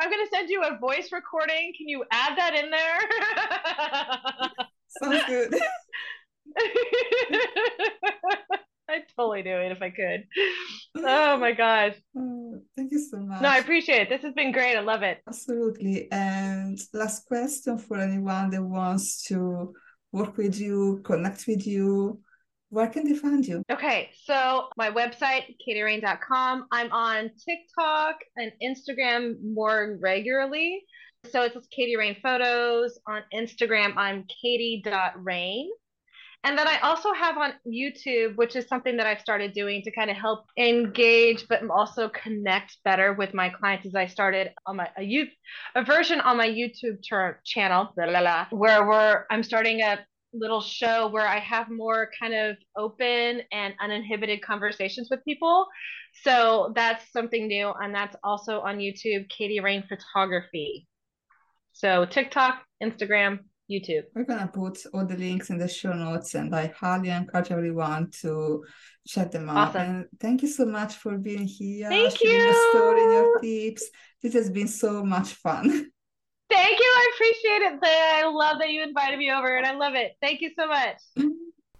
I'm 0.00 0.10
gonna 0.10 0.26
send 0.32 0.50
you 0.50 0.62
a 0.62 0.76
voice 0.78 1.10
recording. 1.12 1.72
Can 1.76 1.88
you 1.88 2.04
add 2.10 2.36
that 2.36 2.54
in 2.54 2.70
there? 2.70 3.00
Sounds 4.88 5.24
good. 5.26 5.54
I'd 8.90 9.04
totally 9.16 9.42
do 9.42 9.50
it 9.50 9.72
if 9.72 9.82
I 9.82 9.90
could. 9.90 10.24
Oh 10.96 11.36
my 11.36 11.50
gosh. 11.52 11.96
Oh, 12.16 12.60
thank 12.76 12.92
you 12.92 13.00
so 13.00 13.18
much. 13.18 13.42
No, 13.42 13.48
I 13.48 13.58
appreciate 13.58 14.02
it. 14.02 14.08
This 14.08 14.22
has 14.22 14.32
been 14.32 14.52
great. 14.52 14.76
I 14.76 14.80
love 14.80 15.02
it. 15.02 15.18
Absolutely. 15.26 16.08
And 16.12 16.78
last 16.92 17.26
question 17.26 17.78
for 17.78 17.98
anyone 17.98 18.50
that 18.50 18.62
wants 18.62 19.24
to 19.24 19.74
work 20.12 20.36
with 20.36 20.58
you, 20.58 21.00
connect 21.04 21.46
with 21.48 21.66
you, 21.66 22.20
where 22.70 22.88
can 22.88 23.04
they 23.04 23.14
find 23.14 23.46
you? 23.46 23.62
Okay, 23.70 24.10
so 24.24 24.68
my 24.76 24.90
website, 24.90 25.54
katyrayne.com. 25.66 26.66
I'm 26.72 26.92
on 26.92 27.30
TikTok 27.44 28.16
and 28.36 28.52
Instagram 28.62 29.36
more 29.42 29.98
regularly. 30.00 30.84
So 31.30 31.42
it's 31.42 31.56
Katy 31.68 31.96
Rayne 31.96 32.16
Photos. 32.22 32.98
On 33.06 33.22
Instagram, 33.32 33.94
I'm 33.96 34.24
katy.rayne. 34.42 35.70
And 36.44 36.58
then 36.58 36.68
I 36.68 36.78
also 36.80 37.12
have 37.14 37.38
on 37.38 37.54
YouTube, 37.66 38.36
which 38.36 38.54
is 38.54 38.68
something 38.68 38.98
that 38.98 39.06
I've 39.06 39.20
started 39.20 39.54
doing 39.54 39.80
to 39.82 39.90
kind 39.90 40.10
of 40.10 40.16
help 40.16 40.44
engage, 40.58 41.48
but 41.48 41.62
also 41.70 42.10
connect 42.10 42.76
better 42.84 43.14
with 43.14 43.32
my 43.32 43.48
clients. 43.48 43.86
As 43.86 43.94
I 43.94 44.06
started 44.06 44.50
on 44.66 44.76
my 44.76 44.90
a 44.98 45.02
youth 45.02 45.30
a 45.74 45.82
version 45.82 46.20
on 46.20 46.36
my 46.36 46.46
YouTube 46.48 46.98
ter- 47.08 47.40
channel, 47.44 47.92
blah, 47.96 48.06
blah, 48.06 48.20
blah, 48.20 48.46
where 48.50 48.86
we're 48.86 49.24
I'm 49.30 49.42
starting 49.42 49.80
a 49.80 50.04
little 50.34 50.60
show 50.60 51.08
where 51.08 51.26
I 51.26 51.38
have 51.38 51.70
more 51.70 52.10
kind 52.20 52.34
of 52.34 52.56
open 52.76 53.40
and 53.50 53.74
uninhibited 53.80 54.42
conversations 54.42 55.08
with 55.10 55.24
people. 55.24 55.66
So 56.22 56.72
that's 56.74 57.10
something 57.12 57.46
new. 57.46 57.70
And 57.70 57.94
that's 57.94 58.16
also 58.22 58.60
on 58.60 58.78
YouTube, 58.78 59.28
Katy 59.30 59.60
Rayne 59.60 59.84
Photography. 59.88 60.86
So 61.72 62.04
TikTok, 62.04 62.62
Instagram, 62.82 63.40
YouTube. 63.70 64.04
We're 64.14 64.24
going 64.24 64.40
to 64.40 64.48
put 64.48 64.78
all 64.92 65.06
the 65.06 65.16
links 65.16 65.50
in 65.50 65.58
the 65.58 65.68
show 65.68 65.92
notes 65.92 66.34
and 66.34 66.54
I 66.54 66.72
highly 66.78 67.10
encourage 67.10 67.50
everyone 67.50 68.10
to 68.22 68.64
check 69.06 69.30
them 69.30 69.48
out. 69.48 69.68
Awesome. 69.68 69.80
And 69.80 70.06
thank 70.20 70.42
you 70.42 70.48
so 70.48 70.66
much 70.66 70.96
for 70.96 71.16
being 71.16 71.46
here. 71.46 71.88
Thank 71.88 72.20
you. 72.22 72.30
Your 72.30 72.70
story 72.70 73.00
your 73.00 73.40
tips. 73.40 73.88
This 74.22 74.34
has 74.34 74.50
been 74.50 74.68
so 74.68 75.04
much 75.04 75.34
fun. 75.34 75.68
Thank 76.50 76.78
you. 76.78 76.86
I 76.86 77.10
appreciate 77.14 77.62
it. 77.62 77.78
I 77.82 78.30
love 78.30 78.58
that 78.60 78.70
you 78.70 78.82
invited 78.82 79.18
me 79.18 79.30
over 79.32 79.56
and 79.56 79.66
I 79.66 79.74
love 79.74 79.94
it. 79.94 80.12
Thank 80.20 80.40
you 80.40 80.50
so 80.58 80.66
much. 80.66 80.98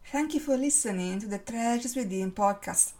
Thank 0.07 0.35
you 0.35 0.41
for 0.41 0.57
listening 0.57 1.21
to 1.21 1.27
the 1.27 1.39
Treasures 1.39 1.97
Within 1.97 2.33
podcast. 2.33 2.95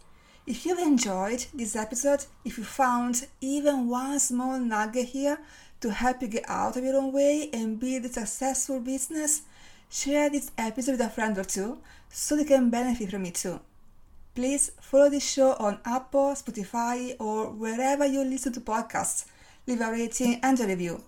If 0.47 0.63
you've 0.65 0.79
enjoyed 0.79 1.45
this 1.55 1.75
episode, 1.75 2.25
if 2.43 2.59
you 2.59 2.63
found 2.63 3.27
even 3.41 3.89
one 3.89 4.19
small 4.19 4.59
nugget 4.59 5.07
here 5.07 5.39
to 5.85 5.91
help 5.91 6.19
you 6.19 6.27
get 6.27 6.43
out 6.47 6.75
of 6.75 6.83
your 6.83 6.95
own 6.95 7.11
way 7.11 7.47
and 7.53 7.79
build 7.79 8.03
a 8.05 8.09
successful 8.09 8.79
business, 8.79 9.43
share 9.87 10.31
this 10.31 10.49
episode 10.57 10.93
with 10.93 11.01
a 11.01 11.09
friend 11.09 11.37
or 11.37 11.43
two 11.43 11.77
so 12.09 12.35
they 12.35 12.43
can 12.43 12.71
benefit 12.71 13.11
from 13.11 13.23
it 13.23 13.35
too. 13.35 13.59
Please 14.33 14.71
follow 14.81 15.11
this 15.11 15.31
show 15.31 15.53
on 15.59 15.77
Apple, 15.85 16.33
Spotify, 16.33 17.15
or 17.19 17.51
wherever 17.51 18.03
you 18.03 18.23
listen 18.23 18.51
to 18.53 18.61
podcasts. 18.61 19.25
Leave 19.67 19.79
a 19.79 19.91
rating 19.91 20.39
and 20.41 20.59
a 20.59 20.65
review. 20.65 20.99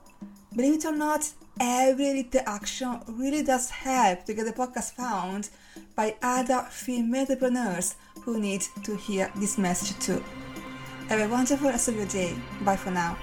Believe 0.55 0.75
it 0.75 0.85
or 0.85 0.95
not, 0.95 1.27
every 1.59 2.13
little 2.13 2.41
action 2.45 2.99
really 3.07 3.41
does 3.41 3.71
help 3.71 4.25
to 4.25 4.35
get 4.35 4.45
the 4.45 4.53
podcast 4.53 4.91
found 4.93 5.49
by 5.95 6.15
other 6.21 6.67
female 6.69 7.21
entrepreneurs 7.21 7.95
who 8.21 8.39
need 8.39 8.63
to 8.83 8.95
hear 8.95 9.31
this 9.37 9.57
message 9.57 9.97
too. 9.97 10.23
Have 11.09 11.19
a 11.19 11.27
wonderful 11.27 11.67
rest 11.67 11.87
of 11.87 11.95
your 11.95 12.05
day. 12.05 12.35
Bye 12.61 12.75
for 12.75 12.91
now. 12.91 13.17